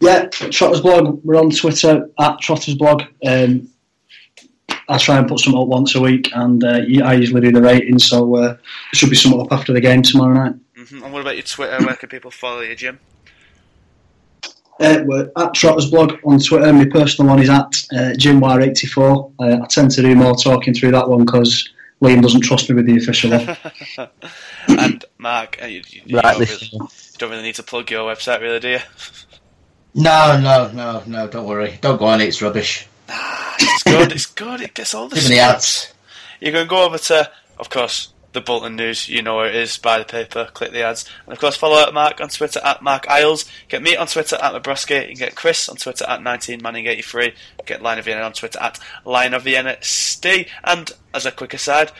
Yeah, 0.00 0.26
Trotters 0.26 0.80
Blog. 0.80 1.20
We're 1.24 1.40
on 1.40 1.50
Twitter 1.50 2.08
at 2.20 2.40
Trotters 2.40 2.76
Blog. 2.76 3.02
Um, 3.26 3.68
I 4.88 4.96
try 4.96 5.18
and 5.18 5.26
put 5.26 5.40
something 5.40 5.60
up 5.60 5.66
once 5.66 5.96
a 5.96 6.00
week, 6.00 6.30
and 6.34 6.62
uh, 6.62 6.80
I 7.04 7.14
usually 7.14 7.40
do 7.40 7.52
the 7.52 7.60
ratings, 7.60 8.06
so 8.06 8.36
uh, 8.36 8.40
there 8.52 8.58
should 8.92 9.10
be 9.10 9.16
something 9.16 9.40
up 9.40 9.52
after 9.52 9.72
the 9.72 9.80
game 9.80 10.02
tomorrow 10.02 10.34
night. 10.34 10.54
Mm-hmm. 10.78 11.02
And 11.02 11.12
what 11.12 11.20
about 11.20 11.34
your 11.34 11.42
Twitter? 11.42 11.84
Where 11.84 11.96
can 11.96 12.08
people 12.08 12.30
follow 12.30 12.60
you, 12.60 12.76
Jim? 12.76 13.00
Uh, 14.80 15.00
we're 15.04 15.30
at 15.36 15.52
Trotters 15.54 15.90
Blog 15.90 16.14
on 16.24 16.38
Twitter. 16.38 16.72
My 16.72 16.84
personal 16.84 17.30
one 17.30 17.42
is 17.42 17.50
at 17.50 17.74
uh, 17.92 18.14
JimWire84. 18.14 19.32
Uh, 19.40 19.62
I 19.64 19.66
tend 19.66 19.90
to 19.90 20.02
do 20.02 20.14
more 20.14 20.36
talking 20.36 20.72
through 20.72 20.92
that 20.92 21.08
one 21.08 21.24
because 21.24 21.68
Liam 22.00 22.22
doesn't 22.22 22.42
trust 22.42 22.68
me 22.70 22.76
with 22.76 22.86
the 22.86 22.96
official 22.96 23.30
one. 23.32 24.08
and 24.78 25.04
Mark, 25.18 25.58
uh, 25.60 25.66
you, 25.66 25.82
you, 25.88 26.02
you, 26.04 26.16
right, 26.16 26.38
don't 26.38 26.48
really, 26.48 26.68
you, 26.70 26.88
don't 27.18 27.30
really, 27.30 27.42
need 27.42 27.54
to 27.56 27.62
plug 27.64 27.90
your 27.90 28.08
website, 28.08 28.40
really, 28.40 28.60
do 28.60 28.68
you? 28.68 28.78
No, 29.94 30.38
no, 30.40 30.70
no, 30.72 31.02
no. 31.06 31.26
Don't 31.26 31.46
worry. 31.46 31.78
Don't 31.80 31.98
go 31.98 32.04
on 32.06 32.20
it. 32.20 32.28
It's 32.28 32.40
rubbish. 32.40 32.86
Nah, 33.08 33.14
it's 33.58 33.82
good. 33.82 34.12
It's 34.12 34.26
good. 34.26 34.60
It 34.60 34.74
gets 34.74 34.94
all 34.94 35.08
the 35.08 35.16
Give 35.16 35.38
ads. 35.38 35.92
You 36.40 36.52
can 36.52 36.68
go 36.68 36.84
over 36.84 36.98
to, 36.98 37.30
of 37.58 37.68
course, 37.68 38.12
the 38.38 38.44
Bolton 38.44 38.76
News. 38.76 39.08
You 39.08 39.22
know 39.22 39.36
where 39.36 39.48
it 39.48 39.54
is. 39.54 39.76
Buy 39.78 39.98
the 39.98 40.04
paper. 40.04 40.48
Click 40.52 40.72
the 40.72 40.82
ads. 40.82 41.04
And 41.24 41.32
of 41.32 41.38
course, 41.38 41.56
follow 41.56 41.76
up 41.76 41.92
Mark 41.92 42.20
on 42.20 42.28
Twitter 42.28 42.60
at 42.64 42.82
Mark 42.82 43.08
Iles. 43.08 43.44
Get 43.68 43.82
me 43.82 43.96
on 43.96 44.06
Twitter 44.06 44.36
at 44.36 44.52
Mabruski. 44.52 45.00
You 45.00 45.06
can 45.08 45.16
get 45.16 45.34
Chris 45.34 45.68
on 45.68 45.76
Twitter 45.76 46.04
at 46.08 46.22
19 46.22 46.62
Manning 46.62 46.86
83. 46.86 47.34
Get 47.66 47.82
Lion 47.82 47.98
of 47.98 48.04
Vienna 48.04 48.22
on 48.22 48.32
Twitter 48.32 48.60
at 48.60 48.78
Lion 49.04 49.34
of 49.34 49.42
Vienna 49.42 49.76
St. 49.82 50.48
And 50.64 50.90
as 51.12 51.26
a 51.26 51.32
quick 51.32 51.54
aside, 51.54 51.92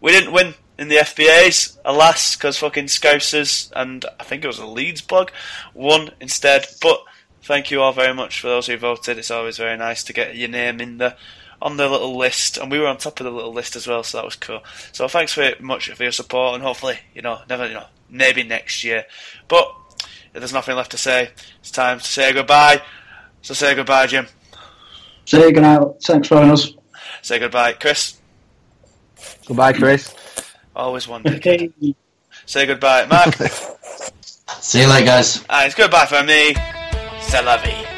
we 0.00 0.12
didn't 0.12 0.32
win 0.32 0.54
in 0.78 0.88
the 0.88 0.96
FBAs, 0.96 1.78
alas, 1.84 2.36
because 2.36 2.56
fucking 2.56 2.86
Scousers 2.86 3.70
and 3.76 4.04
I 4.18 4.24
think 4.24 4.42
it 4.42 4.48
was 4.48 4.58
a 4.58 4.66
Leeds 4.66 5.02
blog 5.02 5.30
won 5.74 6.10
instead. 6.20 6.66
But 6.80 7.04
thank 7.42 7.70
you 7.70 7.82
all 7.82 7.92
very 7.92 8.14
much 8.14 8.40
for 8.40 8.48
those 8.48 8.66
who 8.66 8.76
voted. 8.76 9.18
It's 9.18 9.30
always 9.30 9.58
very 9.58 9.76
nice 9.76 10.02
to 10.04 10.12
get 10.12 10.36
your 10.36 10.48
name 10.48 10.80
in 10.80 10.98
the 10.98 11.16
on 11.62 11.76
the 11.76 11.88
little 11.88 12.16
list, 12.16 12.56
and 12.56 12.70
we 12.70 12.78
were 12.78 12.86
on 12.86 12.96
top 12.96 13.20
of 13.20 13.24
the 13.24 13.30
little 13.30 13.52
list 13.52 13.76
as 13.76 13.86
well, 13.86 14.02
so 14.02 14.18
that 14.18 14.24
was 14.24 14.36
cool. 14.36 14.60
So 14.92 15.08
thanks 15.08 15.34
very 15.34 15.54
much 15.60 15.90
for 15.90 16.02
your 16.02 16.12
support, 16.12 16.54
and 16.54 16.62
hopefully, 16.62 16.98
you 17.14 17.22
know, 17.22 17.40
never, 17.48 17.66
you 17.66 17.74
know, 17.74 17.86
maybe 18.08 18.42
next 18.42 18.82
year. 18.82 19.04
But 19.48 19.68
if 20.34 20.40
there's 20.40 20.52
nothing 20.52 20.76
left 20.76 20.92
to 20.92 20.98
say, 20.98 21.30
it's 21.60 21.70
time 21.70 21.98
to 21.98 22.04
say 22.04 22.32
goodbye. 22.32 22.82
So 23.42 23.54
say 23.54 23.74
goodbye, 23.74 24.06
Jim. 24.06 24.26
Say 25.24 25.52
goodnight. 25.52 25.82
Thanks 26.02 26.28
for 26.28 26.36
having 26.36 26.50
us. 26.50 26.72
Say 27.22 27.38
goodbye, 27.38 27.74
Chris. 27.74 28.18
Goodbye, 29.46 29.72
Chris. 29.72 30.14
Always 30.74 31.06
one. 31.06 31.22
Okay. 31.26 31.70
Say 32.46 32.66
goodbye, 32.66 33.06
Mark. 33.06 33.34
See 34.60 34.80
you 34.80 34.88
later, 34.88 35.06
guys. 35.06 35.44
And 35.48 35.66
it's 35.66 35.74
goodbye 35.74 36.06
for 36.06 36.22
me. 36.22 36.54
C'est 37.20 37.42
la 37.42 37.56
vie. 37.58 37.89